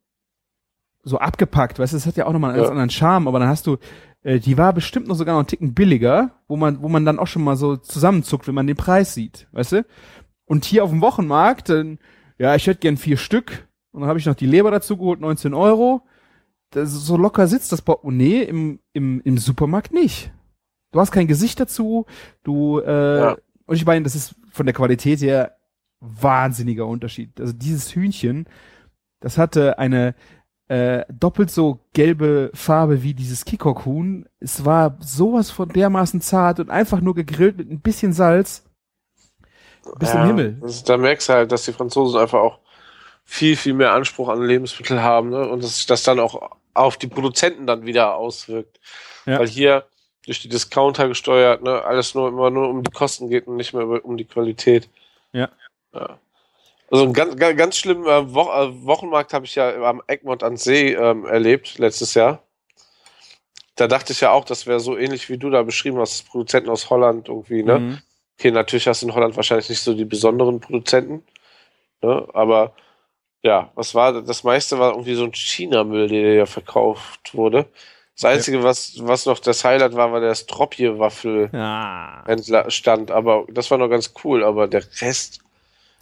so, 1.04 1.18
abgepackt, 1.18 1.78
weißt 1.78 1.92
du, 1.92 1.96
das 1.96 2.06
hat 2.06 2.16
ja 2.16 2.26
auch 2.26 2.32
nochmal 2.32 2.50
einen 2.50 2.58
ganz 2.58 2.68
Ja. 2.68 2.72
anderen 2.72 2.90
Charme, 2.90 3.28
aber 3.28 3.38
dann 3.38 3.48
hast 3.48 3.66
du, 3.66 3.78
äh, 4.22 4.38
die 4.38 4.56
war 4.58 4.72
bestimmt 4.72 5.08
noch 5.08 5.16
sogar 5.16 5.34
noch 5.34 5.40
einen 5.40 5.48
Ticken 5.48 5.74
billiger, 5.74 6.30
wo 6.46 6.56
man, 6.56 6.82
wo 6.82 6.88
man 6.88 7.04
dann 7.04 7.18
auch 7.18 7.26
schon 7.26 7.42
mal 7.42 7.56
so 7.56 7.76
zusammenzuckt, 7.76 8.46
wenn 8.46 8.54
man 8.54 8.66
den 8.66 8.76
Preis 8.76 9.14
sieht, 9.14 9.48
weißt 9.52 9.72
du? 9.72 9.84
Und 10.44 10.64
hier 10.64 10.84
auf 10.84 10.90
dem 10.90 11.00
Wochenmarkt, 11.00 11.70
dann, 11.70 11.98
ja, 12.38 12.54
ich 12.54 12.66
hätte 12.66 12.80
gern 12.80 12.96
vier 12.96 13.16
Stück 13.16 13.66
und 13.92 14.00
dann 14.02 14.08
habe 14.08 14.18
ich 14.18 14.26
noch 14.26 14.34
die 14.34 14.46
Leber 14.46 14.70
dazu 14.70 14.96
geholt, 14.96 15.20
19 15.20 15.54
Euro. 15.54 16.02
So 16.74 17.16
locker 17.16 17.46
sitzt 17.46 17.72
das 17.72 17.82
Portemonnaie 17.82 18.42
im, 18.42 18.80
im, 18.92 19.20
im 19.22 19.38
Supermarkt 19.38 19.92
nicht. 19.92 20.32
Du 20.92 21.00
hast 21.00 21.10
kein 21.12 21.26
Gesicht 21.26 21.58
dazu, 21.60 22.06
du, 22.42 22.80
äh, 22.80 23.18
Ja. 23.18 23.36
und 23.66 23.76
ich 23.76 23.86
meine, 23.86 24.04
das 24.04 24.14
ist 24.14 24.34
von 24.50 24.66
der 24.66 24.74
Qualität 24.74 25.20
her 25.20 25.56
wahnsinniger 26.00 26.86
Unterschied. 26.86 27.40
Also 27.40 27.52
dieses 27.52 27.94
Hühnchen, 27.94 28.46
das 29.20 29.38
hatte 29.38 29.78
eine 29.78 30.14
äh, 30.68 31.04
doppelt 31.12 31.50
so 31.50 31.80
gelbe 31.92 32.50
Farbe 32.54 33.02
wie 33.02 33.14
dieses 33.14 33.44
Kikok-Huhn. 33.44 34.26
Es 34.40 34.64
war 34.64 34.96
sowas 35.00 35.50
von 35.50 35.68
dermaßen 35.68 36.20
zart 36.20 36.60
und 36.60 36.70
einfach 36.70 37.00
nur 37.00 37.14
gegrillt 37.14 37.58
mit 37.58 37.70
ein 37.70 37.80
bisschen 37.80 38.12
Salz. 38.12 38.64
Bis 39.98 40.12
ja, 40.12 40.22
im 40.22 40.28
Himmel. 40.28 40.58
Das, 40.60 40.84
da 40.84 40.96
merkst 40.96 41.28
du 41.28 41.32
halt, 41.32 41.52
dass 41.52 41.64
die 41.64 41.72
Franzosen 41.72 42.20
einfach 42.20 42.38
auch 42.40 42.60
viel, 43.24 43.56
viel 43.56 43.74
mehr 43.74 43.92
Anspruch 43.92 44.28
an 44.28 44.42
Lebensmittel 44.42 45.02
haben, 45.02 45.30
ne? 45.30 45.48
Und 45.48 45.62
dass 45.62 45.76
sich 45.76 45.86
das 45.86 46.02
dann 46.02 46.20
auch 46.20 46.50
auf 46.74 46.96
die 46.96 47.06
Produzenten 47.06 47.66
dann 47.66 47.86
wieder 47.86 48.16
auswirkt. 48.16 48.80
Ja. 49.26 49.38
Weil 49.38 49.48
hier 49.48 49.86
durch 50.24 50.40
die 50.40 50.48
Discounter 50.48 51.08
gesteuert, 51.08 51.62
ne, 51.62 51.82
alles 51.82 52.14
nur 52.14 52.28
immer 52.28 52.50
nur 52.50 52.68
um 52.68 52.82
die 52.82 52.90
Kosten 52.90 53.28
geht 53.28 53.46
und 53.46 53.56
nicht 53.56 53.72
mehr 53.74 54.04
um 54.04 54.16
die 54.16 54.24
Qualität. 54.24 54.88
Ja. 55.32 55.48
ja. 55.92 56.18
Also 56.90 57.04
ein 57.04 57.12
ganz, 57.12 57.36
ganz, 57.36 57.56
ganz 57.56 57.76
schlimmen 57.76 58.06
äh, 58.06 58.34
Wo 58.34 58.42
äh, 58.42 58.84
Wochenmarkt 58.84 59.32
habe 59.32 59.46
ich 59.46 59.54
ja 59.54 59.82
am 59.82 60.02
Egmont 60.06 60.42
an 60.42 60.56
See 60.56 60.92
ähm, 60.92 61.24
erlebt 61.24 61.78
letztes 61.78 62.14
Jahr. 62.14 62.42
Da 63.76 63.88
dachte 63.88 64.12
ich 64.12 64.20
ja 64.20 64.30
auch, 64.30 64.44
das 64.44 64.66
wäre 64.66 64.80
so 64.80 64.96
ähnlich 64.98 65.28
wie 65.30 65.38
du 65.38 65.48
da 65.48 65.62
beschrieben 65.62 65.98
hast, 65.98 66.28
Produzenten 66.28 66.68
aus 66.68 66.90
Holland 66.90 67.28
irgendwie, 67.28 67.62
ne? 67.62 67.78
Mhm. 67.78 67.98
Okay, 68.38 68.50
natürlich 68.50 68.86
hast 68.86 69.02
du 69.02 69.06
in 69.06 69.14
Holland 69.14 69.36
wahrscheinlich 69.36 69.68
nicht 69.68 69.80
so 69.80 69.94
die 69.94 70.04
besonderen 70.04 70.60
Produzenten. 70.60 71.24
Ne? 72.02 72.26
Aber 72.34 72.74
ja, 73.42 73.70
was 73.74 73.94
war 73.94 74.22
das 74.22 74.44
meiste 74.44 74.78
war 74.78 74.92
irgendwie 74.92 75.14
so 75.14 75.24
ein 75.24 75.34
China-Müll, 75.34 76.08
der 76.08 76.34
ja 76.34 76.46
verkauft 76.46 77.34
wurde. 77.34 77.66
Das 78.14 78.24
Einzige, 78.26 78.62
was, 78.62 78.94
was 79.00 79.26
noch 79.26 79.40
das 79.40 79.64
Highlight 79.64 79.94
war, 79.94 80.12
war 80.12 80.20
der 80.20 80.34
Stropje-Waffel-Händler 80.34 82.64
Ja, 82.64 82.70
stand. 82.70 83.10
Aber 83.10 83.46
das 83.48 83.70
war 83.70 83.78
noch 83.78 83.88
ganz 83.88 84.12
cool. 84.22 84.44
Aber 84.44 84.68
der 84.68 84.84
Rest, 85.00 85.40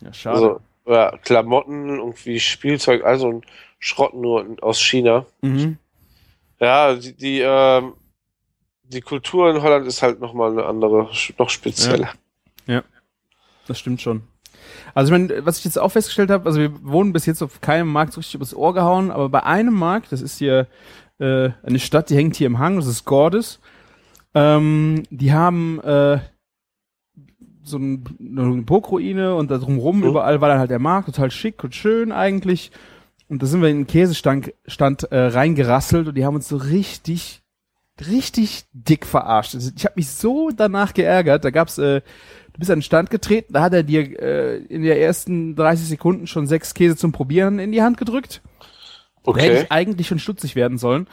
ja 0.01 0.13
schade. 0.13 0.37
also 0.37 0.61
ja, 0.87 1.17
Klamotten, 1.19 1.89
irgendwie 1.89 2.41
Spielzeug, 2.41 3.05
also 3.05 3.29
ein 3.29 3.43
Schrott 3.79 4.15
nur 4.15 4.45
aus 4.61 4.81
China. 4.81 5.25
mhm. 5.41 5.79
Ja, 6.59 6.95
die, 6.95 7.15
die, 7.15 7.41
ähm, 7.41 7.95
die 8.83 9.01
Kultur 9.01 9.49
in 9.49 9.63
Holland 9.63 9.87
ist 9.87 10.03
halt 10.03 10.21
nochmal 10.21 10.51
eine 10.51 10.67
andere, 10.67 11.09
noch 11.39 11.49
spezieller. 11.49 12.13
Das 13.67 13.79
stimmt 13.79 14.03
schon. 14.03 14.25
Also 14.95 15.13
ich 15.13 15.21
meine, 15.21 15.47
was 15.47 15.59
ich 15.59 15.65
jetzt 15.65 15.79
auch 15.79 15.91
festgestellt 15.91 16.31
habe, 16.31 16.47
also 16.47 16.61
wir 16.61 16.73
wohnen 16.85 17.13
bis 17.13 17.27
jetzt 17.27 17.43
auf 17.43 17.61
keinem 17.61 17.91
Markt 17.91 18.13
so 18.13 18.21
richtig 18.21 18.35
übers 18.37 18.55
Ohr 18.55 18.75
gehauen, 18.75 19.11
aber 19.11 19.29
bei 19.29 19.43
einem 19.45 19.75
Markt, 19.75 20.13
das 20.13 20.23
ist 20.23 20.39
hier 20.39 20.67
äh, 21.19 21.51
eine 21.63 21.79
Stadt, 21.79 22.11
die 22.11 22.17
hängt 22.17 22.37
hier 22.37 22.47
im 22.47 22.59
Hang, 22.59 22.77
das 22.77 22.87
ist 22.87 23.05
Gordes, 23.05 23.61
ähm, 24.35 25.03
die 25.11 25.33
haben 25.33 25.81
äh, 25.81 26.19
so 27.63 27.79
ein, 27.79 28.05
eine 28.21 28.63
Burgruine 28.63 29.35
und 29.35 29.51
da 29.51 29.59
drumrum 29.59 29.99
Mhm. 29.99 30.05
überall 30.05 30.41
war 30.41 30.49
dann 30.49 30.59
halt 30.59 30.71
der 30.71 30.79
Markt, 30.79 31.07
total 31.07 31.31
schick 31.31 31.63
und 31.63 31.75
schön 31.75 32.13
eigentlich. 32.13 32.71
Und 33.29 33.43
da 33.43 33.47
sind 33.47 33.63
wir 33.63 33.69
in 33.69 33.79
den 33.79 33.87
Käsestand 33.87 34.53
Stand, 34.67 35.05
äh, 35.13 35.19
reingerasselt 35.19 36.09
und 36.09 36.17
die 36.17 36.25
haben 36.25 36.35
uns 36.35 36.49
so 36.49 36.57
richtig, 36.57 37.40
richtig 38.09 38.65
dick 38.73 39.07
verarscht. 39.07 39.55
Also 39.55 39.71
ich 39.77 39.85
habe 39.85 39.95
mich 39.97 40.09
so 40.09 40.51
danach 40.51 40.95
geärgert. 40.95 41.45
Da 41.45 41.51
gab's, 41.51 41.79
äh, 41.79 42.01
du 42.53 42.59
bist 42.59 42.71
an 42.71 42.79
den 42.79 42.83
Stand 42.83 43.11
getreten, 43.11 43.53
da 43.53 43.63
hat 43.63 43.73
er 43.73 43.83
dir 43.83 44.21
äh, 44.21 44.57
in 44.59 44.83
der 44.83 45.01
ersten 45.01 45.57
30 45.57 45.89
Sekunden 45.89 46.27
schon 46.27 46.47
sechs 46.47 46.75
Käse 46.75 46.97
zum 46.97 47.13
Probieren 47.13 47.59
in 47.59 47.73
die 47.73 47.83
Hand 47.83 47.97
gedrückt. 47.99 48.43
Da 49.25 49.35
hätte 49.37 49.51
Okay. 49.53 49.63
ich 49.63 49.73
eigentlich 49.73 50.09
schon 50.09 50.19
stutzig 50.19 50.57
werden 50.57 50.79
sollen. 50.79 51.07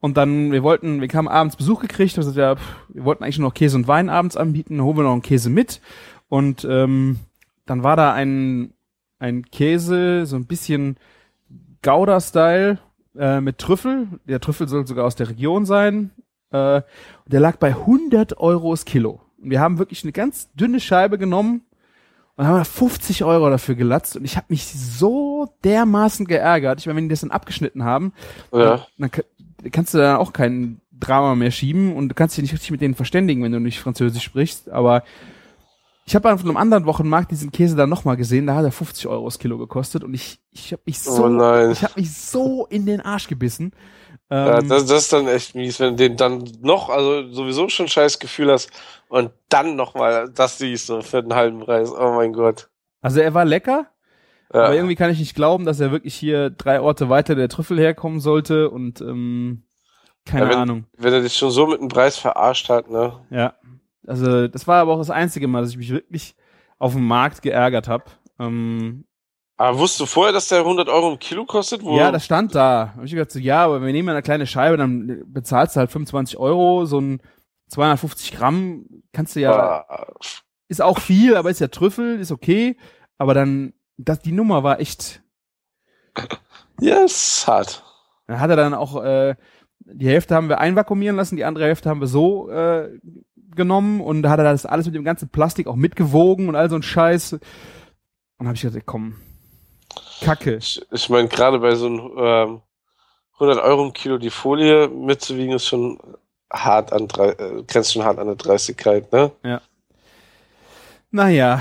Und 0.00 0.16
dann, 0.16 0.50
wir 0.50 0.62
wollten, 0.62 1.02
wir 1.02 1.08
kamen 1.08 1.28
abends 1.28 1.56
Besuch 1.56 1.80
gekriegt, 1.82 2.16
also 2.16 2.32
pff, 2.32 2.60
wir 2.88 3.04
wollten 3.04 3.22
eigentlich 3.22 3.38
nur 3.38 3.48
noch 3.50 3.54
Käse 3.54 3.76
und 3.76 3.86
Wein 3.86 4.08
abends 4.08 4.36
anbieten, 4.36 4.80
holen 4.82 4.96
wir 4.96 5.02
noch 5.04 5.12
einen 5.12 5.20
Käse 5.22 5.50
mit. 5.50 5.82
Und 6.28 6.64
ähm, 6.64 7.18
dann 7.66 7.82
war 7.82 7.96
da 7.96 8.14
ein, 8.14 8.72
ein 9.18 9.42
Käse, 9.42 10.24
so 10.24 10.36
ein 10.36 10.46
bisschen 10.46 10.96
Gouda-Style 11.82 12.78
äh, 13.18 13.40
mit 13.40 13.58
Trüffel. 13.58 14.08
Der 14.26 14.40
Trüffel 14.40 14.68
soll 14.68 14.86
sogar 14.86 15.04
aus 15.04 15.16
der 15.16 15.28
Region 15.28 15.66
sein. 15.66 16.10
Äh, 16.52 16.82
der 17.26 17.40
lag 17.40 17.56
bei 17.56 17.68
100 17.70 18.38
Euro 18.38 18.72
das 18.72 18.84
Kilo. 18.84 19.20
Und 19.42 19.50
wir 19.50 19.60
haben 19.60 19.78
wirklich 19.78 20.02
eine 20.04 20.12
ganz 20.12 20.52
dünne 20.54 20.80
Scheibe 20.80 21.16
genommen 21.18 21.62
und 22.36 22.46
haben 22.46 22.64
50 22.64 23.24
Euro 23.24 23.48
dafür 23.50 23.74
gelatzt. 23.74 24.16
Und 24.16 24.24
ich 24.24 24.36
habe 24.36 24.46
mich 24.48 24.66
so 24.66 25.52
dermaßen 25.64 26.26
geärgert. 26.26 26.80
Ich 26.80 26.86
meine, 26.86 26.96
wenn 26.96 27.04
die 27.04 27.12
das 27.12 27.20
dann 27.20 27.30
abgeschnitten 27.30 27.84
haben, 27.84 28.12
Ja. 28.52 28.86
dann, 28.98 29.10
dann 29.62 29.70
kannst 29.72 29.94
du 29.94 29.98
da 29.98 30.16
auch 30.16 30.32
kein 30.32 30.80
Drama 30.92 31.34
mehr 31.34 31.50
schieben 31.50 31.94
und 31.96 32.08
du 32.10 32.14
kannst 32.14 32.36
dich 32.36 32.42
nicht 32.42 32.52
richtig 32.52 32.70
mit 32.72 32.80
denen 32.82 32.94
verständigen, 32.94 33.42
wenn 33.42 33.52
du 33.52 33.60
nicht 33.60 33.80
Französisch 33.80 34.22
sprichst. 34.22 34.70
Aber 34.70 35.02
ich 36.10 36.16
habe 36.16 36.32
auf 36.32 36.40
einem 36.44 36.56
anderen 36.56 36.86
Wochenmarkt 36.86 37.30
diesen 37.30 37.52
Käse 37.52 37.76
dann 37.76 37.88
nochmal 37.88 38.16
gesehen, 38.16 38.48
da 38.48 38.56
hat 38.56 38.64
er 38.64 38.72
50 38.72 39.06
Euro 39.06 39.26
das 39.26 39.38
Kilo 39.38 39.58
gekostet 39.58 40.02
und 40.02 40.12
ich, 40.12 40.40
ich 40.50 40.72
habe 40.72 40.82
mich 40.84 40.98
so, 40.98 41.24
Oh 41.24 41.70
ich 41.70 41.84
habe 41.84 41.92
mich 42.00 42.12
so 42.12 42.66
in 42.66 42.84
den 42.84 43.00
Arsch 43.00 43.28
gebissen. 43.28 43.70
Ja, 44.28 44.58
Ähm, 44.58 44.68
das, 44.68 44.86
das 44.86 45.02
ist 45.02 45.12
dann 45.12 45.28
echt 45.28 45.54
mies, 45.54 45.78
wenn 45.78 45.96
du 45.96 46.08
den 46.08 46.16
dann 46.16 46.42
noch, 46.62 46.88
also 46.88 47.28
sowieso 47.32 47.68
schon 47.68 47.86
scheiß 47.86 48.18
Gefühl 48.18 48.50
hast 48.50 48.70
und 49.08 49.30
dann 49.50 49.76
nochmal 49.76 50.28
das 50.34 50.58
siehst, 50.58 50.88
so 50.88 51.00
für 51.00 51.22
den 51.22 51.34
halben 51.34 51.60
Preis. 51.60 51.92
Oh 51.92 52.12
mein 52.16 52.32
Gott. 52.32 52.68
also 53.02 53.20
er 53.20 53.32
war 53.34 53.44
lecker, 53.44 53.86
Ja. 54.52 54.64
aber 54.64 54.74
irgendwie 54.74 54.96
kann 54.96 55.12
ich 55.12 55.20
nicht 55.20 55.36
glauben, 55.36 55.64
dass 55.64 55.78
er 55.78 55.92
wirklich 55.92 56.16
hier 56.16 56.50
drei 56.50 56.80
Orte 56.80 57.08
weiter 57.08 57.36
der 57.36 57.48
Trüffel 57.48 57.78
herkommen 57.78 58.18
sollte 58.18 58.68
und 58.68 59.00
ähm, 59.00 59.62
keine 60.24 60.46
Ja, 60.46 60.50
wenn- 60.50 60.58
Ahnung. 60.58 60.84
Wenn 60.98 61.12
er 61.12 61.20
dich 61.22 61.34
schon 61.36 61.52
so 61.52 61.68
mit 61.68 61.80
dem 61.80 61.86
Preis 61.88 62.16
verarscht 62.18 62.68
hat, 62.68 62.90
ne? 62.90 63.12
Ja. 63.30 63.54
Also 64.10 64.48
das 64.48 64.66
war 64.66 64.80
aber 64.80 64.94
auch 64.94 64.98
das 64.98 65.10
einzige 65.10 65.46
Mal, 65.46 65.62
dass 65.62 65.70
ich 65.70 65.76
mich 65.76 65.90
wirklich 65.90 66.34
auf 66.78 66.94
dem 66.94 67.06
Markt 67.06 67.42
geärgert 67.42 67.86
habe. 67.86 68.04
Ähm, 68.40 69.04
Aber 69.56 69.78
wusstest 69.78 70.00
du 70.00 70.06
vorher, 70.06 70.32
dass 70.32 70.48
der 70.48 70.58
100 70.60 70.88
Euro 70.88 71.12
im 71.12 71.18
Kilo 71.20 71.44
kostet? 71.44 71.84
Wo 71.84 71.96
Ja, 71.96 72.10
das 72.10 72.24
stand 72.24 72.54
da. 72.54 72.94
Hab 72.96 73.04
ich 73.04 73.12
gedacht 73.12 73.30
so, 73.30 73.38
ja, 73.38 73.64
aber 73.64 73.80
wir 73.80 73.92
nehmen 73.92 74.08
ja 74.08 74.14
eine 74.14 74.22
kleine 74.22 74.48
Scheibe, 74.48 74.76
dann 74.76 75.22
bezahlst 75.26 75.76
du 75.76 75.80
halt 75.80 75.92
25 75.92 76.38
Euro, 76.38 76.86
so 76.86 77.00
ein 77.00 77.20
250 77.68 78.32
Gramm 78.32 78.86
kannst 79.12 79.36
du 79.36 79.40
ja, 79.40 79.84
Ah, 79.88 80.12
ist 80.66 80.82
auch 80.82 80.98
viel, 80.98 81.36
aber 81.36 81.50
ist 81.50 81.60
ja 81.60 81.68
Trüffel, 81.68 82.18
ist 82.18 82.32
okay. 82.32 82.76
Aber 83.16 83.32
dann, 83.32 83.74
das, 83.96 84.18
die 84.18 84.32
Nummer 84.32 84.64
war 84.64 84.80
echt, 84.80 85.22
ja, 86.80 87.04
ist 87.04 87.46
hart. 87.46 87.84
dann 88.26 88.40
hat 88.40 88.50
er 88.50 88.56
dann 88.56 88.74
auch, 88.74 89.02
äh, 89.04 89.36
die 89.80 90.08
Hälfte 90.08 90.34
haben 90.34 90.48
wir 90.48 90.58
einvakuumieren 90.58 91.16
lassen, 91.16 91.36
die 91.36 91.44
andere 91.44 91.66
Hälfte 91.66 91.88
haben 91.88 92.00
wir 92.00 92.06
so 92.06 92.50
äh, 92.50 92.98
genommen 93.56 94.00
und 94.00 94.22
da 94.22 94.30
hat 94.30 94.38
er 94.38 94.44
das 94.44 94.66
alles 94.66 94.86
mit 94.86 94.94
dem 94.94 95.04
ganzen 95.04 95.28
Plastik 95.28 95.66
auch 95.66 95.76
mitgewogen 95.76 96.48
und 96.48 96.56
all 96.56 96.68
so 96.70 96.76
ein 96.76 96.82
Scheiß. 96.82 97.34
Und 98.38 98.48
hab 98.48 98.54
ich 98.54 98.62
gedacht, 98.62 98.82
komm, 98.86 99.16
Kacke. 100.22 100.56
Ich, 100.56 100.80
ich 100.90 101.08
meine, 101.08 101.28
gerade 101.28 101.58
bei 101.58 101.74
so 101.74 101.86
einem 101.86 102.10
ähm, 102.16 102.60
100 103.34 103.62
Euro 103.64 103.86
im 103.86 103.92
Kilo 103.92 104.18
die 104.18 104.30
Folie 104.30 104.88
mitzuwiegen, 104.88 105.54
ist 105.54 105.66
schon 105.66 105.98
hart 106.52 106.92
an, 106.92 107.08
drei- 107.08 107.30
äh, 107.32 107.62
grenzt 107.66 107.92
schon 107.92 108.04
hart 108.04 108.18
an 108.18 108.26
der 108.26 108.36
Dreistigkeit, 108.36 109.10
ne? 109.12 109.30
Naja, 111.10 111.60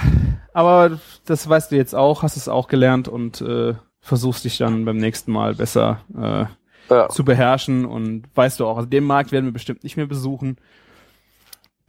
aber 0.54 1.00
das 1.26 1.48
weißt 1.50 1.72
du 1.72 1.76
jetzt 1.76 1.96
auch, 1.96 2.22
hast 2.24 2.38
es 2.38 2.48
auch 2.48 2.68
gelernt 2.68 3.08
und 3.08 3.42
äh, 3.42 3.74
versuchst 4.00 4.46
dich 4.46 4.58
dann 4.58 4.86
beim 4.86 4.98
nächsten 4.98 5.32
Mal 5.32 5.56
besser 5.56 6.02
äh, 6.16 6.94
Ja. 6.94 7.10
zu 7.10 7.24
beherrschen 7.26 7.86
und 7.86 8.24
weißt 8.36 8.60
du 8.60 8.68
auch, 8.68 8.78
also 8.78 8.88
den 8.90 9.04
Markt 9.06 9.32
werden 9.32 9.46
wir 9.46 9.54
bestimmt 9.54 9.84
nicht 9.84 9.98
mehr 9.98 10.06
besuchen. 10.06 10.58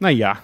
Naja, 0.01 0.39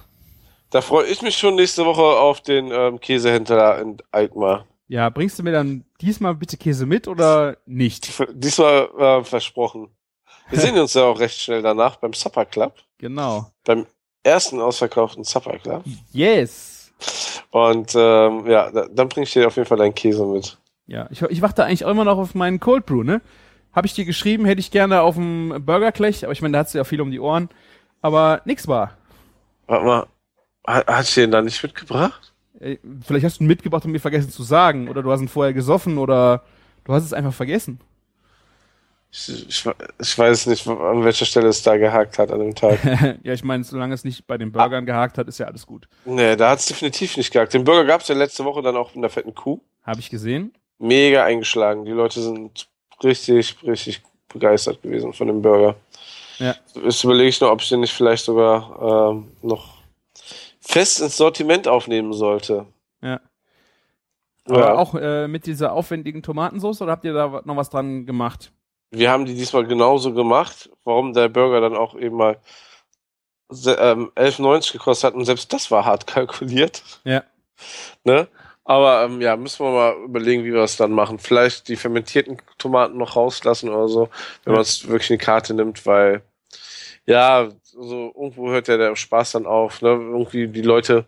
Da 0.70 0.82
freue 0.82 1.08
ich 1.08 1.22
mich 1.24 1.36
schon 1.36 1.55
nächste 1.55 1.84
Woche 1.84 2.03
auf 2.03 2.41
den 2.41 2.70
ähm, 2.72 2.99
Käsehändler 2.99 3.80
in 3.82 3.97
Alkmaar. 4.12 4.66
ja, 4.88 5.10
bringst 5.10 5.39
du 5.39 5.43
mir 5.43 5.51
dann 5.51 5.84
diesmal 5.99 6.36
bitte 6.36 6.58
Käse 6.58 6.86
mit 6.86 7.08
oder 7.08 7.58
nicht? 7.66 8.08
Diesmal 8.34 8.88
äh, 8.99 9.24
versprochen. 9.24 9.89
Wir 10.49 10.60
sehen 10.60 10.78
uns 10.78 10.93
ja 10.93 11.03
auch 11.05 11.20
recht 11.20 11.39
schnell 11.41 11.62
danach 11.64 11.95
beim 11.97 12.14
Supper 12.14 12.45
Club. 12.45 12.76
Genau. 12.99 13.47
Beim 13.66 13.86
ersten 14.24 14.62
ausverkauften 14.62 15.24
Supper 15.24 15.58
Club. 15.58 15.84
Yes. 16.12 16.91
Und 17.49 17.93
ähm, 17.95 18.45
ja, 18.47 18.70
da, 18.72 18.88
dann 18.89 19.10
bringe 19.10 19.24
ich 19.26 19.34
dir 19.34 19.47
auf 19.47 19.55
jeden 19.55 19.68
Fall 19.68 19.78
deinen 19.78 19.95
Käse 19.95 20.24
mit. 20.26 20.58
Ja, 20.86 21.08
ich, 21.10 21.22
ich 21.24 21.41
warte 21.41 21.66
eigentlich 21.66 21.84
auch 21.86 21.91
immer 21.91 22.05
noch 22.05 22.18
auf 22.18 22.36
meinen 22.36 22.60
Cold 22.60 22.86
Brew, 22.86 23.03
ne? 23.03 23.22
Habe 23.74 23.88
ich 23.88 23.93
dir 23.93 24.05
geschrieben, 24.05 24.45
hätte 24.45 24.60
ich 24.60 24.72
gerne 24.72 25.01
auf 25.01 25.16
dem 25.16 25.64
Burgerklech, 25.66 26.24
aber 26.24 26.34
ich 26.34 26.41
meine, 26.41 26.53
da 26.53 26.60
hast 26.64 26.74
du 26.74 26.78
ja 26.78 26.84
viel 26.84 27.01
um 27.01 27.10
die 27.12 27.20
Ohren. 27.20 27.49
Aber 28.01 28.41
nix 28.45 28.68
war. 28.68 28.97
Warte 29.68 29.86
mal, 29.86 30.07
hat, 30.65 30.88
hat 30.88 31.07
ich 31.07 31.13
den 31.13 31.32
da 31.32 31.41
nicht 31.41 31.61
mitgebracht? 31.61 32.34
Vielleicht 33.01 33.26
hast 33.26 33.39
du 33.39 33.43
ihn 33.43 33.47
mitgebracht 33.47 33.86
und 33.86 33.91
mir 33.91 33.99
vergessen 33.99 34.32
zu 34.32 34.43
sagen. 34.43 34.89
Oder 34.89 35.03
du 35.03 35.11
hast 35.11 35.22
ihn 35.22 35.28
vorher 35.28 35.53
gesoffen 35.53 35.97
oder 35.97 36.43
du 36.86 36.93
hast 36.93 37.03
es 37.03 37.13
einfach 37.13 37.34
vergessen. 37.34 37.80
Ich, 39.11 39.47
ich, 39.47 39.65
ich 40.01 40.18
weiß 40.18 40.47
nicht, 40.47 40.68
an 40.68 41.03
welcher 41.03 41.26
Stelle 41.26 41.47
es 41.47 41.63
da 41.63 41.78
gehakt 41.78 42.20
hat 42.20 42.32
an 42.32 42.39
dem 42.39 42.55
Tag. 42.55 42.84
ja, 43.24 43.34
ich 43.34 43.43
meine, 43.43 43.63
solange 43.63 43.93
es 43.93 44.03
nicht 44.03 44.28
bei 44.28 44.38
den 44.38 44.51
Burgern 44.51 44.86
gehakt 44.86 45.18
hat, 45.18 45.28
ist 45.28 45.38
ja 45.38 45.45
alles 45.45 45.65
gut. 45.65 45.88
nee, 46.05 46.36
da 46.36 46.49
hat 46.49 46.59
es 46.59 46.65
definitiv 46.65 47.15
nicht 47.15 47.32
gehakt. 47.32 47.53
Den 47.53 47.63
Burger 47.63 47.86
gab 47.86 48.01
es 48.01 48.07
ja 48.09 48.15
letzte 48.15 48.43
Woche 48.43 48.61
dann 48.61 48.76
auch 48.76 48.93
in 48.95 49.01
der 49.01 49.09
fetten 49.09 49.34
Kuh. 49.34 49.61
Habe 49.84 49.99
ich 49.99 50.09
gesehen. 50.09 50.53
Mega 50.78 51.24
eingeschlagen. 51.24 51.86
Die 51.86 51.91
Leute 51.91 52.22
sind 52.22 52.68
richtig, 53.03 53.55
richtig 53.63 54.01
begeistert 54.28 54.82
gewesen 54.82 55.13
von 55.13 55.28
dem 55.28 55.41
Burger. 55.41 55.76
Ja. 56.40 56.56
Jetzt 56.84 57.04
überlege 57.04 57.30
ich 57.30 57.42
noch, 57.42 57.50
ob 57.52 57.62
ich 57.62 57.70
den 57.70 57.80
nicht 57.80 57.94
vielleicht 57.94 58.26
sogar 58.26 59.12
ähm, 59.12 59.32
noch 59.42 59.78
fest 60.60 61.00
ins 61.02 61.18
Sortiment 61.18 61.68
aufnehmen 61.68 62.14
sollte. 62.14 62.66
Ja. 63.02 63.20
Aber 64.46 64.60
Ja. 64.60 64.76
auch 64.76 64.96
äh, 64.96 65.28
mit 65.28 65.46
dieser 65.46 65.74
aufwendigen 65.74 66.24
Tomatensauce 66.24 66.82
oder 66.82 66.92
habt 66.92 67.06
ihr 67.06 67.14
da 67.14 67.42
noch 67.46 67.56
was 67.56 67.70
dran 67.70 68.06
gemacht? 68.06 68.52
Wir 68.92 69.12
haben 69.12 69.26
die 69.26 69.36
diesmal 69.36 69.66
genauso 69.66 70.14
gemacht, 70.14 70.70
warum 70.86 71.14
der 71.14 71.28
Burger 71.30 71.60
dann 71.60 71.76
auch 71.76 71.96
eben 71.96 72.16
mal 72.16 72.38
ähm, 73.50 74.12
11,90 74.16 74.74
gekostet 74.74 75.08
hat 75.08 75.14
und 75.16 75.26
selbst 75.26 75.52
das 75.52 75.72
war 75.72 75.86
hart 75.86 76.08
kalkuliert. 76.08 76.84
Ja. 77.04 77.24
Ne? 78.04 78.28
Aber 78.70 79.03
ähm, 79.05 79.22
ja, 79.22 79.38
müssen 79.38 79.65
wir 79.65 79.72
mal 79.72 79.95
überlegen, 80.03 80.43
wie 80.43 80.51
wir 80.53 80.61
es 80.61 80.76
dann 80.76 80.91
machen. 80.91 81.20
Vielleicht 81.20 81.70
die 81.70 81.78
fermentierten 81.78 82.38
Tomaten 82.57 82.97
noch 82.97 83.15
rauslassen 83.15 83.70
oder 83.70 83.88
so, 83.88 84.09
wenn 84.43 84.51
Ja. 84.53 84.57
man 84.57 84.61
es 84.61 84.86
wirklich 84.89 85.09
in 85.09 85.18
die 85.18 85.24
Karte 85.26 85.53
nimmt, 85.53 85.86
weil 85.86 86.22
ja, 87.05 87.47
so 87.63 88.11
irgendwo 88.13 88.49
hört 88.49 88.68
ja 88.68 88.76
der 88.76 88.93
Spaß 88.97 89.32
dann 89.32 89.45
auf. 89.45 89.82
Ne? 89.82 89.91
Irgendwie 89.91 90.49
die 90.49 90.61
Leute 90.63 91.05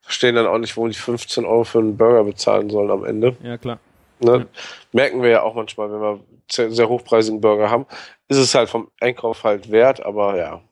verstehen 0.00 0.34
dann 0.34 0.46
auch 0.46 0.56
nicht, 0.56 0.74
warum 0.78 0.88
die 0.90 0.96
15 0.96 1.44
Euro 1.44 1.64
für 1.64 1.80
einen 1.80 1.98
Burger 1.98 2.24
bezahlen 2.24 2.70
sollen 2.70 2.90
am 2.90 3.04
Ende. 3.04 3.36
Ja, 3.42 3.58
klar. 3.58 3.78
Ne? 4.20 4.38
Ja. 4.38 4.44
Merken 4.92 5.22
wir 5.22 5.28
ja 5.28 5.42
auch 5.42 5.54
manchmal, 5.54 5.92
wenn 5.92 6.00
wir 6.00 6.20
sehr, 6.50 6.70
sehr 6.70 6.88
hochpreisigen 6.88 7.42
Burger 7.42 7.68
haben, 7.70 7.84
ist 8.28 8.38
es 8.38 8.54
halt 8.54 8.70
vom 8.70 8.90
Einkauf 9.00 9.44
halt 9.44 9.70
wert, 9.70 10.00
aber 10.02 10.38
ja. 10.38 10.62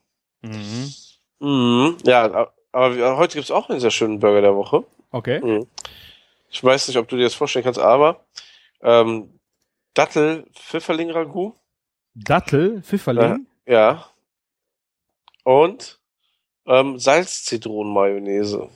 Mhm. 0.41 0.91
Mhm. 1.39 1.97
Ja, 2.05 2.49
aber 2.71 3.17
heute 3.17 3.35
gibt 3.35 3.45
es 3.45 3.51
auch 3.51 3.69
einen 3.69 3.79
sehr 3.79 3.91
schönen 3.91 4.19
Burger 4.19 4.41
der 4.41 4.55
Woche. 4.55 4.83
Okay. 5.11 5.39
Mhm. 5.43 5.67
Ich 6.53 6.63
weiß 6.63 6.87
nicht, 6.87 6.97
ob 6.97 7.07
du 7.07 7.17
dir 7.17 7.23
das 7.23 7.33
vorstellen 7.33 7.65
kannst, 7.65 7.79
aber 7.79 8.23
ähm, 8.83 9.39
Dattel 9.95 10.45
Pfifferling 10.53 11.09
Ragout, 11.09 11.55
Dattel, 12.13 12.83
Pfifferling. 12.83 13.47
ja. 13.65 14.05
Und 15.43 15.99
ähm, 16.67 16.97
Salz-Zitronen-Mayonnaise. 16.97 18.69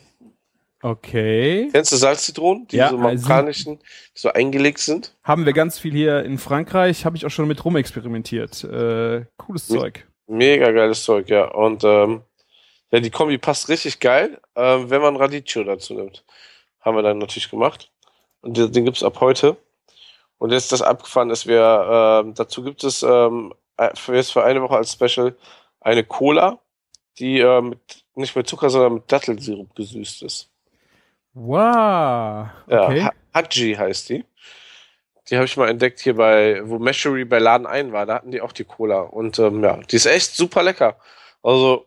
Okay. 0.82 1.68
Kennst 1.72 1.92
du 1.92 1.96
Salz-Zitronen? 1.96 2.66
Die 2.66 2.76
Ja, 2.76 2.90
so 2.90 2.98
marokkanischen, 2.98 3.78
die 3.78 4.18
so 4.20 4.32
eingelegt 4.32 4.80
sind? 4.80 5.16
Haben 5.22 5.46
wir 5.46 5.52
ganz 5.52 5.78
viel 5.78 5.92
hier 5.92 6.24
in 6.24 6.36
Frankreich, 6.36 7.04
habe 7.04 7.16
ich 7.16 7.24
auch 7.24 7.30
schon 7.30 7.48
mit 7.48 7.64
rumexperimentiert. 7.64 8.64
Äh, 8.64 9.24
cooles. 9.38 9.68
Zeug. 9.68 10.06
Mega 10.26 10.70
geiles 10.72 11.04
Zeug, 11.04 11.30
ja. 11.30 11.46
Und 11.46 11.84
ähm, 11.84 12.22
ja, 12.90 13.00
die 13.00 13.10
Kombi 13.10 13.38
passt 13.38 13.68
richtig 13.68 14.00
geil, 14.00 14.40
ähm, 14.56 14.90
wenn 14.90 15.00
man 15.00 15.16
Radicchio 15.16 15.64
dazu 15.64 15.94
nimmt. 15.94 16.24
Haben 16.80 16.96
wir 16.96 17.02
dann 17.02 17.18
natürlich 17.18 17.50
gemacht. 17.50 17.90
Und 18.40 18.56
den, 18.56 18.72
den 18.72 18.84
gibt's 18.84 19.02
ab 19.02 19.20
heute. 19.20 19.56
Und 20.38 20.52
jetzt 20.52 20.64
ist 20.64 20.72
das 20.72 20.82
abgefahren, 20.82 21.28
dass 21.28 21.46
wir, 21.46 22.22
ähm, 22.24 22.34
dazu 22.34 22.62
gibt 22.62 22.84
es 22.84 23.02
ähm, 23.02 23.52
äh, 23.76 23.90
für 23.96 24.14
jetzt 24.14 24.32
für 24.32 24.44
eine 24.44 24.62
Woche 24.62 24.76
als 24.76 24.92
Special 24.92 25.36
eine 25.80 26.04
Cola, 26.04 26.58
die 27.18 27.40
äh, 27.40 27.60
mit, 27.60 27.80
nicht 28.14 28.36
mit 28.36 28.46
Zucker, 28.48 28.70
sondern 28.70 28.94
mit 28.94 29.10
Dattelsirup 29.10 29.74
gesüßt 29.74 30.22
ist. 30.22 30.50
Wow. 31.34 32.48
Ja, 32.68 32.86
Okay. 32.86 33.02
Ha- 33.02 33.12
Haji 33.34 33.74
heißt 33.74 34.08
die. 34.08 34.24
Die 35.28 35.36
habe 35.36 35.44
ich 35.44 35.56
mal 35.56 35.68
entdeckt 35.68 36.00
hier 36.00 36.14
bei, 36.16 36.60
wo 36.64 36.78
Meshery 36.78 37.24
bei 37.24 37.38
Laden 37.38 37.66
ein 37.66 37.92
war. 37.92 38.06
Da 38.06 38.14
hatten 38.14 38.30
die 38.30 38.40
auch 38.40 38.52
die 38.52 38.64
Cola. 38.64 39.00
Und 39.00 39.38
ähm, 39.38 39.62
ja, 39.62 39.76
die 39.76 39.96
ist 39.96 40.06
echt 40.06 40.34
super 40.34 40.62
lecker. 40.62 40.96
Also, 41.42 41.86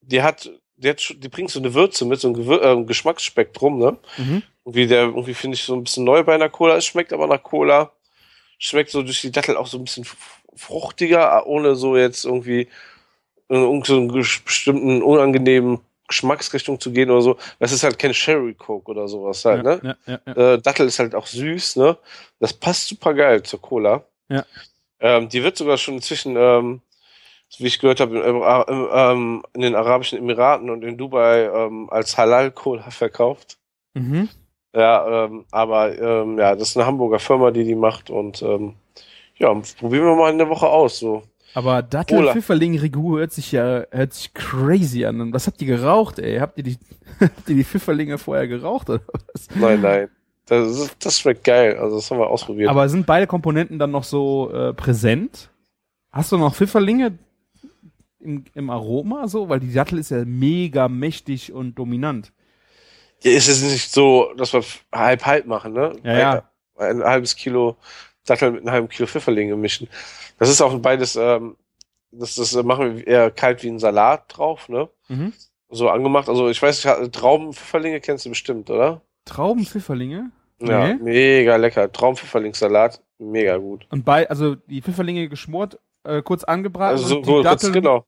die 0.00 0.22
hat, 0.22 0.50
die, 0.76 0.88
hat, 0.90 1.14
die 1.18 1.28
bringt 1.28 1.50
so 1.50 1.58
eine 1.58 1.74
Würze 1.74 2.04
mit, 2.04 2.20
so 2.20 2.28
ein 2.28 2.34
Gewür 2.34 2.62
äh, 2.62 2.84
Geschmacksspektrum, 2.84 3.78
ne? 3.78 3.96
Mhm. 4.18 4.42
Irgendwie, 4.64 4.86
der 4.86 5.02
irgendwie 5.04 5.34
finde 5.34 5.54
ich 5.54 5.62
so 5.62 5.74
ein 5.74 5.84
bisschen 5.84 6.04
neu 6.04 6.22
bei 6.24 6.34
einer 6.34 6.48
Cola. 6.48 6.76
Es 6.76 6.86
schmeckt 6.86 7.12
aber 7.12 7.26
nach 7.26 7.42
Cola. 7.42 7.92
Schmeckt 8.58 8.90
so 8.90 9.02
durch 9.02 9.20
die 9.20 9.30
Dattel 9.30 9.56
auch 9.56 9.66
so 9.66 9.78
ein 9.78 9.84
bisschen 9.84 10.04
fruchtiger, 10.54 11.46
ohne 11.46 11.76
so 11.76 11.96
jetzt 11.96 12.24
irgendwie 12.24 12.62
äh, 13.48 13.54
irgend 13.54 13.86
so 13.86 13.96
einen 13.96 14.10
ges- 14.10 14.42
bestimmten 14.44 15.02
unangenehmen 15.02 15.80
Geschmacksrichtung 16.08 16.80
zu 16.80 16.92
gehen 16.92 17.10
oder 17.10 17.22
so. 17.22 17.36
Das 17.58 17.72
ist 17.72 17.82
halt 17.82 17.98
kein 17.98 18.14
Sherry 18.14 18.54
Coke 18.54 18.90
oder 18.90 19.08
sowas 19.08 19.44
halt, 19.44 19.64
ja, 19.64 19.76
ne? 19.76 19.96
ja, 20.06 20.12
ja, 20.14 20.20
ja. 20.34 20.54
Äh, 20.54 20.58
Dattel 20.60 20.86
ist 20.86 20.98
halt 20.98 21.14
auch 21.14 21.26
süß, 21.26 21.76
ne? 21.76 21.96
Das 22.40 22.52
passt 22.52 22.88
super 22.88 23.12
geil 23.14 23.42
zur 23.42 23.60
Cola. 23.60 24.04
Ja. 24.28 24.44
Ähm, 25.00 25.28
die 25.28 25.42
wird 25.42 25.56
sogar 25.56 25.76
schon 25.76 25.94
inzwischen, 25.94 26.36
ähm, 26.36 26.80
wie 27.58 27.66
ich 27.66 27.78
gehört 27.78 28.00
habe, 28.00 28.18
im, 28.18 28.42
ähm, 28.92 29.42
in 29.54 29.60
den 29.62 29.74
Arabischen 29.74 30.18
Emiraten 30.18 30.70
und 30.70 30.82
in 30.82 30.96
Dubai 30.96 31.44
ähm, 31.44 31.88
als 31.90 32.18
Halal-Cola 32.18 32.90
verkauft. 32.90 33.58
Mhm. 33.94 34.28
Ja, 34.74 35.24
ähm, 35.24 35.46
aber 35.50 35.98
ja, 36.38 36.54
das 36.54 36.68
ist 36.68 36.76
eine 36.76 36.84
Hamburger 36.84 37.18
Firma, 37.18 37.50
die 37.50 37.64
die 37.64 37.74
macht 37.74 38.10
und 38.10 38.42
ja, 39.38 39.54
probieren 39.78 40.04
wir 40.04 40.16
mal 40.16 40.30
in 40.30 40.38
der 40.38 40.48
Woche 40.48 40.66
aus. 40.66 40.98
So. 40.98 41.22
Aber 41.56 41.82
Dattel. 41.82 42.32
Pfifferling 42.32 42.78
Rigour 42.78 43.20
hört 43.20 43.32
sich 43.32 43.52
ja 43.52 43.84
hört 43.90 44.12
sich 44.12 44.34
crazy 44.34 45.06
an. 45.06 45.22
Und 45.22 45.32
was 45.32 45.46
habt 45.46 45.60
ihr 45.62 45.68
geraucht, 45.68 46.18
ey? 46.18 46.38
Habt 46.38 46.58
ihr 46.58 46.64
die 46.64 46.78
habt 47.20 47.48
ihr 47.48 47.56
die 47.56 47.64
Pfifferlinge 47.64 48.18
vorher 48.18 48.46
geraucht 48.46 48.90
oder 48.90 49.00
was? 49.32 49.48
Nein, 49.54 49.80
nein. 49.80 50.08
Das, 50.44 50.68
ist, 50.68 50.96
das 51.04 51.18
schmeckt 51.18 51.44
geil. 51.44 51.76
Also 51.78 51.96
das 51.96 52.10
haben 52.10 52.18
wir 52.18 52.28
ausprobiert. 52.28 52.68
Aber 52.68 52.88
sind 52.90 53.06
beide 53.06 53.26
Komponenten 53.26 53.78
dann 53.78 53.90
noch 53.90 54.04
so 54.04 54.50
äh, 54.52 54.74
präsent? 54.74 55.50
Hast 56.12 56.30
du 56.30 56.36
noch 56.36 56.54
Pfifferlinge 56.54 57.18
im, 58.26 58.44
im 58.54 58.70
Aroma 58.70 59.28
so? 59.28 59.48
Weil 59.48 59.60
die 59.60 59.72
Dattel 59.72 59.98
ist 59.98 60.10
ja 60.10 60.24
mega 60.24 60.88
mächtig 60.88 61.52
und 61.52 61.74
dominant. 61.78 62.32
ja, 63.22 63.30
ist 63.32 63.48
es 63.48 63.62
nicht 63.62 63.90
so, 63.92 64.32
dass 64.36 64.52
wir 64.52 64.62
halb 64.92 65.24
halb 65.24 65.46
machen, 65.46 65.72
ne? 65.72 65.92
Ja, 66.02 66.18
ja. 66.18 66.50
Ein, 66.76 67.02
ein 67.02 67.08
halbes 67.08 67.36
Kilo 67.36 67.76
Dattel 68.26 68.50
mit 68.50 68.60
einem 68.62 68.70
halben 68.72 68.88
Kilo 68.88 69.06
Pfifferlinge 69.06 69.56
mischen. 69.56 69.88
Das 70.38 70.48
ist 70.50 70.60
auch 70.60 70.76
beides, 70.80 71.16
ähm, 71.16 71.56
das, 72.10 72.34
das 72.34 72.52
machen 72.64 72.96
wir 72.98 73.06
eher 73.06 73.30
kalt 73.30 73.62
wie 73.62 73.68
ein 73.68 73.78
Salat 73.78 74.24
drauf, 74.36 74.68
ne? 74.68 74.88
Mhm. 75.08 75.32
So 75.70 75.88
angemacht. 75.88 76.28
Also 76.28 76.48
ich 76.48 76.60
weiß, 76.60 76.86
Traubenpfifferlinge 77.12 78.00
kennst 78.00 78.24
du 78.26 78.30
bestimmt, 78.30 78.68
oder? 78.70 79.00
Traubenpfifferlinge? 79.24 80.30
Ja, 80.60 80.88
Nee. 80.88 80.94
mega 81.02 81.56
lecker. 81.56 81.90
Traubenpfifferlingssalat, 81.92 83.00
mega 83.18 83.56
gut. 83.58 83.86
Und 83.90 84.04
bei, 84.04 84.28
also 84.28 84.54
die 84.54 84.80
Pfifferlinge 84.82 85.28
geschmort, 85.28 85.78
äh, 86.04 86.22
kurz 86.22 86.44
angebraten. 86.44 86.96
Also 86.96 87.06
so, 87.06 87.16
und 87.18 87.24
so 87.24 87.30
die 87.42 87.46
kurz, 87.48 87.62
Datteln, 87.62 87.72
genau. 87.72 88.06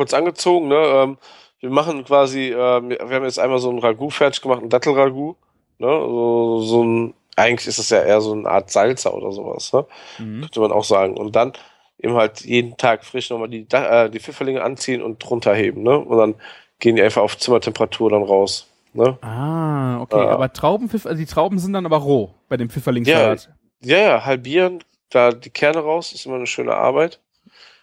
Kurz 0.00 0.14
angezogen, 0.14 0.68
ne? 0.68 0.76
Ähm, 0.76 1.18
wir 1.60 1.68
machen 1.68 2.06
quasi, 2.06 2.52
äh, 2.52 2.54
wir 2.54 2.98
haben 3.16 3.24
jetzt 3.24 3.38
einmal 3.38 3.58
so 3.58 3.68
ein 3.70 3.80
Ragout 3.80 4.12
fertig 4.12 4.40
gemacht, 4.40 4.62
ein 4.62 4.70
Dattelragout, 4.70 5.36
ne? 5.76 5.88
So, 5.88 6.62
so 6.62 6.82
ein, 6.82 7.14
eigentlich 7.36 7.66
ist 7.66 7.78
es 7.78 7.90
ja 7.90 8.02
eher 8.02 8.22
so 8.22 8.32
eine 8.32 8.48
Art 8.48 8.70
Salsa 8.70 9.10
oder 9.10 9.30
sowas, 9.30 9.74
ne? 9.74 9.84
Mhm. 10.18 10.40
Könnte 10.40 10.60
man 10.60 10.72
auch 10.72 10.84
sagen. 10.84 11.18
Und 11.18 11.36
dann 11.36 11.52
eben 11.98 12.14
halt 12.14 12.40
jeden 12.40 12.78
Tag 12.78 13.04
frisch 13.04 13.28
nochmal 13.28 13.50
die, 13.50 13.66
äh, 13.70 14.08
die 14.08 14.20
Pfifferlinge 14.20 14.62
anziehen 14.62 15.02
und 15.02 15.18
drunter 15.18 15.54
heben, 15.54 15.82
ne? 15.82 15.98
Und 15.98 16.16
dann 16.16 16.34
gehen 16.78 16.96
die 16.96 17.02
einfach 17.02 17.20
auf 17.20 17.36
Zimmertemperatur 17.36 18.08
dann 18.08 18.22
raus, 18.22 18.66
ne? 18.94 19.18
Ah, 19.20 20.00
okay. 20.00 20.16
Ja. 20.16 20.30
Aber 20.30 20.50
Traubenpfiff, 20.50 21.04
also 21.04 21.18
die 21.18 21.26
Trauben 21.26 21.58
sind 21.58 21.74
dann 21.74 21.84
aber 21.84 21.98
roh 21.98 22.30
bei 22.48 22.56
dem 22.56 22.70
Pfifferlingssalat. 22.70 23.50
Ja, 23.82 23.98
ja, 23.98 24.24
halbieren, 24.24 24.82
da 25.10 25.30
die 25.30 25.50
Kerne 25.50 25.80
raus, 25.80 26.14
ist 26.14 26.24
immer 26.24 26.36
eine 26.36 26.46
schöne 26.46 26.74
Arbeit. 26.74 27.20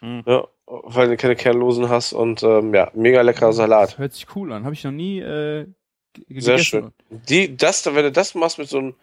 Mhm. 0.02 0.24
Ja, 0.26 0.48
weil 0.68 1.08
du 1.08 1.18
keine 1.18 1.36
kernlosen 1.36 1.90
hast 1.90 2.14
und 2.14 2.44
ähm, 2.44 2.74
ja, 2.74 2.92
mega 2.94 3.22
leckerer 3.22 3.54
Salat. 3.54 3.98
Hört 3.98 4.14
sich 4.14 4.28
cool 4.36 4.52
an. 4.52 4.64
Habe 4.66 4.74
ich 4.74 4.84
noch 4.84 4.92
nie 4.92 5.20
äh, 5.20 5.66
g- 6.14 6.40
Sehr 6.40 6.58
gegessen. 6.58 6.64
schön. 6.64 6.92
Die, 7.30 7.56
das, 7.58 7.86
wenn 7.86 7.96
du 8.04 8.12
das 8.12 8.36
machst 8.36 8.58
mit 8.60 8.68
so 8.70 8.78
einem, 8.80 8.96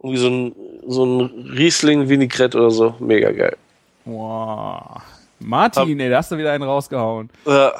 irgendwie 0.00 0.18
so 0.20 0.28
ein, 0.28 0.54
so 0.86 1.04
ein 1.04 1.20
Riesling 1.56 2.08
Vinaigrette 2.08 2.56
oder 2.56 2.70
so, 2.70 2.94
mega 3.00 3.32
geil. 3.32 3.56
Wow. 4.04 5.02
Martin, 5.40 5.98
ey, 6.00 6.08
da 6.10 6.18
hast 6.18 6.30
du 6.32 6.38
wieder 6.38 6.52
einen 6.52 6.64
rausgehauen. 6.64 7.30
Ja. 7.46 7.72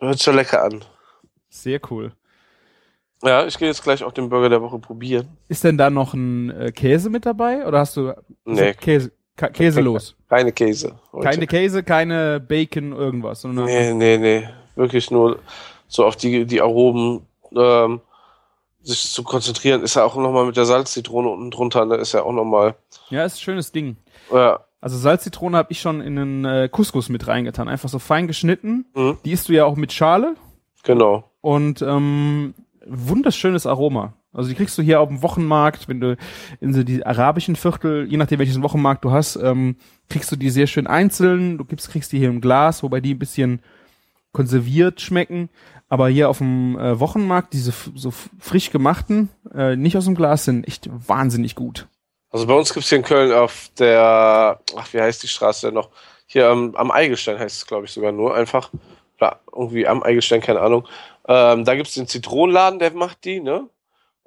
Hört 0.00 0.22
schon 0.22 0.36
lecker 0.36 0.62
an. 0.64 0.84
Sehr 1.48 1.80
cool. 1.90 2.12
Ja, 3.24 3.44
ich 3.46 3.58
gehe 3.58 3.66
jetzt 3.66 3.82
gleich 3.82 4.04
auch 4.04 4.12
den 4.12 4.28
Burger 4.28 4.48
der 4.48 4.62
Woche 4.62 4.78
probieren. 4.78 5.28
Ist 5.48 5.64
denn 5.64 5.76
da 5.76 5.90
noch 5.90 6.14
ein 6.14 6.50
äh, 6.50 6.70
Käse 6.70 7.10
mit 7.10 7.26
dabei? 7.26 7.66
Oder 7.66 7.80
hast 7.80 7.96
du 7.96 8.12
Nee, 8.44 8.74
Käse, 8.74 9.10
Ka 9.38 9.48
Käse 9.50 9.80
los? 9.80 10.16
keine 10.28 10.50
Käse. 10.52 10.96
Heute. 11.12 11.24
Keine 11.28 11.46
Käse, 11.46 11.82
keine 11.84 12.40
Bacon, 12.40 12.92
irgendwas. 12.92 13.40
Sondern 13.42 13.66
Nee, 13.66 13.94
nee, 13.94 14.18
nee. 14.18 14.48
Wirklich 14.74 15.10
nur 15.12 15.38
so 15.86 16.04
auf 16.04 16.16
die, 16.16 16.44
die 16.44 16.60
Aromen 16.60 17.22
ähm, 17.56 18.00
sich 18.82 19.10
zu 19.10 19.22
konzentrieren. 19.22 19.82
Ist 19.82 19.94
ja 19.94 20.04
auch 20.04 20.16
nochmal 20.16 20.44
mit 20.44 20.56
der 20.56 20.64
Salzzitrone 20.66 21.28
unten 21.28 21.50
drunter, 21.52 21.84
ne? 21.84 21.94
Ist 21.96 22.12
ja 22.14 22.22
auch 22.24 22.32
nochmal. 22.32 22.74
Ja, 23.10 23.24
ist 23.24 23.36
ein 23.36 23.40
schönes 23.40 23.70
Ding. 23.70 23.96
Ja, 24.32 24.58
Also 24.80 24.98
Salzzitrone 24.98 25.56
habe 25.56 25.70
ich 25.70 25.80
schon 25.80 26.00
in 26.00 26.18
einen 26.18 26.44
äh, 26.44 26.68
Couscous 26.68 27.08
mit 27.08 27.28
reingetan. 27.28 27.68
Einfach 27.68 27.88
so 27.88 27.98
fein 28.00 28.26
geschnitten. 28.26 28.86
Mhm. 28.94 29.18
Die 29.24 29.30
isst 29.32 29.48
du 29.48 29.52
ja 29.52 29.64
auch 29.64 29.76
mit 29.76 29.92
Schale. 29.92 30.34
genau. 30.82 31.24
Und 31.40 31.80
ähm, 31.82 32.54
wunderschönes 32.84 33.66
Aroma. 33.66 34.14
Also 34.38 34.50
die 34.50 34.54
kriegst 34.54 34.78
du 34.78 34.82
hier 34.82 35.00
auf 35.00 35.08
dem 35.08 35.20
Wochenmarkt, 35.22 35.88
wenn 35.88 36.00
du 36.00 36.16
in 36.60 36.72
so 36.72 36.84
die 36.84 37.04
arabischen 37.04 37.56
Viertel, 37.56 38.06
je 38.08 38.16
nachdem 38.16 38.38
welches 38.38 38.62
Wochenmarkt 38.62 39.04
du 39.04 39.10
hast, 39.10 39.34
ähm, 39.34 39.74
kriegst 40.08 40.30
du 40.30 40.36
die 40.36 40.50
sehr 40.50 40.68
schön 40.68 40.86
einzeln. 40.86 41.58
Du 41.58 41.64
gibst, 41.64 41.90
kriegst 41.90 42.12
die 42.12 42.20
hier 42.20 42.28
im 42.28 42.40
Glas, 42.40 42.84
wobei 42.84 43.00
die 43.00 43.14
ein 43.14 43.18
bisschen 43.18 43.60
konserviert 44.30 45.00
schmecken. 45.00 45.48
Aber 45.88 46.08
hier 46.08 46.28
auf 46.28 46.38
dem 46.38 46.78
äh, 46.78 47.00
Wochenmarkt, 47.00 47.52
diese 47.52 47.72
so 47.96 48.12
frisch 48.38 48.70
gemachten, 48.70 49.28
äh, 49.52 49.74
nicht 49.74 49.96
aus 49.96 50.04
dem 50.04 50.14
Glas, 50.14 50.44
sind 50.44 50.68
echt 50.68 50.88
wahnsinnig 50.88 51.56
gut. 51.56 51.88
Also 52.30 52.46
bei 52.46 52.54
uns 52.54 52.72
gibt's 52.72 52.90
hier 52.90 52.98
in 52.98 53.04
Köln 53.04 53.32
auf 53.32 53.70
der, 53.76 54.60
ach, 54.76 54.92
wie 54.92 55.00
heißt 55.00 55.20
die 55.20 55.28
Straße 55.28 55.66
denn 55.66 55.74
noch? 55.74 55.90
Hier 56.26 56.48
am, 56.48 56.76
am 56.76 56.92
Eigelstein 56.92 57.40
heißt 57.40 57.56
es, 57.56 57.66
glaube 57.66 57.86
ich, 57.86 57.90
sogar 57.90 58.12
nur 58.12 58.36
einfach. 58.36 58.70
Oder 59.16 59.40
irgendwie 59.52 59.88
am 59.88 60.04
Eigelstein, 60.04 60.40
keine 60.40 60.60
Ahnung. 60.60 60.86
Ähm, 61.26 61.64
da 61.64 61.74
gibt's 61.74 61.94
den 61.94 62.06
Zitronenladen, 62.06 62.78
der 62.78 62.92
macht 62.92 63.24
die, 63.24 63.40
ne? 63.40 63.68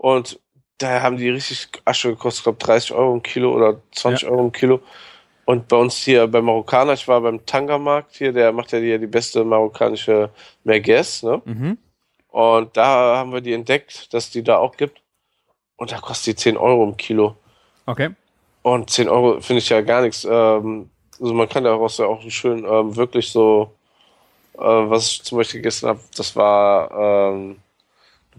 Und 0.01 0.39
da 0.79 1.03
haben 1.03 1.17
die 1.17 1.29
richtig 1.29 1.69
Asche 1.85 2.09
gekostet, 2.09 2.39
ich 2.39 2.43
glaube 2.45 2.57
30 2.57 2.93
Euro 2.93 3.13
im 3.13 3.21
Kilo 3.21 3.53
oder 3.53 3.79
20 3.91 4.27
Euro 4.27 4.45
im 4.45 4.51
Kilo. 4.51 4.79
Und 5.45 5.67
bei 5.67 5.77
uns 5.77 5.97
hier 5.97 6.25
beim 6.25 6.45
Marokkaner, 6.45 6.93
ich 6.93 7.07
war 7.07 7.21
beim 7.21 7.45
Tanga-Markt 7.45 8.15
hier, 8.15 8.33
der 8.33 8.51
macht 8.51 8.71
ja 8.71 8.79
die, 8.79 8.97
die 8.97 9.05
beste 9.05 9.43
marokkanische 9.43 10.31
Merguez, 10.63 11.21
ne? 11.21 11.39
Mhm. 11.45 11.77
Und 12.29 12.75
da 12.75 13.17
haben 13.17 13.31
wir 13.31 13.41
die 13.41 13.53
entdeckt, 13.53 14.11
dass 14.11 14.31
die 14.31 14.43
da 14.43 14.57
auch 14.57 14.75
gibt. 14.75 15.03
Und 15.75 15.91
da 15.91 15.99
kostet 15.99 16.33
die 16.33 16.35
10 16.35 16.57
Euro 16.57 16.83
im 16.83 16.97
Kilo. 16.97 17.35
Okay. 17.85 18.09
Und 18.63 18.89
10 18.89 19.07
Euro 19.07 19.39
finde 19.39 19.59
ich 19.59 19.69
ja 19.69 19.81
gar 19.81 20.01
nichts. 20.01 20.25
Ähm, 20.27 20.89
also 21.19 21.33
man 21.35 21.47
kann 21.47 21.63
daraus 21.63 21.99
ja 21.99 22.07
auch 22.07 22.27
schön 22.27 22.65
ähm, 22.65 22.95
wirklich 22.95 23.31
so, 23.31 23.75
äh, 24.55 24.61
was 24.61 25.11
ich 25.11 25.23
zum 25.23 25.37
Beispiel 25.37 25.59
gegessen 25.59 25.89
habe, 25.89 25.99
das 26.15 26.35
war 26.35 26.89
ähm, 27.33 27.60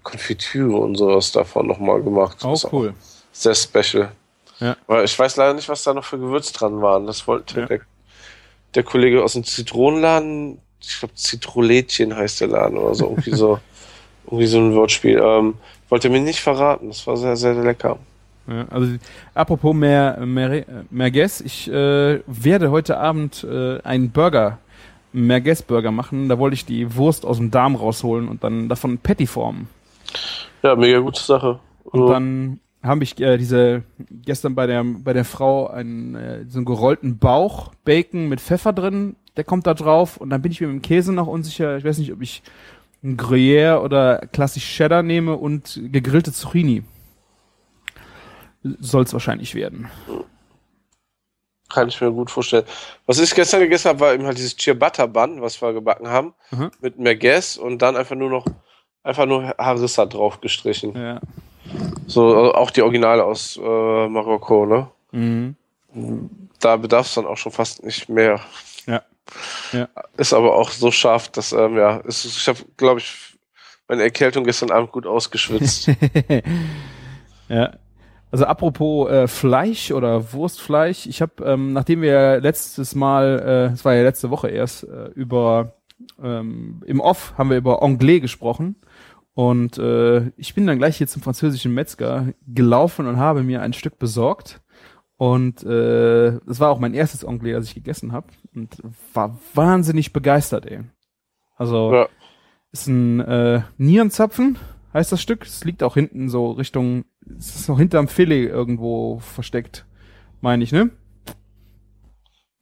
Konfitüre 0.03 0.76
und 0.76 0.96
sowas 0.96 1.32
davon 1.32 1.66
nochmal 1.66 2.03
gemacht. 2.03 2.44
Auch 2.44 2.50
Das 2.53 2.64
ist 2.64 2.72
Oh, 2.72 2.76
cool. 2.78 2.94
Sehr 3.32 3.55
special. 3.55 4.12
Ja. 4.61 4.76
Aber 4.86 5.03
ich 5.05 5.18
weiß 5.18 5.36
leider 5.36 5.55
nicht, 5.55 5.68
was 5.68 5.82
da 5.84 5.94
noch 5.94 6.05
für 6.05 6.18
Gewürz 6.18 6.53
dran 6.53 6.80
waren. 6.82 7.07
Das 7.07 7.26
wollte 7.26 7.61
Ja. 7.61 7.66
der, 7.66 7.80
der 8.74 8.82
Kollege 8.82 9.22
aus 9.22 9.32
dem 9.34 9.44
Zitronenladen, 9.44 10.59
ich 10.80 10.98
glaube 10.98 11.14
Zitrolädchen 11.14 12.14
heißt 12.14 12.40
der 12.40 12.48
Laden 12.48 12.78
oder 12.78 12.94
so, 12.94 13.07
irgendwie 13.11 13.34
so, 13.34 13.59
irgendwie 14.26 14.46
so 14.46 14.59
ein 14.59 14.74
Wortspiel. 14.74 15.20
Ähm, 15.22 15.55
wollte 15.88 16.09
mir 16.11 16.20
nicht 16.20 16.40
verraten. 16.40 16.88
Das 16.88 17.07
war 17.07 17.16
sehr, 17.16 17.36
sehr 17.36 17.55
lecker. 17.55 17.98
Ja, 18.48 18.66
also 18.70 18.92
apropos 19.34 19.72
mehr, 19.74 20.18
mehr, 20.26 20.64
Merguez, 20.90 21.40
ich 21.40 21.68
äh, 21.70 22.20
werde 22.26 22.70
heute 22.72 22.98
Abend 22.98 23.44
äh, 23.44 23.80
einen 23.82 24.11
Burger, 24.11 24.59
Merguez 25.12 25.62
Burger 25.62 25.92
machen. 25.92 26.28
Da 26.28 26.38
wollte 26.38 26.55
ich 26.55 26.64
die 26.66 26.96
Wurst 26.96 27.24
aus 27.24 27.36
dem 27.36 27.50
Darm 27.53 27.76
rausholen 27.76 28.28
und 28.28 28.42
dann 28.42 28.68
davon 28.68 28.98
Patty 28.98 29.26
formen. 29.26 29.68
Ja, 30.62 30.76
mega 30.76 30.98
gute 31.00 31.20
Sache. 31.20 31.61
Und 31.84 32.00
So. 32.00 32.09
dann 32.09 32.61
habe 32.82 33.05
ich 33.05 33.18
äh, 33.20 33.36
diese 33.36 33.82
gestern 34.11 34.55
bei 34.55 34.66
der 34.66 34.82
bei 34.84 35.12
der 35.12 35.24
Frau 35.24 35.68
einen 35.68 36.14
äh, 36.14 36.44
so 36.48 36.59
einen 36.59 36.64
gerollten 36.64 37.18
Bauch 37.18 37.72
Bacon 37.84 38.28
mit 38.28 38.40
Pfeffer 38.40 38.72
drin, 38.72 39.16
der 39.36 39.44
kommt 39.44 39.66
da 39.66 39.74
drauf 39.74 40.16
und 40.16 40.30
dann 40.30 40.42
bin 40.42 40.53
ich 40.53 40.61
mir 40.61 40.66
mit 40.68 40.76
dem 40.76 40.82
Käse 40.82 41.12
noch 41.12 41.26
unsicher. 41.26 41.76
Ich 41.76 41.84
weiß 41.84 41.98
nicht, 41.98 42.12
ob 42.12 42.20
ich 42.22 42.42
ein 43.05 43.16
Gruyère 43.16 43.78
oder 43.82 44.18
klassisch 44.32 44.64
Cheddar 44.76 45.03
nehme 45.03 45.36
und 45.36 45.80
gegrillte 45.90 46.32
Zucchini. 46.32 46.84
Soll 48.62 49.03
es 49.03 49.12
wahrscheinlich 49.12 49.55
werden. 49.57 49.88
Kann 51.68 51.88
ich 51.88 52.00
mir 52.00 52.12
gut 52.12 52.30
vorstellen. 52.30 52.64
Was 53.07 53.18
ich 53.18 53.34
gestern 53.34 53.61
gegessen 53.61 53.88
habe, 53.88 54.00
war 54.00 54.14
eben 54.14 54.26
halt 54.26 54.36
dieses 54.38 54.57
Ciabatta 54.57 55.07
Bun, 55.07 55.40
was 55.40 55.61
wir 55.62 55.72
gebacken 55.72 56.07
haben, 56.09 56.34
Mhm. 56.50 56.70
mit 56.80 56.98
Merguez 56.98 57.57
und 57.57 57.80
dann 57.80 57.96
einfach 57.96 58.14
nur 58.14 58.28
noch 58.30 58.44
einfach 59.03 59.26
nur 59.26 59.55
Harissa 59.59 60.07
drauf 60.07 60.40
gestrichen. 60.40 60.96
Ja. 60.96 61.20
So 62.07 62.34
äh, 62.34 62.50
auch 62.55 62.70
die 62.70 62.82
Originale 62.82 63.24
aus 63.24 63.57
äh, 63.57 64.09
Marokko, 64.09 64.66
ne? 64.66 64.88
Mhm. 65.12 65.57
Da 66.61 66.76
bedarf 66.76 67.07
es 67.07 67.14
dann 67.14 67.26
auch 67.26 67.36
schon 67.36 67.53
fast 67.53 67.84
nicht 67.84 68.09
mehr. 68.09 68.40
Ja. 68.86 69.03
Ja. 69.72 69.88
Ist 70.16 70.32
aber 70.32 70.57
auch 70.57 70.70
so 70.70 70.90
scharf, 70.90 71.28
dass 71.28 71.53
ähm, 71.53 71.76
ja, 71.76 71.98
ist, 71.98 72.24
ich 72.24 72.48
habe, 72.48 72.59
glaube 72.76 73.00
ich, 73.00 73.36
meine 73.88 74.03
Erkältung 74.03 74.44
gestern 74.44 74.70
Abend 74.70 74.92
gut 74.92 75.07
ausgeschwitzt. 75.07 75.90
ja. 77.48 77.72
Also 78.30 78.46
apropos 78.46 79.11
äh, 79.11 79.28
Fleisch 79.28 79.92
oder 79.92 80.32
Wurstfleisch, 80.32 81.07
ich 81.07 81.20
habe, 81.20 81.44
ähm, 81.44 81.74
nachdem 81.74 82.00
wir 82.00 82.40
letztes 82.40 82.94
Mal, 82.94 83.68
äh, 83.70 83.74
es 83.74 83.84
war 83.84 83.94
ja 83.94 84.03
letzte 84.03 84.30
Woche 84.30 84.48
erst, 84.48 84.84
äh, 84.84 85.11
über 85.14 85.74
ähm, 86.22 86.80
im 86.86 87.00
Off 87.00 87.34
haben 87.36 87.50
wir 87.50 87.59
über 87.59 87.82
Anglais 87.82 88.20
gesprochen. 88.20 88.76
Und 89.35 89.78
äh, 89.78 90.30
ich 90.37 90.55
bin 90.55 90.66
dann 90.66 90.78
gleich 90.78 90.99
hier 90.99 91.07
zum 91.07 91.22
französischen 91.22 91.72
Metzger 91.72 92.35
gelaufen 92.47 93.07
und 93.07 93.16
habe 93.16 93.43
mir 93.43 93.62
ein 93.62 93.72
Stück 93.72 93.99
besorgt. 93.99 94.61
Und 95.16 95.62
äh, 95.62 96.39
das 96.47 96.61
war 96.61 96.70
auch 96.70 96.78
mein 96.78 96.95
erstes 96.95 97.24
Anglais, 97.24 97.53
das 97.53 97.66
ich 97.68 97.74
gegessen 97.74 98.12
habe. 98.12 98.26
Und 98.55 98.76
war 99.14 99.39
wahnsinnig 99.55 100.12
begeistert, 100.12 100.66
ey. 100.66 100.80
Also 101.57 101.93
Ja. 101.95 102.09
ist 102.72 102.89
ein 102.89 103.20
äh, 103.20 103.62
Nierenzapfen, 103.78 104.59
heißt 104.93 105.12
das 105.12 105.22
Stück. 105.22 105.45
Es 105.47 105.64
liegt 105.64 105.83
auch 105.83 105.95
hinten 105.95 106.28
so 106.28 106.51
Richtung, 106.51 107.05
es 107.39 107.55
ist 107.55 107.68
noch 107.68 107.78
hinterm 107.78 108.09
Filet 108.09 108.49
irgendwo 108.49 109.20
versteckt, 109.20 109.87
meine 110.41 110.64
ich, 110.64 110.72
ne? 110.72 110.91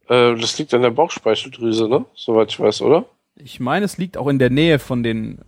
Äh, 0.08 0.36
das 0.36 0.58
liegt 0.58 0.74
an 0.74 0.82
der 0.82 0.90
Bauchspeicheldrüse, 0.90 1.88
ne? 1.88 2.04
Soweit 2.14 2.50
ich 2.52 2.60
weiß, 2.60 2.82
oder? 2.82 3.06
Ich 3.36 3.58
meine, 3.58 3.84
es 3.86 3.96
liegt 3.96 4.16
auch 4.16 4.28
in 4.28 4.38
der 4.38 4.50
Nähe 4.50 4.78
von 4.78 5.02
den 5.02 5.40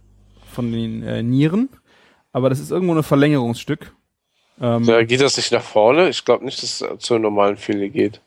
von 0.53 0.71
den 0.73 1.03
äh, 1.03 1.23
Nieren, 1.23 1.69
aber 2.33 2.49
das 2.51 2.61
ist 2.61 2.71
irgendwo 2.71 2.95
ein 2.95 3.03
Verlängerungsstück. 3.03 3.93
Ähm, 4.61 4.85
Ja, 4.85 5.03
geht 5.03 5.21
das 5.21 5.37
nicht 5.37 5.53
nach 5.53 5.63
vorne? 5.63 6.09
Ich 6.09 6.25
glaube 6.25 6.45
nicht, 6.45 6.63
dass 6.63 6.81
es 6.81 6.99
zur 6.99 7.19
normalen 7.19 7.57
Filet 7.57 7.91
geht. 7.91 8.21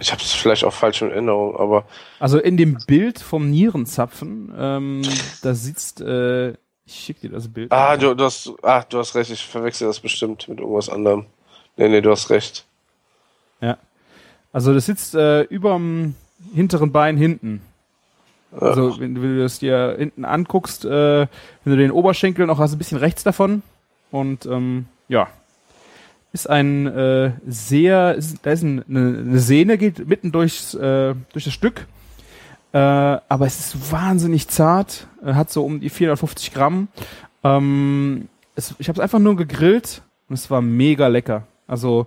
Ich 0.00 0.10
habe 0.12 0.20
es 0.20 0.32
vielleicht 0.32 0.64
auch 0.64 0.72
falsch 0.72 1.02
in 1.02 1.10
Erinnerung, 1.10 1.56
aber 1.56 1.86
Also 2.18 2.38
in 2.38 2.56
dem 2.56 2.78
Bild 2.86 3.20
vom 3.20 3.50
Nierenzapfen, 3.50 4.52
ähm, 4.56 5.02
da 5.42 5.54
sitzt, 5.54 6.00
äh, 6.00 6.50
ich 6.86 6.94
schick 7.04 7.20
dir 7.20 7.30
das 7.30 7.48
Bild. 7.48 7.72
ah, 7.72 7.96
du, 7.96 8.14
du 8.14 8.24
hast, 8.24 8.52
ah, 8.62 8.82
du 8.88 8.98
hast 8.98 9.14
recht. 9.14 9.30
Ich 9.30 9.44
verwechsel 9.46 9.86
das 9.86 10.00
bestimmt 10.00 10.48
mit 10.48 10.58
irgendwas 10.60 10.88
anderem. 10.90 11.26
Nee, 11.76 11.88
nee, 11.88 12.00
du 12.00 12.10
hast 12.10 12.28
recht. 12.30 12.66
Ja. 13.60 13.78
Also 14.52 14.74
das 14.74 14.86
sitzt 14.86 15.14
äh, 15.14 15.42
überm 15.42 16.14
hinteren 16.54 16.92
Bein 16.92 17.16
hinten. 17.16 17.62
Also 18.58 19.00
wenn 19.00 19.14
du 19.14 19.38
das 19.38 19.58
dir 19.58 19.96
hinten 19.98 20.24
anguckst, 20.24 20.84
äh, 20.84 21.26
wenn 21.64 21.72
du 21.72 21.76
den 21.76 21.90
Oberschenkel 21.90 22.46
noch 22.46 22.58
hast, 22.58 22.72
ein 22.72 22.78
bisschen 22.78 22.98
rechts 22.98 23.22
davon. 23.24 23.62
Und 24.10 24.46
ähm, 24.46 24.86
ja, 25.08 25.28
ist 26.32 26.50
ein 26.50 26.86
äh, 26.86 27.32
sehr, 27.46 28.14
ist, 28.14 28.44
da 28.44 28.50
ist 28.50 28.62
ein, 28.62 28.84
eine, 28.88 29.18
eine 29.18 29.38
Sehne, 29.38 29.78
geht 29.78 30.06
mitten 30.06 30.32
durchs, 30.32 30.74
äh, 30.74 31.14
durch 31.32 31.44
das 31.44 31.52
Stück. 31.52 31.86
Äh, 32.72 32.78
aber 32.78 33.46
es 33.46 33.60
ist 33.60 33.92
wahnsinnig 33.92 34.48
zart, 34.48 35.06
äh, 35.24 35.34
hat 35.34 35.50
so 35.50 35.64
um 35.64 35.80
die 35.80 35.90
450 35.90 36.52
Gramm. 36.52 36.88
Ähm, 37.44 38.28
es, 38.56 38.74
ich 38.78 38.88
habe 38.88 38.98
es 38.98 39.02
einfach 39.02 39.20
nur 39.20 39.36
gegrillt 39.36 40.02
und 40.28 40.34
es 40.34 40.50
war 40.50 40.60
mega 40.60 41.06
lecker. 41.06 41.46
Also 41.68 42.06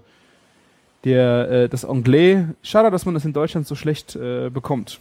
der, 1.05 1.49
äh, 1.49 1.69
das 1.69 1.85
Anglais, 1.85 2.47
schade, 2.63 2.91
dass 2.91 3.05
man 3.05 3.13
das 3.13 3.23
in 3.23 3.31
Deutschland 3.31 3.65
so 3.65 3.75
schlecht 3.75 4.17
äh, 4.17 4.49
bekommt. 4.49 4.99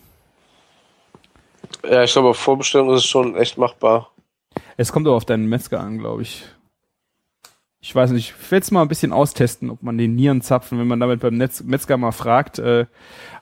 Ja, 1.84 2.02
ich 2.02 2.12
glaube, 2.12 2.30
auf 2.30 2.38
Vorbestellung 2.38 2.90
ist 2.90 3.04
es 3.04 3.06
schon 3.06 3.36
echt 3.36 3.58
machbar. 3.58 4.10
Es 4.76 4.92
kommt 4.92 5.06
aber 5.06 5.16
auf 5.16 5.24
deinen 5.24 5.46
Metzger 5.46 5.80
an, 5.80 5.98
glaube 5.98 6.22
ich. 6.22 6.44
Ich 7.80 7.94
weiß 7.94 8.10
nicht, 8.10 8.34
ich 8.36 8.50
werde 8.50 8.64
es 8.64 8.70
mal 8.70 8.82
ein 8.82 8.88
bisschen 8.88 9.12
austesten, 9.12 9.70
ob 9.70 9.82
man 9.82 9.96
den 9.96 10.16
Nierenzapfen, 10.16 10.78
wenn 10.78 10.88
man 10.88 10.98
damit 10.98 11.20
beim 11.20 11.36
Netz 11.36 11.62
Metzger 11.62 11.96
mal 11.96 12.12
fragt. 12.12 12.58
Äh, 12.58 12.86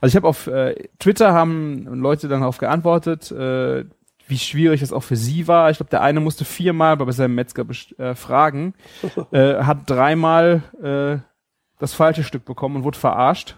also 0.01 0.12
ich 0.12 0.16
habe 0.16 0.28
auf 0.28 0.47
äh, 0.47 0.89
Twitter 0.99 1.32
haben 1.32 1.87
Leute 2.01 2.28
dann 2.28 2.41
darauf 2.41 2.59
geantwortet, 2.59 3.30
äh, 3.30 3.85
wie 4.26 4.39
schwierig 4.39 4.82
es 4.82 4.93
auch 4.93 5.03
für 5.03 5.16
sie 5.16 5.49
war. 5.49 5.70
Ich 5.70 5.78
glaube, 5.78 5.91
der 5.91 6.03
eine 6.03 6.20
musste 6.20 6.45
viermal 6.45 6.97
bei 6.97 7.11
seinem 7.12 7.35
Metzger 7.35 7.64
äh, 7.99 8.14
fragen, 8.14 8.74
äh, 9.32 9.62
hat 9.62 9.89
dreimal 9.89 10.62
äh, 10.82 11.22
das 11.78 11.95
falsche 11.95 12.24
Stück 12.24 12.45
bekommen 12.45 12.76
und 12.76 12.85
wurde 12.85 12.99
verarscht. 12.99 13.57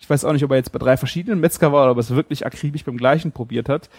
Ich 0.00 0.08
weiß 0.08 0.24
auch 0.24 0.32
nicht, 0.32 0.44
ob 0.44 0.50
er 0.50 0.56
jetzt 0.56 0.72
bei 0.72 0.78
drei 0.78 0.96
verschiedenen 0.96 1.40
Metzger 1.40 1.72
war 1.72 1.82
oder 1.82 1.92
ob 1.92 1.98
er 1.98 2.00
es 2.00 2.10
wirklich 2.10 2.44
akribisch 2.44 2.84
beim 2.84 2.96
gleichen 2.96 3.32
probiert 3.32 3.68
hat. 3.68 3.90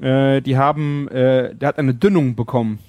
Äh, 0.00 0.40
die 0.40 0.56
haben, 0.56 1.06
äh, 1.08 1.54
der 1.54 1.68
hat 1.68 1.78
eine 1.78 1.94
Dünnung 1.94 2.34
bekommen. 2.34 2.80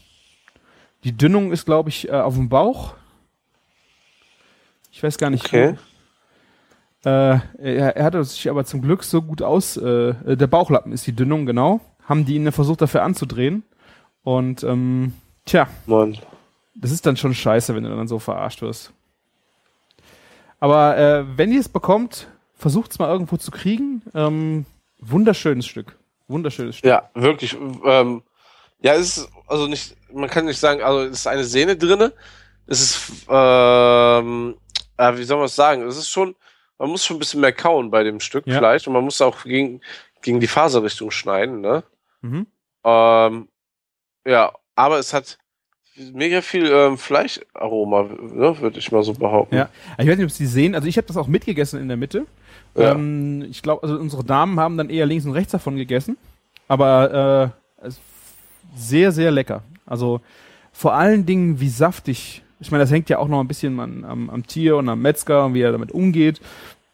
Die 1.04 1.16
Dünnung 1.16 1.52
ist, 1.52 1.66
glaube 1.66 1.90
ich, 1.90 2.10
äh, 2.10 2.14
auf 2.14 2.34
dem 2.34 2.50
Bauch. 2.50 2.96
Ich 4.92 5.04
weiß 5.04 5.18
gar 5.18 5.30
nicht. 5.30 5.46
Okay. 5.46 5.76
wo. 7.04 7.10
Äh, 7.10 7.40
er, 7.60 7.98
er 7.98 8.04
hatte 8.04 8.24
sich 8.24 8.50
aber 8.50 8.66
zum 8.66 8.82
Glück 8.82 9.04
so 9.04 9.22
gut 9.22 9.42
aus. 9.42 9.78
Äh, 9.78 10.10
äh, 10.10 10.38
der 10.38 10.48
Bauchlappen 10.48 10.92
ist 10.92 11.06
die 11.06 11.16
Dünnung, 11.16 11.46
genau. 11.46 11.82
Haben 12.04 12.26
die 12.26 12.36
ihn 12.36 12.52
versucht 12.52 12.82
dafür 12.82 13.04
anzudrehen. 13.04 13.64
Und 14.24 14.64
ähm, 14.64 15.14
tja, 15.46 15.68
Mann. 15.86 16.18
das 16.74 16.92
ist 16.92 17.06
dann 17.06 17.18
schon 17.18 17.36
scheiße, 17.36 17.76
wenn 17.76 17.84
du 17.84 17.90
dann 17.90 18.08
so 18.08 18.18
verarscht 18.18 18.64
wirst. 18.64 18.92
Aber 20.60 20.98
äh, 20.98 21.38
wenn 21.38 21.52
ihr 21.52 21.60
es 21.60 21.70
bekommt, 21.70 22.28
versucht 22.58 22.92
es 22.92 23.00
mal 23.00 23.10
irgendwo 23.10 23.38
zu 23.38 23.52
kriegen. 23.52 24.02
Ähm, 24.14 24.66
wunderschönes 25.00 25.66
Stück. 25.66 25.98
Wunderschönes 26.28 26.78
Stück. 26.78 26.90
Ja, 26.90 27.10
wirklich. 27.14 27.56
Ähm, 27.86 28.24
ja, 28.82 28.94
es 28.94 29.18
ist 29.18 29.30
also 29.48 29.68
nicht, 29.68 29.96
man 30.14 30.30
kann 30.30 30.46
nicht 30.46 30.60
sagen, 30.60 30.82
also 30.82 31.02
es 31.04 31.20
ist 31.20 31.28
eine 31.28 31.44
Sehne 31.44 31.76
drinne. 31.76 32.14
Es 32.68 32.82
ist, 32.82 33.26
ähm, 33.30 34.56
äh, 34.98 35.18
wie 35.18 35.24
soll 35.24 35.38
man 35.38 35.46
es 35.46 35.56
sagen? 35.56 35.84
Es 35.84 35.98
ist 35.98 36.10
schon, 36.10 36.36
man 36.80 36.90
muss 36.90 37.06
schon 37.06 37.18
ein 37.18 37.20
bisschen 37.20 37.42
mehr 37.42 37.54
kauen 37.54 37.92
bei 37.92 38.04
dem 38.04 38.20
Stück 38.20 38.48
Ja. 38.48 38.58
Fleisch 38.58 38.88
und 38.88 38.94
man 38.94 39.04
muss 39.04 39.22
auch 39.22 39.44
gegen, 39.44 39.82
gegen 40.22 40.40
die 40.40 40.48
Faserrichtung 40.48 41.12
schneiden, 41.12 41.62
ne? 41.62 41.84
Mhm. 42.22 42.48
Ähm, 42.84 43.48
ja, 44.26 44.52
aber 44.76 44.98
es 44.98 45.14
hat 45.14 45.38
mega 45.96 46.42
viel 46.42 46.66
ähm, 46.66 46.98
Fleischaroma, 46.98 48.04
ne, 48.04 48.60
würde 48.60 48.80
ich 48.80 48.92
mal 48.92 49.04
so 49.04 49.14
behaupten. 49.14 49.56
Ja. 49.56 49.70
Ich 49.98 50.08
weiß 50.08 50.18
nicht, 50.18 50.26
ob 50.26 50.32
Sie 50.32 50.46
sehen. 50.46 50.76
Also 50.76 50.88
ich 50.88 50.98
habe 50.98 51.08
das 51.08 51.18
auch 51.18 51.28
mitgegessen 51.28 51.80
in 51.80 51.88
der 51.88 51.98
Mitte. 51.98 52.26
Ja. 52.76 52.92
Ähm, 52.92 53.46
ich 53.50 53.62
glaube, 53.62 53.84
also 53.84 53.96
unsere 53.96 54.24
Damen 54.24 54.60
haben 54.60 54.78
dann 54.78 54.90
eher 54.90 55.06
links 55.06 55.26
und 55.26 55.32
rechts 55.32 55.52
davon 55.52 55.76
gegessen. 55.78 56.18
Aber 56.68 57.54
äh, 57.84 57.90
sehr, 58.76 59.12
sehr 59.12 59.32
lecker. 59.32 59.64
Also 59.86 60.22
vor 60.72 60.94
allen 60.94 61.26
Dingen, 61.26 61.60
wie 61.60 61.70
saftig. 61.70 62.44
Ich 62.60 62.72
meine, 62.72 62.84
das 62.84 62.92
hängt 62.92 63.10
ja 63.10 63.20
auch 63.20 63.28
noch 63.28 63.40
ein 63.40 63.48
bisschen 63.48 63.80
am, 63.80 64.04
am, 64.04 64.30
am 64.30 64.48
Tier 64.48 64.78
und 64.78 64.90
am 64.90 65.02
Metzger 65.02 65.46
und 65.46 65.54
wie 65.54 65.62
er 65.62 65.72
damit 65.72 65.92
umgeht. 65.92 66.42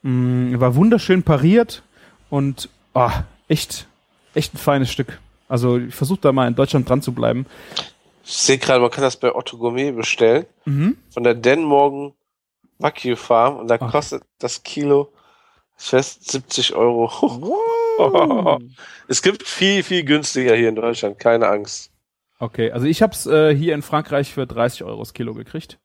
Mm, 0.03 0.59
war 0.59 0.75
wunderschön 0.75 1.23
pariert 1.23 1.83
und 2.29 2.69
ah, 2.93 3.23
echt, 3.47 3.87
echt 4.33 4.53
ein 4.53 4.57
feines 4.57 4.91
Stück. 4.91 5.19
Also 5.47 5.77
ich 5.77 5.93
versuche 5.93 6.21
da 6.21 6.31
mal 6.31 6.47
in 6.47 6.55
Deutschland 6.55 6.89
dran 6.89 7.01
zu 7.01 7.13
bleiben. 7.13 7.45
Ich 8.23 8.33
sehe 8.33 8.57
gerade, 8.57 8.81
man 8.81 8.91
kann 8.91 9.03
das 9.03 9.17
bei 9.17 9.33
Otto 9.33 9.57
Gourmet 9.57 9.91
bestellen. 9.91 10.45
Mhm. 10.65 10.97
von 11.09 11.23
der 11.23 11.33
Denmorgen 11.33 12.13
Wagyu 12.77 13.15
Farm 13.15 13.57
und 13.57 13.67
da 13.67 13.77
Ach. 13.79 13.91
kostet 13.91 14.23
das 14.39 14.63
Kilo 14.63 15.11
fest 15.81 16.31
70 16.31 16.75
Euro. 16.75 17.09
Wow. 17.97 18.61
es 19.07 19.21
gibt 19.21 19.47
viel, 19.47 19.83
viel 19.83 20.03
günstiger 20.03 20.55
hier 20.55 20.69
in 20.69 20.75
Deutschland, 20.75 21.19
keine 21.19 21.47
Angst. 21.47 21.91
Okay, 22.39 22.71
also 22.71 22.85
ich 22.85 23.01
habe 23.01 23.13
es 23.13 23.25
äh, 23.25 23.55
hier 23.55 23.75
in 23.75 23.81
Frankreich 23.81 24.33
für 24.33 24.47
30 24.47 24.83
Euro 24.83 24.99
das 24.99 25.13
Kilo 25.13 25.33
gekriegt. 25.33 25.79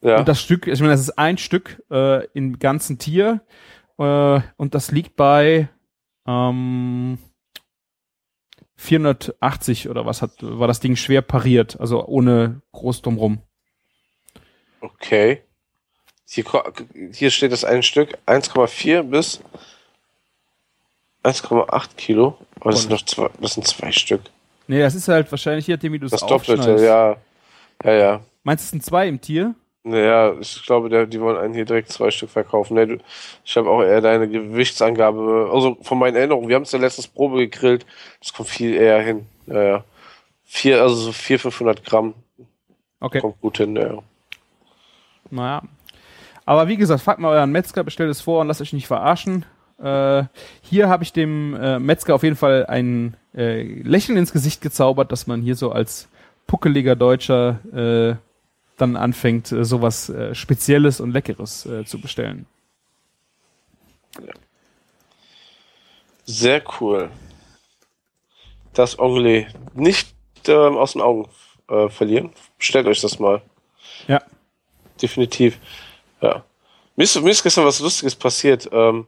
Ja, 0.00 0.18
Und 0.18 0.28
das 0.28 0.40
Stück, 0.40 0.66
ich 0.66 0.80
meine, 0.80 0.92
das 0.92 1.00
ist 1.00 1.18
ein 1.18 1.38
Stück 1.38 1.82
äh, 1.90 2.26
im 2.28 2.58
ganzen 2.58 2.98
Tier 2.98 3.40
äh, 3.98 4.40
und 4.56 4.74
das 4.74 4.90
liegt 4.90 5.16
bei 5.16 5.68
ähm, 6.26 7.18
480 8.76 9.88
oder 9.88 10.06
was 10.06 10.22
hat 10.22 10.32
war 10.40 10.66
das 10.66 10.80
Ding 10.80 10.96
schwer 10.96 11.22
pariert, 11.22 11.78
also 11.78 12.04
ohne 12.06 12.62
groß 12.72 13.02
drumrum. 13.02 13.42
okay. 14.80 15.42
Hier, 16.26 16.44
hier 17.12 17.30
steht 17.30 17.52
das 17.52 17.64
ein 17.64 17.82
Stück 17.82 18.16
1,4 18.26 19.02
bis 19.02 19.40
1,8 21.24 21.96
Kilo. 21.96 22.38
Aber 22.60 22.70
das 22.70 22.82
sind 22.82 22.90
noch 22.90 23.02
zwei, 23.04 23.28
das 23.40 23.54
sind 23.54 23.66
zwei 23.66 23.92
Stück. 23.92 24.22
Nee, 24.66 24.80
das 24.80 24.94
ist 24.94 25.08
halt 25.08 25.30
wahrscheinlich 25.30 25.68
nachdem, 25.68 25.92
wie 25.92 25.98
du 25.98 26.06
es 26.06 26.12
Das 26.12 26.26
Doppelte, 26.26 26.84
ja. 26.84 27.16
Ja, 27.84 27.92
ja. 27.92 28.20
Meinst 28.44 28.62
du, 28.62 28.66
es 28.66 28.70
sind 28.70 28.84
zwei 28.84 29.08
im 29.08 29.20
Tier? 29.20 29.54
Naja, 29.84 30.34
ich 30.38 30.64
glaube, 30.64 31.08
die 31.08 31.20
wollen 31.20 31.36
einen 31.36 31.54
hier 31.54 31.64
direkt 31.64 31.90
zwei 31.90 32.12
Stück 32.12 32.30
verkaufen. 32.30 32.74
Nee, 32.74 32.86
du, 32.86 32.98
ich 33.44 33.56
habe 33.56 33.68
auch 33.68 33.82
eher 33.82 34.00
deine 34.00 34.28
Gewichtsangabe, 34.28 35.50
also 35.52 35.76
von 35.82 35.98
meinen 35.98 36.14
Erinnerungen, 36.14 36.48
wir 36.48 36.54
haben 36.54 36.62
es 36.62 36.70
ja 36.70 36.78
letztens 36.78 37.08
Probe 37.08 37.38
gegrillt, 37.38 37.84
das 38.20 38.32
kommt 38.32 38.48
viel 38.48 38.74
eher 38.74 39.00
hin. 39.02 39.26
Ja, 39.48 39.62
ja. 39.62 39.84
Vier, 40.44 40.80
also 40.82 40.94
so 40.94 41.12
400, 41.12 41.42
500 41.42 41.84
Gramm 41.84 42.14
Okay. 43.00 43.20
kommt 43.20 43.40
gut 43.40 43.56
hin, 43.58 43.74
ja. 43.74 43.98
Naja. 45.30 45.62
Aber 46.44 46.68
wie 46.68 46.76
gesagt, 46.76 47.02
fragt 47.02 47.20
mal 47.20 47.36
euren 47.36 47.52
Metzger, 47.52 47.84
bestellt 47.84 48.10
es 48.10 48.20
vor 48.20 48.40
und 48.40 48.48
lasst 48.48 48.60
euch 48.60 48.72
nicht 48.72 48.86
verarschen. 48.86 49.44
Äh, 49.78 50.24
hier 50.62 50.88
habe 50.88 51.04
ich 51.04 51.12
dem 51.12 51.54
äh, 51.54 51.78
Metzger 51.78 52.14
auf 52.14 52.22
jeden 52.22 52.36
Fall 52.36 52.66
ein 52.66 53.16
äh, 53.34 53.62
Lächeln 53.62 54.18
ins 54.18 54.32
Gesicht 54.32 54.60
gezaubert, 54.60 55.12
dass 55.12 55.26
man 55.26 55.42
hier 55.42 55.56
so 55.56 55.72
als 55.72 56.08
puckeliger 56.46 56.96
Deutscher 56.96 57.60
äh, 57.72 58.16
dann 58.76 58.96
anfängt, 58.96 59.52
äh, 59.52 59.64
sowas 59.64 60.08
äh, 60.08 60.34
Spezielles 60.34 61.00
und 61.00 61.12
Leckeres 61.12 61.68
zu 61.84 62.00
bestellen. 62.00 62.46
Sehr 66.24 66.62
cool. 66.80 67.10
Das 68.74 68.98
Anglais 68.98 69.46
nicht 69.74 70.14
ähm, 70.46 70.76
aus 70.76 70.92
den 70.92 71.02
Augen 71.02 71.28
verlieren. 71.88 72.32
Bestellt 72.58 72.86
euch 72.86 73.00
das 73.00 73.18
mal. 73.18 73.40
Ja. 74.06 74.20
Definitiv. 75.00 75.58
Ja. 76.22 76.44
Mir 76.96 77.04
ist, 77.04 77.20
mir 77.20 77.30
ist 77.30 77.42
gestern 77.42 77.64
was 77.64 77.80
Lustiges 77.80 78.14
passiert. 78.14 78.68
Ähm, 78.72 79.06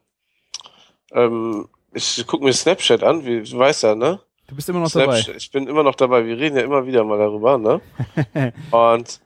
ähm, 1.12 1.68
ich 1.92 2.26
gucke 2.26 2.44
mir 2.44 2.52
Snapchat 2.52 3.02
an, 3.02 3.24
wie 3.24 3.42
du 3.42 3.58
weißt 3.58 3.84
ja, 3.84 3.94
ne? 3.94 4.20
Du 4.48 4.56
bist 4.56 4.68
immer 4.68 4.80
noch 4.80 4.90
Snapchat, 4.90 5.28
dabei. 5.28 5.36
ich 5.36 5.50
bin 5.50 5.66
immer 5.66 5.82
noch 5.82 5.94
dabei. 5.94 6.26
Wir 6.26 6.36
reden 6.36 6.56
ja 6.56 6.62
immer 6.62 6.86
wieder 6.86 7.04
mal 7.04 7.18
darüber, 7.18 7.56
ne? 7.56 7.80
Und 8.70 9.20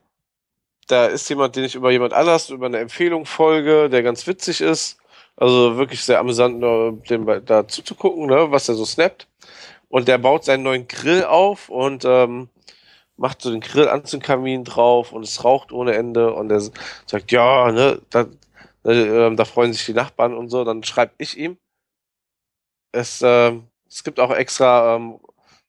da 0.87 1.07
ist 1.07 1.29
jemand, 1.29 1.57
den 1.57 1.65
ich 1.65 1.75
über 1.75 1.91
jemand 1.91 2.13
anders, 2.13 2.51
über 2.51 2.67
eine 2.67 2.79
Empfehlung 2.79 3.27
folge, 3.27 3.89
der 3.89 4.03
ganz 4.03 4.27
witzig 4.27 4.61
ist. 4.61 4.99
Also 5.37 5.77
wirklich 5.77 6.03
sehr 6.03 6.19
amüsant, 6.19 6.59
nur 6.59 7.01
dem 7.09 7.27
da 7.45 7.69
zuzugucken, 7.69 8.27
ne, 8.27 8.51
was 8.51 8.69
er 8.69 8.75
so 8.75 8.85
snappt. 8.85 9.29
Und 9.89 10.09
der 10.09 10.19
baut 10.19 10.45
seinen 10.45 10.65
neuen 10.65 10.89
Grill 10.89 11.25
auf 11.25 11.69
und 11.69 12.05
ähm, 12.05 12.49
macht 13.19 13.43
so 13.43 13.51
den 13.51 13.61
Grill 13.61 13.89
an 13.89 14.05
zum 14.05 14.21
Kamin 14.21 14.65
drauf 14.65 15.13
und 15.13 15.23
es 15.25 15.45
raucht 15.45 15.73
ohne 15.73 15.95
Ende 15.95 16.33
und 16.33 16.51
er 16.51 16.61
sagt, 16.61 17.33
ja, 17.33 17.71
ne, 17.73 18.01
da, 18.11 18.27
äh, 18.85 19.35
da 19.35 19.45
freuen 19.45 19.73
sich 19.73 19.85
die 19.87 19.93
Nachbarn 19.93 20.37
und 20.37 20.49
so. 20.49 20.65
Dann 20.65 20.85
schreibe 20.85 21.13
ich 21.19 21.37
ihm. 21.37 21.59
Es, 22.93 23.21
ähm, 23.23 23.69
es 23.89 24.05
gibt 24.05 24.21
auch 24.21 24.31
extra, 24.31 24.97
ähm, 24.97 25.21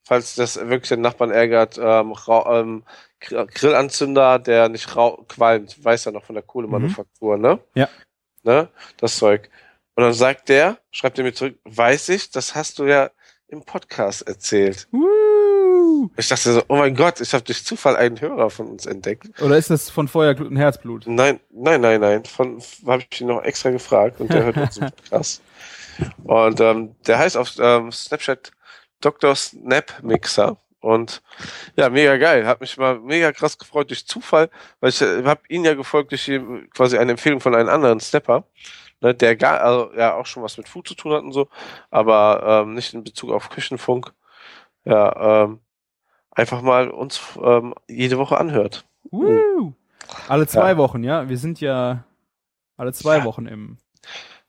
falls 0.03 0.35
das 0.35 0.55
wirklich 0.57 0.89
den 0.89 1.01
Nachbarn 1.01 1.31
ärgert, 1.31 1.77
ähm, 1.77 2.15
ähm, 2.27 2.83
Gr- 3.19 3.47
Grillanzünder, 3.47 4.39
der 4.39 4.69
nicht 4.69 4.87
qualmt, 4.87 5.83
weiß 5.83 6.05
ja 6.05 6.11
noch 6.11 6.23
von 6.23 6.35
der 6.35 6.43
Kohlemanufaktur, 6.43 7.37
ne? 7.37 7.59
Ja. 7.75 7.89
Ne? 8.43 8.69
Das 8.97 9.17
Zeug. 9.17 9.49
Und 9.95 10.03
dann 10.03 10.13
sagt 10.13 10.47
der, 10.47 10.77
schreibt 10.91 11.17
er 11.17 11.25
mir 11.25 11.33
zurück, 11.33 11.59
weiß 11.65 12.09
ich, 12.09 12.31
das 12.31 12.55
hast 12.55 12.79
du 12.79 12.85
ja 12.85 13.09
im 13.47 13.65
Podcast 13.65 14.21
erzählt. 14.27 14.87
Woo! 14.91 15.18
Ich 16.17 16.27
dachte 16.27 16.53
so, 16.53 16.63
oh 16.67 16.75
mein 16.75 16.95
Gott, 16.95 17.21
ich 17.21 17.33
habe 17.33 17.43
durch 17.43 17.63
Zufall 17.63 17.95
einen 17.95 18.19
Hörer 18.19 18.49
von 18.49 18.67
uns 18.67 18.85
entdeckt. 18.85 19.41
Oder 19.41 19.57
ist 19.57 19.69
das 19.69 19.89
von 19.89 20.07
Feuerglut 20.07 20.49
und 20.49 20.57
Herzblut? 20.57 21.05
Nein, 21.07 21.39
nein, 21.51 21.81
nein, 21.81 22.01
nein. 22.01 22.25
Von 22.25 22.61
habe 22.85 23.03
ich 23.09 23.21
ihn 23.21 23.27
noch 23.27 23.43
extra 23.43 23.69
gefragt 23.69 24.19
und 24.19 24.31
der 24.31 24.45
hört 24.45 24.57
unseren 24.57 24.91
Podcast. 24.91 25.41
Und 26.23 26.61
ähm, 26.61 26.95
der 27.07 27.19
heißt 27.19 27.35
auf 27.35 27.51
ähm, 27.59 27.91
Snapchat 27.91 28.53
Dr. 29.01 29.35
Snap 29.35 30.01
Mixer. 30.01 30.57
Und 30.81 31.21
ja, 31.75 31.89
mega 31.89 32.17
geil. 32.17 32.45
Hat 32.47 32.61
mich 32.61 32.77
mal 32.77 32.99
mega 32.99 33.31
krass 33.31 33.57
gefreut 33.57 33.89
durch 33.89 34.05
Zufall, 34.07 34.49
weil 34.79 34.89
ich 34.89 35.01
äh, 35.01 35.23
habe 35.25 35.41
ihn 35.49 35.65
ja 35.65 35.73
gefolgt 35.73 36.11
durch 36.11 36.25
die, 36.25 36.39
quasi 36.73 36.97
eine 36.97 37.11
Empfehlung 37.11 37.41
von 37.41 37.53
einem 37.53 37.69
anderen 37.69 37.99
Snapper, 37.99 38.45
ne, 39.01 39.13
der 39.13 39.35
gar, 39.35 39.59
also, 39.61 39.91
ja 39.95 40.15
auch 40.15 40.25
schon 40.25 40.43
was 40.43 40.57
mit 40.57 40.69
Food 40.69 40.87
zu 40.87 40.95
tun 40.95 41.11
hat 41.13 41.23
und 41.23 41.33
so, 41.33 41.49
aber 41.91 42.63
ähm, 42.63 42.75
nicht 42.75 42.93
in 42.93 43.03
Bezug 43.03 43.31
auf 43.31 43.49
Küchenfunk. 43.49 44.13
Ja, 44.85 45.43
ähm, 45.43 45.59
einfach 46.31 46.61
mal 46.61 46.89
uns 46.89 47.21
ähm, 47.43 47.73
jede 47.87 48.17
Woche 48.17 48.37
anhört. 48.37 48.85
Woo! 49.11 49.73
Alle 50.27 50.47
zwei 50.47 50.71
Ja. 50.71 50.77
Wochen, 50.77 51.03
ja. 51.03 51.29
Wir 51.29 51.37
sind 51.37 51.61
ja 51.61 52.03
alle 52.77 52.93
zwei 52.93 53.17
Ja. 53.19 53.23
Wochen 53.25 53.45
im. 53.45 53.77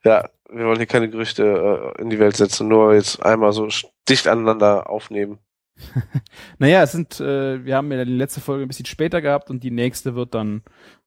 Ja, 0.04 0.28
wir 0.48 0.64
wollen 0.66 0.78
hier 0.78 0.86
keine 0.86 1.10
Gerüchte 1.10 1.92
äh, 1.96 2.00
in 2.02 2.08
die 2.10 2.18
Welt 2.18 2.36
setzen, 2.36 2.68
nur 2.68 2.94
jetzt 2.94 3.22
einmal 3.24 3.52
so 3.52 3.68
dicht 4.08 4.26
aneinander 4.28 4.88
aufnehmen. 4.88 5.38
Naja, 6.58 6.82
es 6.82 6.92
sind, 6.92 7.20
äh, 7.20 7.64
wir 7.64 7.76
haben 7.76 7.90
ja 7.92 8.04
die 8.04 8.12
letzte 8.14 8.40
Folge 8.40 8.64
ein 8.64 8.68
bisschen 8.68 8.86
später 8.86 9.20
gehabt 9.22 9.50
und 9.50 9.62
die 9.64 9.70
nächste 9.70 10.14
wird 10.14 10.34
dann 10.34 10.62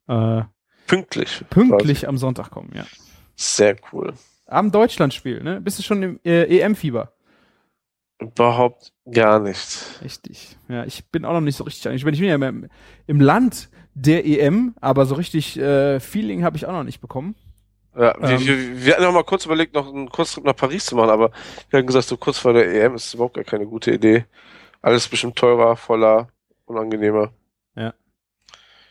äh, 0.07 0.41
Pünktlich. 0.87 1.43
pünktlich 1.49 2.07
am 2.07 2.17
Sonntag 2.17 2.49
kommen, 2.51 2.71
ja. 2.75 2.83
Quasi. 2.83 3.01
Sehr 3.35 3.75
cool. 3.91 4.13
Am 4.47 4.71
Deutschlandspiel, 4.71 5.41
ne? 5.43 5.61
Bist 5.61 5.79
du 5.79 5.83
schon 5.83 6.03
im 6.03 6.19
äh, 6.25 6.59
EM-Fieber? 6.59 7.12
Überhaupt 8.19 8.93
gar 9.11 9.39
nicht. 9.39 10.01
Richtig. 10.01 10.57
Ja, 10.69 10.85
ich 10.85 11.05
bin 11.09 11.25
auch 11.25 11.33
noch 11.33 11.41
nicht 11.41 11.57
so 11.57 11.63
richtig. 11.63 11.93
Ich 11.93 12.03
bin, 12.05 12.13
ich 12.13 12.19
bin 12.19 12.29
ja 12.29 12.35
im, 12.35 12.69
im 13.07 13.19
Land 13.19 13.69
der 13.95 14.25
EM, 14.25 14.73
aber 14.81 15.05
so 15.05 15.15
richtig 15.15 15.57
äh, 15.59 15.99
Feeling 15.99 16.43
habe 16.43 16.55
ich 16.57 16.65
auch 16.65 16.71
noch 16.71 16.83
nicht 16.83 17.01
bekommen. 17.01 17.35
Ja, 17.95 18.15
wir, 18.19 18.29
Ähm. 18.29 18.47
wir, 18.47 18.85
wir 18.85 18.93
hatten 18.93 19.03
noch 19.03 19.13
mal 19.13 19.23
kurz 19.23 19.45
überlegt, 19.45 19.73
noch 19.75 19.87
einen 19.87 20.09
Kurztrip 20.09 20.43
nach 20.45 20.55
Paris 20.55 20.85
zu 20.85 20.95
machen, 20.95 21.09
aber 21.11 21.31
wir 21.69 21.79
haben 21.79 21.85
gesagt, 21.85 22.07
so 22.07 22.17
kurz 22.17 22.39
vor 22.39 22.53
der 22.53 22.71
EM 22.73 22.95
ist 22.95 23.13
überhaupt 23.13 23.35
gar 23.35 23.43
keine 23.43 23.65
gute 23.67 23.91
Idee. 23.91 24.25
Alles 24.81 25.07
bestimmt 25.07 25.35
teurer, 25.35 25.75
voller, 25.75 26.29
unangenehmer. 26.65 27.31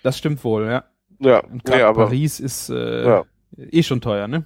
Das 0.04 0.18
stimmt 0.18 0.42
wohl, 0.42 0.66
ja. 0.66 0.84
Ja, 1.20 1.44
Und 1.44 1.64
nee, 1.68 1.80
aber 1.80 2.06
Paris 2.06 2.40
ist 2.40 2.70
äh, 2.70 3.04
Ja. 3.06 3.24
eh 3.56 3.82
schon 3.84 4.00
teuer, 4.00 4.26
ne? 4.26 4.44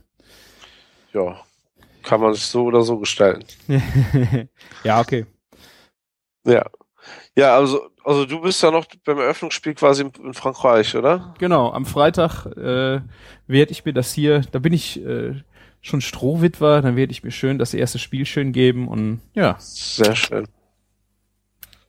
ja, 1.14 1.40
kann 2.06 2.20
man 2.20 2.32
sich 2.32 2.44
so 2.44 2.64
oder 2.64 2.82
so 2.82 2.98
gestalten. 2.98 3.44
ja, 4.84 5.00
okay. 5.00 5.26
Ja. 6.46 6.64
Ja, 7.36 7.56
also, 7.56 7.90
also 8.04 8.24
du 8.24 8.40
bist 8.40 8.62
ja 8.62 8.70
noch 8.70 8.86
beim 9.04 9.18
Eröffnungsspiel 9.18 9.74
quasi 9.74 10.02
in, 10.02 10.12
in 10.24 10.32
Frankreich, 10.34 10.94
oder? 10.96 11.34
Genau, 11.38 11.72
am 11.72 11.84
Freitag 11.84 12.46
äh, 12.46 13.00
werde 13.46 13.72
ich 13.72 13.84
mir 13.84 13.92
das 13.92 14.12
hier, 14.12 14.42
da 14.52 14.58
bin 14.60 14.72
ich 14.72 15.04
äh, 15.04 15.34
schon 15.82 16.00
Strohwitwer, 16.00 16.80
dann 16.80 16.96
werde 16.96 17.12
ich 17.12 17.24
mir 17.24 17.32
schön 17.32 17.58
das 17.58 17.74
erste 17.74 17.98
Spiel 17.98 18.24
schön 18.24 18.52
geben 18.52 18.88
und 18.88 19.20
ja, 19.34 19.56
Sehr 19.58 20.16
schön. 20.16 20.46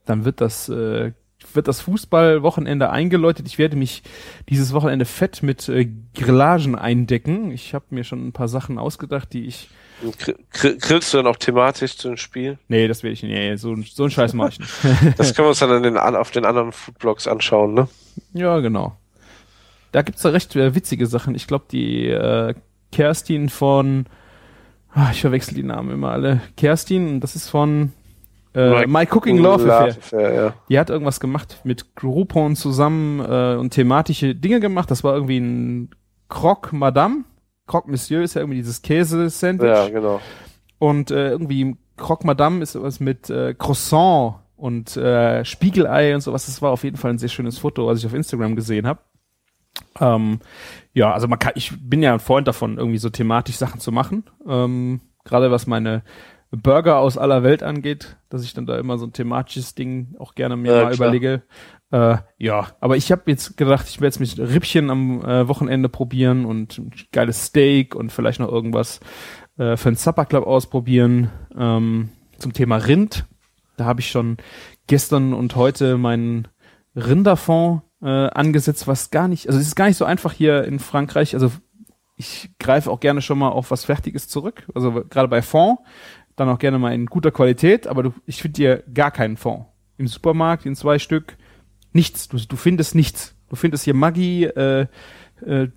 dann 0.06 0.26
wird 0.26 0.42
das 0.42 0.68
äh, 0.70 1.14
wird 1.54 1.68
das 1.68 1.82
Fußballwochenende 1.82 2.90
eingeläutet. 2.90 3.48
Ich 3.48 3.58
werde 3.58 3.76
mich 3.76 4.04
dieses 4.50 4.74
Wochenende 4.74 5.06
fett 5.06 5.44
mit 5.44 5.68
äh, 5.70 5.90
Grillagen 6.16 6.76
eindecken. 6.76 7.52
Ich 7.52 7.74
habe 7.74 7.86
mir 7.90 8.04
schon 8.04 8.28
ein 8.28 8.34
paar 8.34 8.48
Sachen 8.48 8.78
ausgedacht, 8.78 9.34
die 9.34 9.46
ich 9.46 9.70
grillst 10.52 11.14
du 11.14 11.18
dann 11.18 11.28
auch 11.28 11.38
thematisch 11.38 11.98
zu 11.98 12.10
dem 12.10 12.18
Spiel? 12.18 12.58
Nee, 12.68 12.88
das 12.88 13.04
werde 13.04 13.14
ich 13.14 13.24
nicht. 13.24 13.32
Nee, 13.32 13.56
so, 13.56 13.76
so 13.84 14.04
einen 14.04 14.12
Scheiß 14.12 14.34
mache 14.34 14.50
ich 14.50 14.60
nicht. 14.60 14.72
Das 15.18 15.34
können 15.34 15.48
wir 15.48 15.50
uns 15.50 15.60
dann 15.60 15.84
den, 15.84 15.98
auf 15.98 16.32
den 16.32 16.46
anderen 16.46 16.72
Foodblogs 16.72 17.28
anschauen, 17.28 17.74
ne? 17.74 17.88
Ja, 18.34 18.60
genau. 18.60 18.96
Da 19.92 20.02
gibt's 20.02 20.22
da 20.22 20.30
recht 20.30 20.56
äh, 20.56 20.76
witzige 20.76 21.08
Sachen. 21.08 21.34
Ich 21.34 21.48
glaube, 21.48 21.66
die 21.72 22.08
äh, 22.08 22.54
Kerstin 22.92 23.50
von, 23.50 24.06
ah, 24.94 25.10
ich 25.12 25.22
verwechsel 25.22 25.56
die 25.56 25.64
Namen 25.64 25.92
immer 25.92 26.12
alle. 26.12 26.42
Kerstin, 26.56 27.20
das 27.20 27.36
ist 27.36 27.50
von 27.50 27.94
äh, 28.58 28.88
My 28.88 29.06
Cooking 29.06 29.38
Love 29.38 29.72
Affair. 29.72 29.98
Affair, 29.98 30.34
ja. 30.34 30.54
Die 30.70 30.80
hat 30.80 30.90
irgendwas 30.90 31.20
gemacht 31.20 31.62
mit 31.64 31.96
Groupon 31.96 32.56
zusammen 32.56 33.20
äh, 33.20 33.56
und 33.56 33.72
thematische 33.72 34.34
Dinge 34.34 34.60
gemacht. 34.60 34.90
Das 34.90 35.04
war 35.04 35.14
irgendwie 35.14 35.38
ein 35.38 35.90
Croque 36.30 36.74
Madame. 36.74 37.24
Croque 37.68 37.90
Monsieur 37.90 38.24
ist 38.24 38.34
ja 38.34 38.42
irgendwie 38.42 38.58
dieses 38.58 38.82
Käse-Sandwich. 38.82 39.68
Ja, 39.68 39.90
genau. 39.90 40.20
Und 40.80 41.12
äh, 41.12 41.30
irgendwie 41.30 41.76
Croque 41.98 42.26
Madame 42.26 42.64
ist 42.64 42.82
was 42.82 43.00
mit 43.00 43.30
äh, 43.30 43.54
Croissant 43.54 44.36
und 44.56 44.98
äh, 44.98 45.46
Spiegelei 45.46 46.16
und 46.16 46.22
sowas. 46.22 46.48
Das 46.48 46.62
war 46.62 46.72
auf 46.72 46.84
jeden 46.84 46.98
Fall 46.98 47.12
ein 47.12 47.20
sehr 47.20 47.30
schönes 47.30 47.60
Foto, 47.60 47.86
was 47.88 48.00
ich 48.00 48.06
auf 48.06 48.14
Instagram 48.14 48.56
gesehen 48.56 48.88
habe. 48.88 49.02
Ähm, 50.00 50.40
ja, 50.94 51.14
also 51.14 51.28
man 51.28 51.38
kann, 51.38 51.54
ich 51.56 51.72
bin 51.80 52.02
ja 52.02 52.14
ein 52.14 52.20
Freund 52.20 52.48
davon, 52.48 52.78
irgendwie 52.78 52.98
so 52.98 53.10
thematisch 53.10 53.58
Sachen 53.58 53.80
zu 53.80 53.92
machen. 53.92 54.24
Ähm, 54.48 55.02
Gerade 55.24 55.52
was 55.52 55.68
meine 55.68 56.04
Burger 56.52 56.98
aus 57.00 57.18
aller 57.18 57.44
Welt 57.44 57.62
angeht, 57.64 58.18
dass 58.30 58.44
ich 58.44 58.54
dann 58.54 58.66
da 58.66 58.78
immer 58.78 58.98
so 58.98 59.06
ein 59.06 59.14
thematisches 59.14 59.76
Ding 59.76 60.16
auch 60.20 60.34
gerne 60.36 60.56
mir 60.56 60.72
Ja, 60.76 60.84
mal 60.84 60.94
klar. 60.94 61.08
überlege. 61.10 61.44
Äh, 61.92 62.18
ja, 62.38 62.68
aber 62.80 62.98
ich 62.98 63.12
habe 63.12 63.24
jetzt 63.28 63.58
gedacht, 63.58 63.88
ich 63.90 64.02
werde 64.02 64.18
jetzt 64.18 64.38
mit 64.38 64.50
Rippchen 64.50 64.90
am 64.90 65.22
äh, 65.24 65.48
Wochenende 65.48 65.90
probieren 65.90 66.46
und 66.46 66.78
ein 66.78 66.92
geiles 67.12 67.46
Steak 67.46 67.96
und 67.96 68.12
vielleicht 68.12 68.40
noch 68.40 68.52
irgendwas 68.52 69.00
äh, 69.58 69.78
für 69.78 69.92
den 69.92 69.96
Supper 69.96 70.26
Club 70.26 70.46
ausprobieren. 70.46 71.32
Ähm, 71.58 72.10
zum 72.40 72.54
Thema 72.54 72.78
Rind. 72.78 73.26
Da 73.78 73.86
habe 73.86 74.00
ich 74.02 74.10
schon 74.10 74.38
gestern 74.88 75.34
und 75.34 75.56
heute 75.56 75.98
meinen 75.98 76.48
Rinderfond 76.96 77.82
äh, 78.02 78.08
angesetzt, 78.08 78.88
was 78.88 79.10
gar 79.12 79.28
nicht, 79.28 79.48
also 79.48 79.60
es 79.60 79.68
ist 79.68 79.76
gar 79.76 79.88
nicht 79.88 79.98
so 79.98 80.06
einfach 80.06 80.34
hier 80.34 80.64
in 80.66 80.80
Frankreich. 80.80 81.34
Also 81.34 81.52
ich 82.16 82.50
greife 82.60 82.90
auch 82.90 83.00
gerne 83.00 83.22
schon 83.22 83.38
mal 83.38 83.50
auf 83.50 83.70
was 83.72 83.86
Fertiges 83.86 84.28
zurück. 84.28 84.68
Also 84.74 85.04
gerade 85.08 85.28
bei 85.28 85.42
Fond, 85.42 85.80
dann 86.38 86.48
auch 86.48 86.60
gerne 86.60 86.80
mal 86.80 86.94
in 86.94 87.08
guter 87.08 87.32
Qualität, 87.32 87.88
aber 87.88 88.04
du, 88.04 88.14
ich 88.26 88.42
finde 88.42 88.54
dir 88.54 88.84
gar 88.94 89.12
keinen 89.12 89.36
Fond. 89.36 89.66
Im 89.98 90.08
Supermarkt 90.08 90.66
in 90.66 90.76
zwei 90.76 91.00
Stück 91.00 91.36
nichts. 91.92 92.30
Du, 92.30 92.38
du 92.38 92.56
findest 92.56 92.96
nichts. 92.96 93.36
Du 93.50 93.56
findest 93.56 93.84
hier 93.84 93.96
Maggi, 93.96 94.46
äh, 94.46 94.88
äh, 95.46 95.68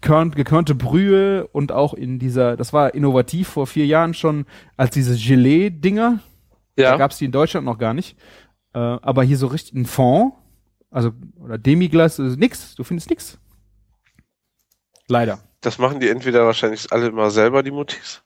körn, 0.00 0.32
gekörnte 0.32 0.74
Brühe 0.74 1.46
und 1.46 1.72
auch 1.72 1.94
in 1.94 2.18
dieser, 2.18 2.56
das 2.56 2.72
war 2.72 2.94
innovativ 2.94 3.48
vor 3.48 3.66
vier 3.66 3.86
Jahren 3.86 4.14
schon, 4.14 4.46
als 4.76 4.90
diese 4.90 5.16
Gelee-Dinger, 5.16 6.18
da 6.76 6.82
Ja, 6.82 6.96
gab's 6.96 7.18
die 7.18 7.24
in 7.26 7.32
Deutschland 7.32 7.64
noch 7.64 7.78
gar 7.78 7.94
nicht. 7.94 8.18
Äh, 8.74 8.78
aber 8.78 9.22
hier 9.22 9.36
so 9.38 9.46
richtig 9.46 9.74
ein 9.74 9.86
Fond, 9.86 10.34
also 10.90 11.12
oder 11.36 11.56
Demiglas, 11.56 12.18
also 12.18 12.36
nix. 12.36 12.74
Du 12.74 12.84
findest 12.84 13.10
nix. 13.10 13.38
Leider. 15.08 15.38
das 15.60 15.78
machen 15.78 16.00
die 16.00 16.08
entweder 16.08 16.46
wahrscheinlich 16.46 16.90
alle 16.92 17.06
immer 17.06 17.30
selber, 17.30 17.62
die 17.62 17.70
Mutis. 17.70 18.22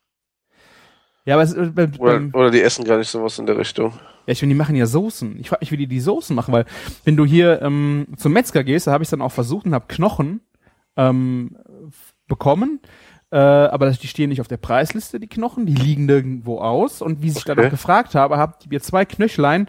Ja, 1.26 1.34
aber 1.34 1.42
es, 1.42 1.52
äh, 1.52 1.66
beim, 1.74 1.92
Oder, 1.98 2.22
oder 2.32 2.50
die 2.50 2.62
essen 2.62 2.84
gar 2.84 2.96
nicht 2.98 3.08
sowas 3.10 3.38
in 3.38 3.46
der 3.46 3.58
Richtung. 3.58 3.90
ja, 4.26 4.32
ich 4.32 4.38
finde, 4.38 4.54
die 4.54 4.58
machen 4.58 4.76
ja 4.76 4.86
Soßen. 4.86 5.38
Ich 5.38 5.48
frage 5.50 5.60
mich, 5.62 5.72
wie 5.72 5.76
die 5.76 5.86
die 5.88 6.00
Soßen 6.00 6.34
machen, 6.34 6.52
weil 6.54 6.64
wenn 7.04 7.16
du 7.16 7.24
hier 7.26 7.60
ähm, 7.62 8.06
zum 8.16 8.32
Metzger 8.32 8.64
gehst, 8.64 8.86
da 8.86 8.92
habe 8.92 9.04
ich 9.04 9.10
dann 9.10 9.20
auch 9.20 9.32
versucht 9.32 9.66
und 9.66 9.74
habe 9.74 9.86
Knochen 9.88 10.40
ähm, 10.96 11.56
bekommen. 12.28 12.80
Äh, 13.32 13.38
aber 13.38 13.90
die 13.90 14.06
stehen 14.06 14.28
nicht 14.30 14.40
auf 14.40 14.48
der 14.48 14.56
Preisliste, 14.56 15.18
die 15.18 15.26
Knochen, 15.26 15.66
die 15.66 15.74
liegen 15.74 16.06
nirgendwo 16.06 16.60
aus. 16.60 17.02
Und 17.02 17.22
wie 17.22 17.28
ich 17.28 17.44
dann 17.44 17.58
Okay. 17.58 17.66
auch 17.66 17.70
gefragt 17.70 18.14
habe, 18.14 18.36
habe 18.38 18.54
ich 18.62 18.68
mir 18.70 18.80
zwei 18.80 19.04
Knöchlein 19.04 19.66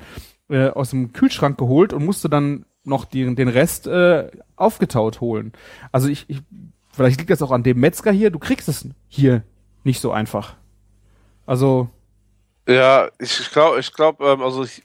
äh, 0.49 0.69
aus 0.69 0.91
dem 0.91 1.11
Kühlschrank 1.11 1.57
geholt 1.57 1.91
und 1.91 2.05
musste 2.05 2.29
dann 2.29 2.65
noch 2.83 3.03
den, 3.03 3.35
den 3.35 3.47
Rest 3.49 3.87
äh, 3.87 4.29
aufgetaut 4.55 5.19
holen. 5.21 5.51
Also 5.91 6.07
ich, 6.07 6.25
ich, 6.29 6.41
vielleicht 6.93 7.19
liegt 7.19 7.31
das 7.31 7.41
auch 7.41 7.51
an 7.51 7.63
dem 7.63 7.79
Metzger 7.79 8.11
hier, 8.11 8.29
du 8.29 8.39
kriegst 8.39 8.69
es 8.69 8.87
hier 9.07 9.41
nicht 9.83 9.99
so 9.99 10.11
einfach. 10.11 10.55
Also, 11.47 11.89
Ja, 12.67 13.09
ich, 13.19 13.51
glaube, 13.51 13.79
ich 13.79 13.93
glaube, 13.93 14.25
ähm, 14.25 14.41
also 14.43 14.63
ich, 14.63 14.83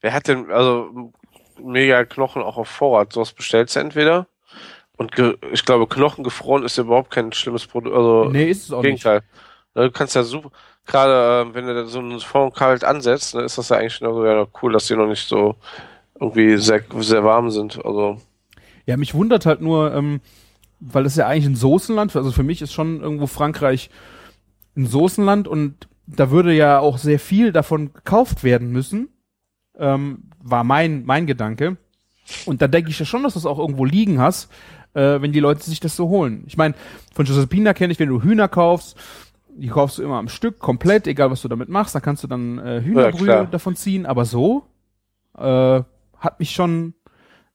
wer 0.00 0.12
hat 0.12 0.28
denn, 0.28 0.50
also 0.50 1.12
mega 1.62 2.04
Knochen 2.04 2.42
auch 2.42 2.56
auf 2.58 2.68
Vorrat? 2.68 3.12
Sowas 3.12 3.32
bestellst 3.32 3.76
du 3.76 3.80
entweder. 3.80 4.26
Und 4.98 5.12
ich 5.52 5.64
glaube, 5.64 5.86
Knochen 5.88 6.24
gefroren 6.24 6.64
ist 6.64 6.78
ja 6.78 6.84
überhaupt 6.84 7.10
kein 7.12 7.32
schlimmes 7.32 7.66
Produkt. 7.66 7.96
Also 7.96 8.30
nee, 8.30 8.50
ist 8.50 8.64
es 8.66 8.72
auch 8.72 8.84
im 8.84 8.90
nicht. 8.90 9.04
Gegenteil. 9.04 9.22
Ne, 9.74 9.84
Du 9.84 9.92
kannst 9.92 10.14
ja 10.16 10.24
super, 10.24 10.50
gerade 10.86 11.48
ähm, 11.48 11.54
wenn 11.54 11.66
du 11.66 11.74
da 11.74 11.86
so 11.86 12.00
einen 12.00 12.20
Fond 12.20 12.54
kalt 12.54 12.84
ansetzt, 12.84 13.34
ne, 13.34 13.42
ist 13.42 13.58
das 13.58 13.70
ja 13.70 13.78
eigentlich 13.78 14.00
noch 14.02 14.24
ja, 14.24 14.46
cool, 14.62 14.72
dass 14.72 14.86
die 14.88 14.96
noch 14.96 15.08
nicht 15.08 15.28
so 15.28 15.56
irgendwie 16.20 16.58
sehr, 16.58 16.82
sehr 17.00 17.24
warm 17.24 17.50
sind. 17.50 17.84
Also 17.84 18.20
Ja, 18.86 18.96
mich 18.96 19.14
wundert 19.14 19.46
halt 19.46 19.60
nur, 19.62 19.94
ähm, 19.94 20.20
weil 20.80 21.04
das 21.04 21.16
ja 21.16 21.26
eigentlich 21.26 21.46
ein 21.46 21.56
Soßenland, 21.56 22.16
also 22.16 22.32
für 22.32 22.42
mich 22.42 22.62
ist 22.62 22.72
schon 22.72 23.00
irgendwo 23.02 23.26
Frankreich 23.26 23.90
ein 24.76 24.86
Soßenland 24.86 25.48
und 25.48 25.88
da 26.06 26.30
würde 26.30 26.52
ja 26.52 26.78
auch 26.78 26.98
sehr 26.98 27.18
viel 27.18 27.52
davon 27.52 27.92
gekauft 27.92 28.44
werden 28.44 28.70
müssen, 28.70 29.08
ähm, 29.76 30.30
war 30.42 30.64
mein, 30.64 31.04
mein 31.04 31.26
Gedanke. 31.26 31.76
Und 32.44 32.62
da 32.62 32.68
denke 32.68 32.90
ich 32.90 32.98
ja 32.98 33.06
schon, 33.06 33.22
dass 33.22 33.34
du 33.34 33.38
es 33.38 33.46
auch 33.46 33.58
irgendwo 33.58 33.84
liegen 33.84 34.20
hast, 34.20 34.50
äh, 34.94 35.20
wenn 35.20 35.32
die 35.32 35.40
Leute 35.40 35.62
sich 35.62 35.80
das 35.80 35.96
so 35.96 36.08
holen. 36.08 36.44
Ich 36.46 36.56
meine, 36.56 36.74
von 37.14 37.26
Josephina 37.26 37.74
kenne 37.74 37.92
ich, 37.92 37.98
wenn 37.98 38.08
du 38.08 38.22
Hühner 38.22 38.48
kaufst, 38.48 38.96
die 39.48 39.68
kaufst 39.68 39.98
du 39.98 40.02
immer 40.02 40.18
am 40.18 40.28
Stück, 40.28 40.58
komplett, 40.58 41.06
egal 41.06 41.30
was 41.30 41.42
du 41.42 41.48
damit 41.48 41.68
machst, 41.68 41.94
dann 41.94 42.02
kannst 42.02 42.22
du 42.22 42.28
dann 42.28 42.58
äh, 42.58 42.82
Hühnerbrühe 42.82 43.24
klar. 43.26 43.46
davon 43.46 43.76
ziehen, 43.76 44.06
aber 44.06 44.24
so 44.24 44.64
äh, 45.36 45.82
hat 46.18 46.38
mich 46.38 46.50
schon 46.50 46.94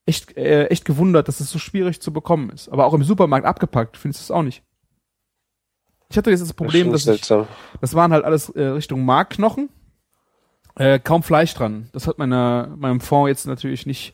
echt, 0.05 0.35
äh, 0.37 0.67
echt 0.67 0.85
gewundert, 0.85 1.27
dass 1.27 1.39
es 1.39 1.51
so 1.51 1.59
schwierig 1.59 2.01
zu 2.01 2.11
bekommen 2.11 2.49
ist. 2.49 2.69
Aber 2.69 2.85
auch 2.85 2.93
im 2.93 3.03
Supermarkt 3.03 3.45
abgepackt, 3.45 3.97
findest 3.97 4.21
du 4.21 4.23
es 4.25 4.31
auch 4.31 4.43
nicht. 4.43 4.63
Ich 6.11 6.17
hatte 6.17 6.29
jetzt 6.29 6.41
das 6.41 6.53
Problem, 6.53 6.91
das 6.91 7.05
dass 7.05 7.15
ich, 7.15 7.21
das 7.79 7.95
waren 7.95 8.11
halt 8.11 8.25
alles 8.25 8.49
äh, 8.49 8.63
Richtung 8.63 9.05
Markknochen, 9.05 9.69
äh, 10.75 10.99
kaum 10.99 11.23
Fleisch 11.23 11.53
dran. 11.53 11.89
Das 11.93 12.05
hat 12.05 12.17
meiner, 12.17 12.75
meinem 12.77 12.99
Fond 12.99 13.29
jetzt 13.29 13.47
natürlich 13.47 13.85
nicht 13.85 14.13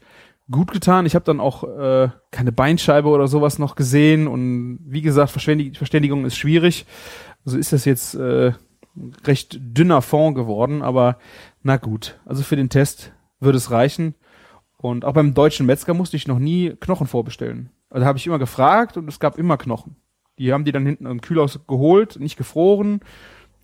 gut 0.49 0.71
getan. 0.71 1.07
Ich 1.07 1.15
habe 1.15 1.25
dann 1.25 1.39
auch 1.39 1.63
äh, 1.63 2.09
keine 2.29 2.51
Beinscheibe 2.51 3.09
oder 3.09 3.27
sowas 3.27 3.57
noch 3.57 3.75
gesehen 3.75 4.27
und 4.27 4.79
wie 4.85 5.01
gesagt, 5.01 5.31
Verständig 5.31 5.77
Verständigung 5.77 6.23
ist 6.23 6.37
schwierig. 6.37 6.85
Also 7.45 7.57
ist 7.57 7.73
das 7.73 7.85
jetzt 7.85 8.13
äh, 8.13 8.53
ein 8.95 9.13
recht 9.25 9.57
dünner 9.59 10.03
Fond 10.03 10.35
geworden, 10.35 10.83
aber 10.83 11.17
na 11.63 11.77
gut. 11.77 12.19
Also 12.25 12.43
für 12.43 12.55
den 12.55 12.69
Test 12.69 13.11
würde 13.39 13.57
es 13.57 13.71
reichen. 13.71 14.13
Und 14.77 15.03
auch 15.03 15.13
beim 15.13 15.33
deutschen 15.33 15.65
Metzger 15.65 15.95
musste 15.95 16.15
ich 16.15 16.27
noch 16.27 16.37
nie 16.37 16.75
Knochen 16.79 17.07
vorbestellen. 17.07 17.71
Also 17.89 18.05
habe 18.05 18.19
ich 18.19 18.27
immer 18.27 18.37
gefragt 18.37 18.97
und 18.97 19.07
es 19.07 19.19
gab 19.19 19.39
immer 19.39 19.57
Knochen. 19.57 19.95
Die 20.37 20.53
haben 20.53 20.65
die 20.65 20.71
dann 20.71 20.85
hinten 20.85 21.05
im 21.05 21.21
Kühlhaus 21.21 21.59
geholt, 21.67 22.19
nicht 22.19 22.37
gefroren. 22.37 23.01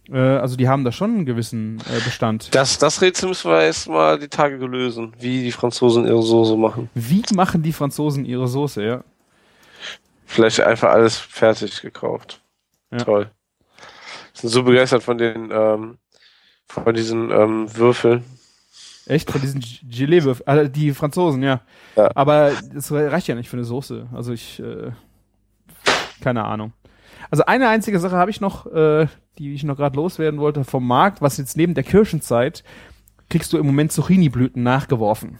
Äh, 0.10 0.18
also 0.18 0.56
die 0.56 0.68
haben 0.68 0.84
da 0.84 0.92
schon 0.92 1.12
einen 1.12 1.26
gewissen 1.26 1.80
äh, 1.82 2.00
Bestand. 2.04 2.54
Das, 2.54 2.78
das 2.78 3.02
Rätsel 3.02 3.30
müssen 3.30 3.52
wir 3.52 3.62
erst 3.62 3.88
mal 3.90 4.20
die 4.20 4.28
Tage 4.28 4.56
lösen, 4.66 5.14
wie 5.20 5.44
die 5.44 5.52
Franzosen 5.52 6.06
ihre 6.06 6.24
Soße 6.24 6.58
machen. 6.58 6.90
Wie 6.94 7.24
machen 7.34 7.62
die 7.64 7.74
Franzosen 7.74 8.26
ihre 8.26 8.48
Soße, 8.48 8.84
ja? 8.84 9.04
Vielleicht 10.26 10.62
einfach 10.62 10.90
alles 10.90 11.18
fertig 11.18 11.82
gekauft. 11.82 12.42
Ja. 12.92 13.00
Toll. 13.00 13.32
Sind 14.34 14.50
so 14.50 14.64
begeistert 14.64 15.04
von 15.04 15.18
den, 15.18 15.52
ähm, 15.52 15.98
von 16.68 16.94
diesen 16.94 17.30
ähm, 17.30 17.76
Würfeln. 17.76 18.24
Echt? 19.06 19.30
Von 19.30 19.42
diesen 19.42 19.64
Gelee-Würfeln. 19.84 20.48
Also 20.48 20.72
die 20.72 20.94
Franzosen, 20.94 21.44
ja. 21.44 21.62
Ja. 21.96 22.10
Aber 22.16 22.52
das 22.74 22.92
reicht 22.92 23.28
ja 23.28 23.36
nicht 23.36 23.50
für 23.50 23.58
eine 23.58 23.66
Soße. 23.66 24.08
Also 24.14 24.34
ich, 24.34 24.60
äh, 24.60 24.92
keine 26.24 26.46
Ahnung. 26.46 26.74
Also 27.30 27.46
eine 27.46 27.70
einzige 27.70 28.00
Sache 28.00 28.16
habe 28.16 28.32
ich 28.32 28.42
noch, 28.42 28.66
äh, 28.68 29.08
die 29.38 29.54
ich 29.54 29.64
noch 29.64 29.78
gerade 29.78 29.96
loswerden 29.96 30.40
wollte 30.40 30.64
vom 30.64 30.88
Markt, 30.88 31.22
was 31.22 31.38
jetzt 31.38 31.58
neben 31.58 31.74
der 31.74 31.84
Kirschenzeit 31.84 32.64
kriegst 33.30 33.52
du 33.54 33.58
im 33.58 33.66
Moment 33.66 33.92
Zucchini-Blüten 33.92 34.62
nachgeworfen. 34.62 35.40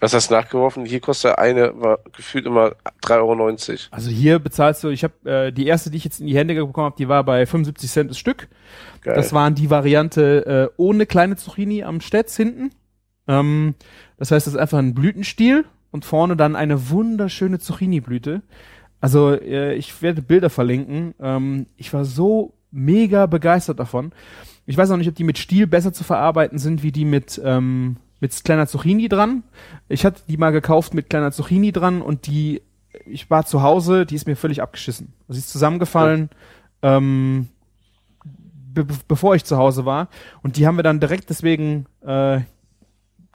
Was 0.00 0.14
hast 0.14 0.30
du 0.30 0.34
nachgeworfen? 0.34 0.84
Hier 0.84 0.98
kostet 0.98 1.38
eine, 1.38 1.80
war 1.80 2.00
gefühlt 2.16 2.44
immer 2.44 2.72
3,90 3.04 3.12
Euro. 3.20 3.78
Also 3.92 4.10
hier 4.10 4.40
bezahlst 4.40 4.82
du, 4.82 4.88
ich 4.88 5.04
habe 5.04 5.30
äh, 5.30 5.52
die 5.52 5.66
erste, 5.66 5.90
die 5.90 5.98
ich 5.98 6.04
jetzt 6.04 6.18
in 6.18 6.26
die 6.26 6.36
Hände 6.36 6.54
bekommen 6.54 6.86
habe, 6.86 6.96
die 6.98 7.08
war 7.08 7.22
bei 7.22 7.46
75 7.46 7.88
Cent 7.88 8.10
das 8.10 8.18
Stück. 8.18 8.48
Geil. 9.02 9.14
Das 9.14 9.32
waren 9.32 9.54
die 9.54 9.70
Variante 9.70 10.70
äh, 10.74 10.74
ohne 10.76 11.06
kleine 11.06 11.36
Zucchini 11.36 11.84
am 11.84 12.00
Stetz 12.00 12.36
hinten. 12.36 12.72
Ähm, 13.28 13.76
das 14.16 14.32
heißt, 14.32 14.48
das 14.48 14.54
ist 14.54 14.60
einfach 14.60 14.78
ein 14.78 14.94
Blütenstiel 14.94 15.66
und 15.92 16.04
vorne 16.04 16.36
dann 16.36 16.56
eine 16.56 16.90
wunderschöne 16.90 17.60
Zucchini-Blüte. 17.60 18.42
Also 19.02 19.32
äh, 19.32 19.74
ich 19.74 20.00
werde 20.00 20.22
Bilder 20.22 20.48
verlinken. 20.48 21.14
Ähm, 21.20 21.66
ich 21.76 21.92
war 21.92 22.06
so 22.06 22.54
mega 22.70 23.26
begeistert 23.26 23.78
davon. 23.78 24.12
Ich 24.64 24.76
weiß 24.76 24.90
auch 24.90 24.96
nicht, 24.96 25.08
ob 25.08 25.14
die 25.16 25.24
mit 25.24 25.38
Stiel 25.38 25.66
besser 25.66 25.92
zu 25.92 26.04
verarbeiten 26.04 26.58
sind, 26.58 26.82
wie 26.82 26.92
die 26.92 27.04
mit 27.04 27.38
ähm, 27.44 27.96
mit 28.20 28.44
kleiner 28.44 28.68
Zucchini 28.68 29.08
dran. 29.08 29.42
Ich 29.88 30.04
hatte 30.04 30.22
die 30.28 30.36
mal 30.36 30.52
gekauft 30.52 30.94
mit 30.94 31.10
kleiner 31.10 31.32
Zucchini 31.32 31.72
dran 31.72 32.00
und 32.00 32.28
die, 32.28 32.62
ich 33.04 33.28
war 33.28 33.44
zu 33.44 33.62
Hause, 33.62 34.06
die 34.06 34.14
ist 34.14 34.28
mir 34.28 34.36
völlig 34.36 34.62
abgeschissen. 34.62 35.12
Sie 35.28 35.40
ist 35.40 35.50
zusammengefallen, 35.50 36.30
ähm, 36.82 37.48
be 38.24 38.86
bevor 39.08 39.34
ich 39.34 39.44
zu 39.44 39.56
Hause 39.56 39.84
war. 39.84 40.08
Und 40.44 40.56
die 40.56 40.68
haben 40.68 40.76
wir 40.76 40.84
dann 40.84 41.00
direkt 41.00 41.30
deswegen 41.30 41.86
äh, 42.02 42.42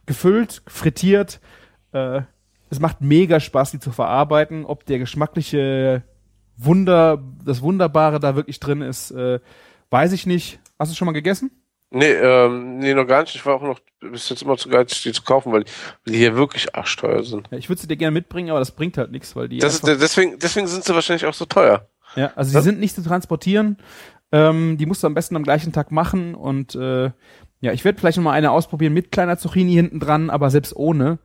gefüllt, 0.06 0.62
frittiert. 0.68 1.42
Äh, 1.92 2.22
es 2.70 2.80
macht 2.80 3.02
mega 3.02 3.40
Spaß, 3.40 3.72
die 3.72 3.80
zu 3.80 3.92
verarbeiten. 3.92 4.66
Ob 4.66 4.86
der 4.86 5.00
geschmackliche 5.00 6.04
Wunder, 6.58 7.24
das 7.44 7.62
Wunderbare 7.62 8.20
da 8.20 8.36
wirklich 8.36 8.60
drin 8.60 8.82
ist, 8.82 9.12
äh, 9.12 9.40
weiß 9.90 10.12
ich 10.14 10.26
nicht. 10.26 10.60
Hast 10.80 10.92
du 10.92 10.96
schon 10.96 11.06
mal 11.06 11.12
gegessen? 11.12 11.52
Nee, 11.90 12.12
ähm, 12.12 12.80
nee, 12.80 12.94
noch 12.94 13.08
gar 13.08 13.22
nicht. 13.22 13.36
Ich 13.36 13.46
war 13.46 13.56
auch 13.56 13.62
noch 13.62 13.80
bis 14.02 14.28
jetzt 14.30 14.42
immer 14.42 14.58
zu 14.58 14.68
geizig, 14.68 15.04
die 15.04 15.12
zu 15.14 15.24
kaufen, 15.24 15.54
weil 15.54 15.64
die 16.06 16.18
hier 16.18 16.36
wirklich 16.36 16.76
arschteuer 16.76 17.24
sind. 17.24 17.48
Ja, 17.50 17.58
ich 17.58 17.70
würde 17.70 17.82
sie 17.82 17.88
dir 17.88 17.96
gerne 17.96 18.14
mitbringen, 18.14 18.50
aber 18.50 18.60
das 18.60 18.72
bringt 18.72 18.98
halt 18.98 19.12
nichts, 19.12 19.36
weil 19.36 19.48
die 19.48 19.60
Das 19.60 19.82
deswegen, 19.82 20.38
deswegen 20.40 20.68
sind 20.68 20.84
sie 20.84 20.94
wahrscheinlich 20.94 21.26
auch 21.26 21.34
so 21.34 21.46
teuer. 21.46 21.88
Ja, 22.16 22.32
also 22.36 22.52
sie 22.52 22.64
sind 22.64 22.80
nicht 22.80 22.96
zu 22.96 23.04
transportieren. 23.04 23.78
Ähm, 24.32 24.78
die 24.78 24.86
musst 24.86 25.04
du 25.04 25.08
am 25.08 25.14
besten 25.14 25.38
am 25.38 25.44
gleichen 25.44 25.72
Tag 25.72 25.92
machen 25.92 26.36
und 26.36 26.76
äh, 26.76 27.12
ja, 27.62 27.72
ich 27.72 27.86
werde 27.86 27.98
vielleicht 27.98 28.18
noch 28.18 28.26
mal 28.26 28.34
eine 28.34 28.52
ausprobieren 28.52 28.94
mit 28.94 29.12
kleiner 29.12 29.38
Zucchini 29.38 29.74
hinten 29.74 30.00
dran, 30.00 30.30
aber 30.30 30.50
selbst 30.50 30.76
ohne. 30.76 31.20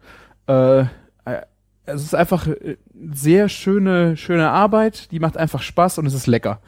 Äh, 0.47 0.85
es 1.87 2.03
ist 2.03 2.15
einfach 2.15 2.47
äh, 2.47 2.77
sehr 3.13 3.49
schöne, 3.49 4.17
schöne 4.17 4.51
Arbeit. 4.51 5.11
Die 5.11 5.21
macht 5.21 5.37
einfach 5.37 5.63
Spaß 5.63 5.99
und 5.99 6.07
es 6.07 6.15
ist 6.15 6.27
lecker. 6.27 6.61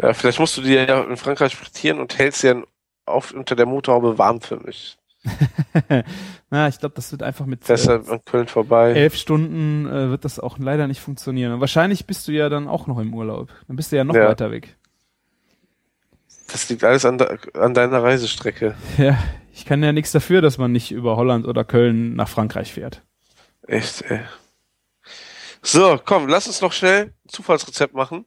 Ja, 0.00 0.12
vielleicht 0.14 0.38
musst 0.40 0.56
du 0.56 0.62
die 0.62 0.72
ja 0.74 1.02
in 1.02 1.16
Frankreich 1.16 1.56
frittieren 1.56 1.98
und 2.00 2.16
hältst 2.18 2.40
sie 2.40 2.48
dann 2.48 2.64
auf 3.04 3.32
unter 3.32 3.56
der 3.56 3.66
Motorhaube 3.66 4.16
warm 4.18 4.40
für 4.40 4.58
mich. 4.58 4.96
Na, 6.50 6.68
ich 6.68 6.78
glaube, 6.78 6.94
das 6.96 7.10
wird 7.12 7.22
einfach 7.22 7.46
mit 7.46 7.68
äh, 7.68 7.76
dann 7.76 8.08
an 8.08 8.24
Köln 8.24 8.46
vorbei. 8.48 8.92
elf 8.92 9.14
Stunden 9.16 9.86
äh, 9.86 10.10
wird 10.10 10.24
das 10.24 10.40
auch 10.40 10.58
leider 10.58 10.86
nicht 10.86 11.00
funktionieren. 11.00 11.52
Und 11.52 11.60
wahrscheinlich 11.60 12.06
bist 12.06 12.26
du 12.28 12.32
ja 12.32 12.48
dann 12.48 12.68
auch 12.68 12.86
noch 12.86 12.98
im 12.98 13.14
Urlaub. 13.14 13.50
Dann 13.68 13.76
bist 13.76 13.92
du 13.92 13.96
ja 13.96 14.04
noch 14.04 14.14
Ja. 14.14 14.28
weiter 14.28 14.50
weg. 14.50 14.76
Das 16.50 16.68
liegt 16.68 16.84
alles 16.84 17.04
an, 17.04 17.18
de 17.18 17.38
an 17.54 17.72
deiner 17.74 18.02
Reisestrecke. 18.02 18.74
Ja, 18.98 19.16
ich 19.54 19.64
kann 19.64 19.82
ja 19.82 19.92
nichts 19.92 20.12
dafür, 20.12 20.40
dass 20.42 20.58
man 20.58 20.72
nicht 20.72 20.90
über 20.92 21.16
Holland 21.16 21.46
oder 21.46 21.64
Köln 21.64 22.14
nach 22.14 22.28
Frankreich 22.28 22.72
fährt. 22.72 23.02
Echt, 23.66 24.02
ey. 24.02 24.20
So, 25.62 26.00
komm, 26.04 26.28
lass 26.28 26.46
uns 26.46 26.60
noch 26.60 26.72
schnell 26.72 27.14
ein 27.24 27.28
Zufallsrezept 27.28 27.94
machen. 27.94 28.26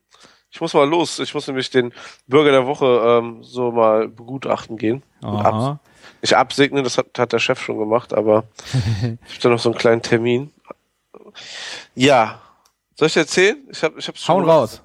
Ich 0.50 0.60
muss 0.60 0.72
mal 0.72 0.88
los. 0.88 1.18
Ich 1.18 1.34
muss 1.34 1.46
nämlich 1.46 1.68
den 1.70 1.92
Bürger 2.26 2.50
der 2.50 2.66
Woche 2.66 2.86
ähm, 2.86 3.42
so 3.44 3.70
mal 3.72 4.08
begutachten 4.08 4.78
gehen. 4.78 5.02
Ab, 5.20 5.54
Aha. 5.54 5.80
nicht 6.22 6.34
absegnen, 6.34 6.82
das 6.82 6.96
hat, 6.96 7.18
hat 7.18 7.32
der 7.32 7.38
Chef 7.38 7.60
schon 7.60 7.78
gemacht, 7.78 8.14
aber 8.14 8.44
ich 9.26 9.34
habe 9.34 9.42
da 9.42 9.48
noch 9.50 9.58
so 9.58 9.68
einen 9.70 9.78
kleinen 9.78 10.02
Termin. 10.02 10.52
Ja. 11.94 12.40
Soll 12.94 13.08
ich 13.08 13.16
erzählen? 13.16 13.58
Ich 13.70 13.82
habe 13.82 13.98
ich 13.98 14.08
hab's 14.08 14.22
schon 14.22 14.36
Hauen 14.36 14.48
raus. 14.48 14.82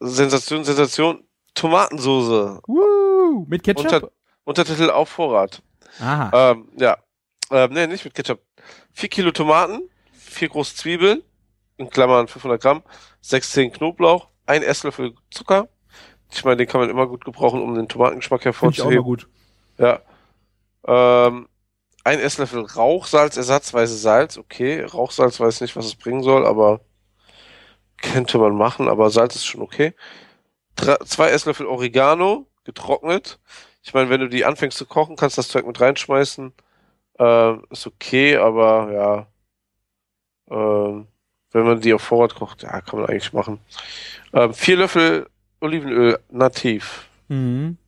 Sensation, 0.00 0.64
Sensation. 0.64 1.24
Tomatensoße. 1.54 2.60
Woo, 2.66 3.46
mit 3.48 3.62
Ketchup? 3.62 3.84
Unter, 3.84 4.10
Untertitel 4.44 4.90
auf 4.90 5.08
Vorrat. 5.08 5.62
Aha. 6.00 6.50
Ähm, 6.50 6.68
ja. 6.76 6.98
Ähm, 7.50 7.72
nee, 7.72 7.86
nicht 7.86 8.04
mit 8.04 8.12
Ketchup. 8.12 8.40
Vier 8.94 9.08
Kilo 9.08 9.32
Tomaten, 9.32 9.82
vier 10.12 10.48
große 10.48 10.76
Zwiebeln, 10.76 11.22
in 11.76 11.90
Klammern 11.90 12.28
500 12.28 12.62
Gramm, 12.62 12.82
sechs 13.20 13.50
Zehen 13.50 13.72
Knoblauch, 13.72 14.28
ein 14.46 14.62
Esslöffel 14.62 15.14
Zucker. 15.30 15.68
Ich 16.32 16.44
meine, 16.44 16.58
den 16.58 16.68
kann 16.68 16.80
man 16.80 16.90
immer 16.90 17.06
gut 17.06 17.24
gebrauchen, 17.24 17.60
um 17.60 17.74
den 17.74 17.88
Tomatengeschmack 17.88 18.42
Finde 18.42 18.56
ich 18.74 18.82
auch 18.82 18.90
mal 18.90 18.94
hervorzuheben. 18.94 19.04
gut. 19.04 19.28
Ja. 19.78 20.00
Ähm, 20.86 21.48
ein 22.04 22.20
Esslöffel 22.20 22.60
Rauchsalz, 22.64 23.36
ersatzweise 23.36 23.96
Salz. 23.96 24.38
Okay, 24.38 24.82
Rauchsalz 24.84 25.40
weiß 25.40 25.60
nicht, 25.60 25.74
was 25.74 25.86
es 25.86 25.96
bringen 25.96 26.22
soll, 26.22 26.46
aber 26.46 26.80
könnte 28.00 28.38
man 28.38 28.54
machen, 28.54 28.88
aber 28.88 29.10
Salz 29.10 29.34
ist 29.34 29.46
schon 29.46 29.62
okay. 29.62 29.94
Dre 30.76 30.98
zwei 31.04 31.30
Esslöffel 31.30 31.66
Oregano, 31.66 32.46
getrocknet. 32.64 33.40
Ich 33.82 33.92
meine, 33.92 34.08
wenn 34.08 34.20
du 34.20 34.28
die 34.28 34.44
anfängst 34.44 34.78
zu 34.78 34.86
kochen, 34.86 35.16
kannst 35.16 35.36
du 35.36 35.40
das 35.40 35.48
Zeug 35.48 35.66
mit 35.66 35.80
reinschmeißen. 35.80 36.52
Ähm, 37.18 37.64
ist 37.70 37.86
okay, 37.86 38.36
aber 38.36 38.92
ja. 38.92 39.26
Ähm, 40.50 41.06
wenn 41.52 41.64
man 41.64 41.80
die 41.80 41.94
auf 41.94 42.02
Vorrat 42.02 42.34
kocht, 42.34 42.62
ja, 42.62 42.80
kann 42.80 43.00
man 43.00 43.08
eigentlich 43.08 43.32
machen. 43.32 43.60
Ähm, 44.32 44.52
vier 44.52 44.76
Löffel 44.76 45.28
Olivenöl 45.60 46.18
nativ. 46.30 47.08
Mhm. 47.28 47.78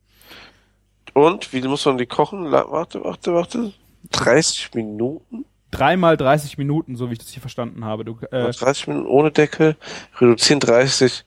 Und 1.13 1.51
wie 1.51 1.61
muss 1.61 1.85
man 1.85 1.97
die 1.97 2.05
kochen? 2.05 2.51
Warte, 2.51 3.03
warte, 3.03 3.33
warte. 3.33 3.73
30 4.11 4.73
Minuten? 4.73 5.45
Dreimal 5.71 6.15
30 6.15 6.57
Minuten, 6.57 6.95
so 6.95 7.09
wie 7.09 7.13
ich 7.13 7.19
das 7.19 7.29
hier 7.29 7.41
verstanden 7.41 7.83
habe. 7.83 8.05
Du, 8.05 8.17
äh, 8.31 8.51
30 8.51 8.87
Minuten 8.87 9.07
ohne 9.07 9.31
Deckel, 9.31 9.75
reduzieren 10.19 10.59
30. 10.59 11.25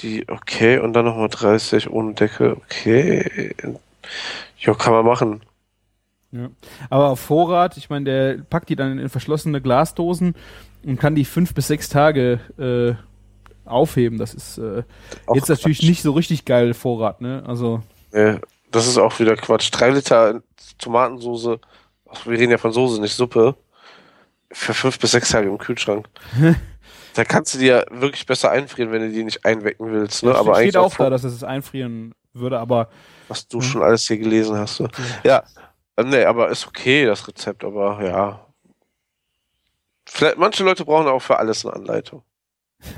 Die, 0.00 0.28
okay, 0.28 0.78
und 0.78 0.92
dann 0.92 1.06
nochmal 1.06 1.28
30 1.28 1.90
ohne 1.90 2.14
Deckel, 2.14 2.52
okay. 2.52 3.54
Ja, 4.58 4.74
kann 4.74 4.92
man 4.92 5.06
machen. 5.06 5.40
Ja. 6.32 6.50
Aber 6.90 7.08
auf 7.08 7.20
Vorrat, 7.20 7.76
ich 7.76 7.90
meine, 7.90 8.04
der 8.04 8.42
packt 8.44 8.68
die 8.68 8.76
dann 8.76 8.98
in 8.98 9.08
verschlossene 9.08 9.60
Glasdosen 9.60 10.34
und 10.84 10.98
kann 10.98 11.14
die 11.14 11.24
fünf 11.24 11.54
bis 11.54 11.68
sechs 11.68 11.88
Tage 11.88 12.40
äh, 12.58 12.94
aufheben. 13.68 14.18
Das 14.18 14.34
ist 14.34 14.58
äh, 14.58 14.82
jetzt 15.34 15.48
natürlich 15.48 15.80
Quatsch. 15.80 15.88
nicht 15.88 16.02
so 16.02 16.12
richtig 16.12 16.44
geil 16.44 16.74
Vorrat, 16.74 17.20
ne? 17.20 17.42
Also 17.46 17.82
Nee, 18.12 18.38
das 18.70 18.86
ist 18.86 18.98
auch 18.98 19.18
wieder 19.18 19.36
Quatsch. 19.36 19.70
Drei 19.72 19.90
Liter 19.90 20.42
Tomatensoße, 20.78 21.60
wir 22.24 22.38
reden 22.38 22.52
ja 22.52 22.58
von 22.58 22.72
Soße, 22.72 23.00
nicht 23.00 23.14
Suppe, 23.14 23.56
für 24.50 24.74
fünf 24.74 24.98
bis 24.98 25.12
sechs 25.12 25.30
Tage 25.30 25.48
im 25.48 25.58
Kühlschrank. 25.58 26.08
da 27.14 27.24
kannst 27.24 27.54
du 27.54 27.58
dir 27.58 27.84
wirklich 27.90 28.26
besser 28.26 28.50
einfrieren, 28.50 28.92
wenn 28.92 29.02
du 29.02 29.10
die 29.10 29.24
nicht 29.24 29.44
einwecken 29.44 29.92
willst. 29.92 30.22
Ne? 30.22 30.34
Aber 30.34 30.54
steht 30.54 30.76
eigentlich 30.76 30.76
auch 30.78 30.96
da, 30.96 31.10
dass 31.10 31.24
es 31.24 31.44
einfrieren 31.44 32.14
würde, 32.32 32.58
aber 32.58 32.88
was 33.28 33.46
du 33.46 33.60
schon 33.60 33.82
alles 33.82 34.06
hier 34.06 34.18
gelesen 34.18 34.56
hast. 34.56 34.80
Ne? 34.80 34.88
Ja, 35.24 35.42
nee, 36.04 36.24
aber 36.24 36.50
ist 36.50 36.66
okay, 36.66 37.06
das 37.06 37.28
Rezept, 37.28 37.64
aber 37.64 38.04
ja. 38.04 38.46
Vielleicht, 40.06 40.38
manche 40.38 40.64
Leute 40.64 40.84
brauchen 40.84 41.08
auch 41.08 41.20
für 41.20 41.38
alles 41.38 41.66
eine 41.66 41.74
Anleitung. 41.74 42.22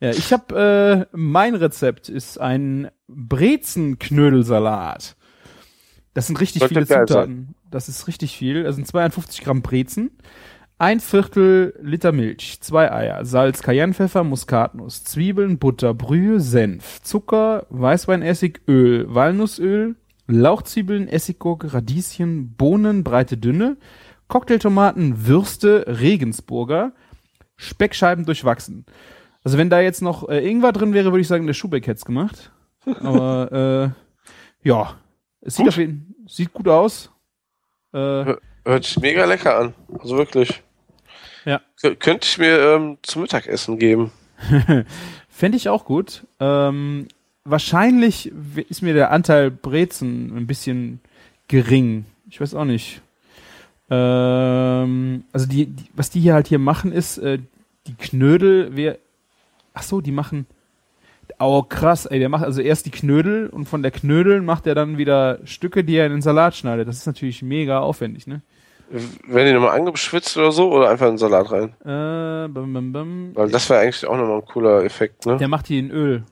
ja, 0.00 0.10
ich 0.10 0.32
habe 0.32 1.08
äh, 1.10 1.16
mein 1.16 1.54
Rezept 1.54 2.08
ist 2.08 2.38
ein 2.38 2.90
Brezenknödelsalat. 3.08 5.16
Das 6.14 6.26
sind 6.26 6.40
richtig 6.40 6.60
Sollte 6.60 6.74
viele 6.74 6.86
Zutaten. 6.86 7.54
Das 7.70 7.88
ist 7.88 8.06
richtig 8.06 8.36
viel. 8.36 8.64
Das 8.64 8.76
sind 8.76 8.86
52 8.86 9.42
Gramm 9.42 9.62
Brezen, 9.62 10.10
ein 10.78 11.00
Viertel 11.00 11.74
Liter 11.80 12.12
Milch, 12.12 12.58
zwei 12.60 12.92
Eier, 12.92 13.24
Salz, 13.24 13.62
Cayennepfeffer, 13.62 14.24
Muskatnuss, 14.24 15.04
Zwiebeln, 15.04 15.58
Butter, 15.58 15.94
Brühe, 15.94 16.40
Senf, 16.40 17.02
Zucker, 17.02 17.66
Weißweinessig, 17.70 18.60
Öl, 18.68 19.06
Walnussöl, 19.12 19.96
Lauchzwiebeln, 20.28 21.08
Essiggurke, 21.08 21.72
Radieschen, 21.74 22.54
Bohnen, 22.54 23.02
breite 23.02 23.36
Dünne, 23.36 23.76
Cocktailtomaten, 24.28 25.26
Würste, 25.26 25.84
Regensburger, 25.88 26.92
Speckscheiben 27.56 28.24
durchwachsen. 28.26 28.84
Also 29.42 29.56
wenn 29.58 29.70
da 29.70 29.80
jetzt 29.80 30.02
noch 30.02 30.28
äh, 30.28 30.46
Ingwer 30.48 30.72
drin 30.72 30.92
wäre, 30.92 31.10
würde 31.12 31.22
ich 31.22 31.28
sagen, 31.28 31.46
der 31.46 31.54
Schubeck 31.54 31.86
hätte 31.86 32.04
gemacht. 32.04 32.52
Aber 33.00 33.94
äh, 34.62 34.68
ja, 34.68 34.96
es 35.40 35.54
sieht 35.56 35.64
Gut. 35.64 35.72
auf 35.74 35.78
jeden 35.78 36.14
sieht 36.28 36.52
gut 36.52 36.68
aus. 36.68 37.10
Äh, 37.94 38.34
Hört 38.64 38.84
sich 38.84 39.00
mega 39.00 39.24
lecker 39.24 39.58
an. 39.58 39.74
Also 39.98 40.18
wirklich. 40.18 40.62
Ja. 41.46 41.62
Kö- 41.80 41.94
Könnte 41.96 42.26
ich 42.30 42.36
mir 42.36 42.58
ähm, 42.74 42.98
zum 43.02 43.22
Mittagessen 43.22 43.78
geben. 43.78 44.12
Fände 45.30 45.56
ich 45.56 45.70
auch 45.70 45.86
gut. 45.86 46.26
Ähm, 46.38 47.08
wahrscheinlich 47.50 48.32
ist 48.68 48.82
mir 48.82 48.94
der 48.94 49.10
Anteil 49.10 49.50
Brezen 49.50 50.36
ein 50.36 50.46
bisschen 50.46 51.00
gering. 51.48 52.04
Ich 52.28 52.40
weiß 52.40 52.54
auch 52.54 52.64
nicht. 52.64 53.00
Ähm, 53.90 55.24
also 55.32 55.46
die, 55.46 55.66
die, 55.66 55.84
was 55.94 56.10
die 56.10 56.20
hier 56.20 56.34
halt 56.34 56.48
hier 56.48 56.58
machen 56.58 56.92
ist, 56.92 57.18
äh, 57.18 57.38
die 57.86 57.94
Knödel, 57.94 58.70
wer, 58.72 58.98
ach 59.72 59.82
so, 59.82 60.00
die 60.00 60.12
machen, 60.12 60.46
oh 61.38 61.62
krass, 61.62 62.06
ey, 62.06 62.18
der 62.18 62.28
macht 62.28 62.44
also 62.44 62.60
erst 62.60 62.86
die 62.86 62.90
Knödel 62.90 63.48
und 63.48 63.66
von 63.66 63.82
der 63.82 63.90
Knödel 63.90 64.42
macht 64.42 64.66
er 64.66 64.74
dann 64.74 64.98
wieder 64.98 65.38
Stücke, 65.44 65.84
die 65.84 65.96
er 65.96 66.06
in 66.06 66.12
den 66.12 66.22
Salat 66.22 66.54
schneidet. 66.54 66.86
Das 66.86 66.96
ist 66.96 67.06
natürlich 67.06 67.42
mega 67.42 67.80
aufwendig, 67.80 68.26
ne? 68.26 68.42
Werden 68.90 69.46
die 69.46 69.52
nochmal 69.52 69.78
angeschwitzt 69.78 70.36
oder 70.38 70.50
so 70.50 70.72
oder 70.72 70.88
einfach 70.88 71.06
in 71.06 71.12
den 71.12 71.18
Salat 71.18 71.50
rein? 71.50 71.74
Äh, 71.82 72.48
bam, 72.48 72.72
bam, 72.72 72.92
bam. 72.92 73.30
Weil 73.34 73.50
das 73.50 73.68
wäre 73.68 73.80
eigentlich 73.80 74.06
auch 74.06 74.16
nochmal 74.16 74.38
ein 74.38 74.46
cooler 74.46 74.84
Effekt, 74.84 75.26
ne? 75.26 75.36
Der 75.36 75.48
macht 75.48 75.68
die 75.68 75.78
in 75.78 75.90
Öl. 75.90 76.24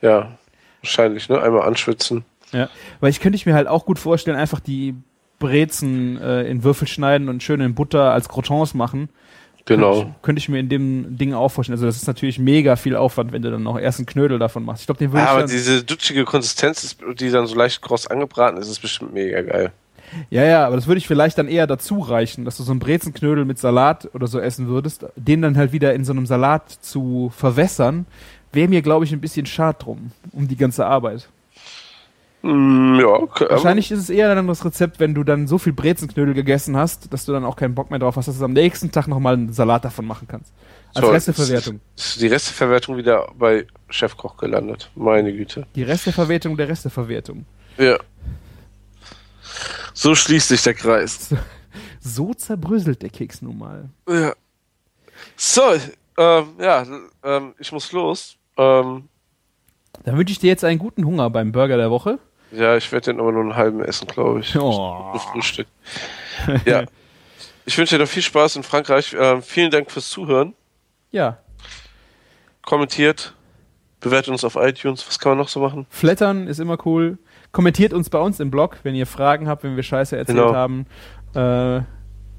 Ja. 0.00 0.36
Wahrscheinlich, 0.82 1.28
ne? 1.28 1.40
Einmal 1.40 1.62
anschwitzen. 1.62 2.24
Ja, 2.52 2.68
weil 3.00 3.10
ich 3.10 3.20
könnte 3.20 3.36
ich 3.36 3.46
mir 3.46 3.54
halt 3.54 3.66
auch 3.68 3.86
gut 3.86 3.98
vorstellen, 3.98 4.36
einfach 4.36 4.60
die 4.60 4.94
Brezen 5.38 6.20
äh, 6.20 6.42
in 6.42 6.62
Würfel 6.64 6.86
schneiden 6.86 7.28
und 7.28 7.42
schön 7.42 7.60
in 7.60 7.74
Butter 7.74 8.12
als 8.12 8.28
Crotons 8.28 8.74
machen. 8.74 9.08
Genau. 9.64 9.92
Könnte 9.92 10.08
ich, 10.08 10.22
könnte 10.22 10.38
ich 10.40 10.48
mir 10.48 10.58
in 10.58 10.68
dem 10.68 11.16
Ding 11.16 11.34
auch 11.34 11.48
vorstellen. 11.48 11.74
Also 11.74 11.86
das 11.86 11.96
ist 11.96 12.06
natürlich 12.06 12.38
mega 12.38 12.76
viel 12.76 12.96
Aufwand, 12.96 13.32
wenn 13.32 13.42
du 13.42 13.50
dann 13.50 13.62
noch 13.62 13.78
erst 13.78 14.00
einen 14.00 14.06
Knödel 14.06 14.38
davon 14.38 14.64
machst. 14.64 14.82
Ich 14.82 14.86
glaube, 14.86 14.98
den 14.98 15.12
würde 15.12 15.24
Ja, 15.24 15.32
ich 15.32 15.38
aber 15.38 15.46
diese 15.46 15.84
dutschige 15.84 16.24
Konsistenz, 16.24 16.82
ist, 16.84 16.98
die 17.18 17.30
dann 17.30 17.46
so 17.46 17.54
leicht 17.54 17.80
kross 17.80 18.06
angebraten 18.06 18.58
ist, 18.58 18.68
ist 18.68 18.80
bestimmt 18.80 19.14
mega 19.14 19.40
geil. 19.42 19.72
Ja, 20.30 20.44
ja, 20.44 20.66
aber 20.66 20.76
das 20.76 20.86
würde 20.88 20.98
ich 20.98 21.06
vielleicht 21.06 21.38
dann 21.38 21.48
eher 21.48 21.66
dazu 21.66 22.00
reichen, 22.00 22.44
dass 22.44 22.56
du 22.56 22.64
so 22.64 22.72
einen 22.72 22.80
Brezenknödel 22.80 23.44
mit 23.44 23.58
Salat 23.58 24.10
oder 24.14 24.26
so 24.26 24.40
essen 24.40 24.66
würdest, 24.68 25.06
den 25.16 25.42
dann 25.42 25.56
halt 25.56 25.72
wieder 25.72 25.94
in 25.94 26.04
so 26.04 26.12
einem 26.12 26.26
Salat 26.26 26.70
zu 26.70 27.32
verwässern, 27.34 28.06
wäre 28.52 28.68
mir, 28.68 28.82
glaube 28.82 29.04
ich, 29.04 29.12
ein 29.12 29.20
bisschen 29.20 29.46
schad 29.46 29.84
drum, 29.84 30.12
um 30.32 30.48
die 30.48 30.56
ganze 30.56 30.86
Arbeit. 30.86 31.28
Mm, 32.42 32.98
ja, 32.98 33.06
okay, 33.06 33.46
Wahrscheinlich 33.48 33.90
ist 33.92 34.00
es 34.00 34.10
eher 34.10 34.34
dann 34.34 34.48
das 34.48 34.64
Rezept, 34.64 34.98
wenn 34.98 35.14
du 35.14 35.22
dann 35.22 35.46
so 35.46 35.58
viel 35.58 35.72
Brezenknödel 35.72 36.34
gegessen 36.34 36.76
hast, 36.76 37.12
dass 37.12 37.24
du 37.24 37.32
dann 37.32 37.44
auch 37.44 37.54
keinen 37.54 37.74
Bock 37.74 37.90
mehr 37.90 38.00
drauf 38.00 38.16
hast, 38.16 38.26
dass 38.26 38.38
du 38.38 38.44
am 38.44 38.52
nächsten 38.52 38.90
Tag 38.90 39.06
nochmal 39.06 39.34
einen 39.34 39.52
Salat 39.52 39.84
davon 39.84 40.06
machen 40.06 40.26
kannst. 40.28 40.52
Als 40.94 41.06
So, 41.06 41.12
Resteverwertung. 41.12 41.80
Ist, 41.96 42.20
die 42.20 42.26
Resteverwertung 42.26 42.96
wieder 42.96 43.28
bei 43.38 43.66
Chefkoch 43.88 44.36
gelandet. 44.36 44.90
Meine 44.96 45.32
Güte. 45.32 45.66
Die 45.76 45.84
Resteverwertung 45.84 46.56
der 46.56 46.68
Resteverwertung. 46.68 47.46
Ja. 47.78 47.96
So 49.94 50.14
schließt 50.14 50.48
sich 50.48 50.62
der 50.62 50.74
Kreis. 50.74 51.34
So 52.00 52.34
zerbröselt 52.34 53.02
der 53.02 53.10
Keks 53.10 53.40
nun 53.40 53.58
mal. 53.58 53.88
Ja. 54.08 54.34
So, 55.36 55.62
ähm, 56.18 56.46
ja, 56.58 56.84
ähm, 57.22 57.54
ich 57.58 57.70
muss 57.70 57.92
los. 57.92 58.36
Ähm, 58.56 59.08
Dann 60.04 60.16
wünsche 60.18 60.32
ich 60.32 60.38
dir 60.38 60.48
jetzt 60.48 60.64
einen 60.64 60.78
guten 60.78 61.04
Hunger 61.04 61.30
beim 61.30 61.52
Burger 61.52 61.76
der 61.76 61.90
Woche. 61.90 62.18
ja, 62.50 62.76
ich 62.76 62.90
werde 62.92 63.12
den 63.12 63.20
aber 63.20 63.32
nur 63.32 63.42
einen 63.42 63.56
halben 63.56 63.82
essen, 63.82 64.06
glaube 64.06 64.40
ich. 64.40 64.54
Oh. 64.56 65.14
Frühstück. 65.32 65.66
Ja. 66.64 66.84
Ich 67.64 67.78
wünsche 67.78 67.94
dir 67.96 68.02
noch 68.02 68.10
viel 68.10 68.22
Spaß 68.24 68.56
in 68.56 68.64
Frankreich. 68.64 69.14
Ähm, 69.16 69.40
vielen 69.40 69.70
Dank 69.70 69.88
fürs 69.88 70.10
Zuhören. 70.10 70.54
Ja, 71.12 71.38
Kommentiert, 72.64 73.34
bewertet 74.00 74.30
uns 74.30 74.44
auf 74.44 74.56
iTunes. 74.56 75.06
Was 75.06 75.18
kann 75.18 75.30
man 75.30 75.38
noch 75.38 75.48
so 75.48 75.60
machen? 75.60 75.86
Flattern 75.90 76.46
ist 76.46 76.58
immer 76.58 76.76
cool. 76.86 77.18
Kommentiert 77.52 77.92
uns 77.92 78.08
bei 78.10 78.18
uns 78.18 78.40
im 78.40 78.50
Blog, 78.50 78.78
wenn 78.82 78.94
ihr 78.94 79.06
Fragen 79.06 79.48
habt, 79.48 79.62
wenn 79.64 79.76
wir 79.76 79.82
Scheiße 79.82 80.16
erzählt 80.16 80.38
Genau. 80.38 80.54
haben. 80.54 80.86
Äh, 81.34 81.82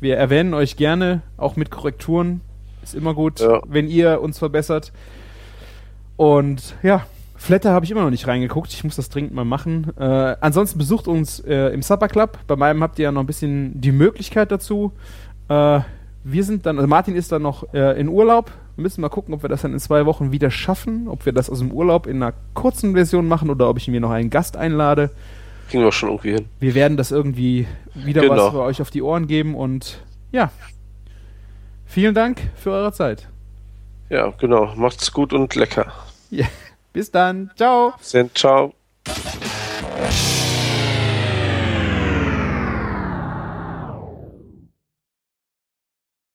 wir 0.01 0.17
erwähnen 0.17 0.53
euch 0.53 0.75
gerne, 0.75 1.21
auch 1.37 1.55
mit 1.55 1.71
Korrekturen. 1.71 2.41
Ist 2.81 2.95
immer 2.95 3.13
gut, 3.13 3.39
Ja. 3.39 3.61
wenn 3.65 3.87
ihr 3.87 4.21
uns 4.21 4.39
verbessert. 4.39 4.91
Und 6.15 6.75
ja, 6.83 7.05
Flatter 7.35 7.71
habe 7.71 7.83
ich 7.85 7.91
immer 7.91 8.03
noch 8.03 8.09
nicht 8.09 8.27
reingeguckt. 8.27 8.71
Ich 8.73 8.83
muss 8.83 8.95
das 8.95 9.09
dringend 9.09 9.33
mal 9.33 9.45
machen. 9.45 9.91
Äh, 9.97 10.35
ansonsten 10.39 10.77
besucht 10.77 11.07
uns 11.07 11.39
äh, 11.41 11.73
im 11.73 11.81
Supper 11.81 12.07
Club. 12.07 12.37
Bei 12.47 12.55
meinem 12.55 12.81
habt 12.83 12.99
ihr 12.99 13.03
ja 13.03 13.11
noch 13.11 13.21
ein 13.21 13.27
bisschen 13.27 13.81
die 13.81 13.91
Möglichkeit 13.91 14.51
dazu. 14.51 14.93
Äh, 15.49 15.81
wir 16.23 16.43
sind 16.45 16.65
dann, 16.65 16.77
also 16.77 16.87
Martin 16.87 17.15
ist 17.15 17.31
dann 17.33 17.41
noch 17.41 17.73
äh, 17.73 17.99
in 17.99 18.07
Urlaub. 18.07 18.51
Wir 18.77 18.83
müssen 18.83 19.01
mal 19.01 19.09
gucken, 19.09 19.33
ob 19.33 19.43
wir 19.43 19.49
das 19.49 19.61
dann 19.61 19.73
in 19.73 19.79
zwei 19.79 20.05
Wochen 20.05 20.31
wieder 20.31 20.49
schaffen. 20.51 21.07
Ob 21.09 21.25
wir 21.25 21.33
das 21.33 21.49
aus 21.49 21.59
dem 21.59 21.71
Urlaub 21.71 22.07
in 22.07 22.23
einer 22.23 22.33
kurzen 22.53 22.93
Version 22.93 23.27
machen 23.27 23.49
oder 23.49 23.67
ob 23.69 23.77
ich 23.77 23.87
mir 23.89 23.99
noch 23.99 24.11
einen 24.11 24.29
Gast 24.29 24.55
einlade. 24.55 25.09
Kriegen 25.69 25.83
wir 25.83 25.91
schon 25.91 26.09
irgendwie 26.09 26.33
hin. 26.35 26.45
Wir 26.59 26.75
werden 26.75 26.95
das 26.95 27.11
irgendwie 27.11 27.67
wieder 27.93 28.21
Genau. 28.21 28.35
was 28.37 28.51
für 28.51 28.61
euch 28.61 28.81
auf 28.81 28.89
die 28.89 29.01
Ohren 29.01 29.27
geben 29.27 29.53
und 29.55 30.01
ja. 30.31 30.49
Vielen 31.85 32.15
Dank 32.15 32.39
für 32.55 32.71
eure 32.71 32.93
Zeit. 32.93 33.27
Ja, 34.13 34.31
genau. 34.37 34.75
Macht's 34.75 35.11
gut 35.11 35.33
und 35.33 35.55
lecker. 35.55 35.91
Ja. 36.29 36.45
Bis 36.93 37.09
dann. 37.09 37.49
Ciao. 37.55 37.95
Bis 37.97 38.11
dann. 38.11 38.29
Ciao. 38.35 38.75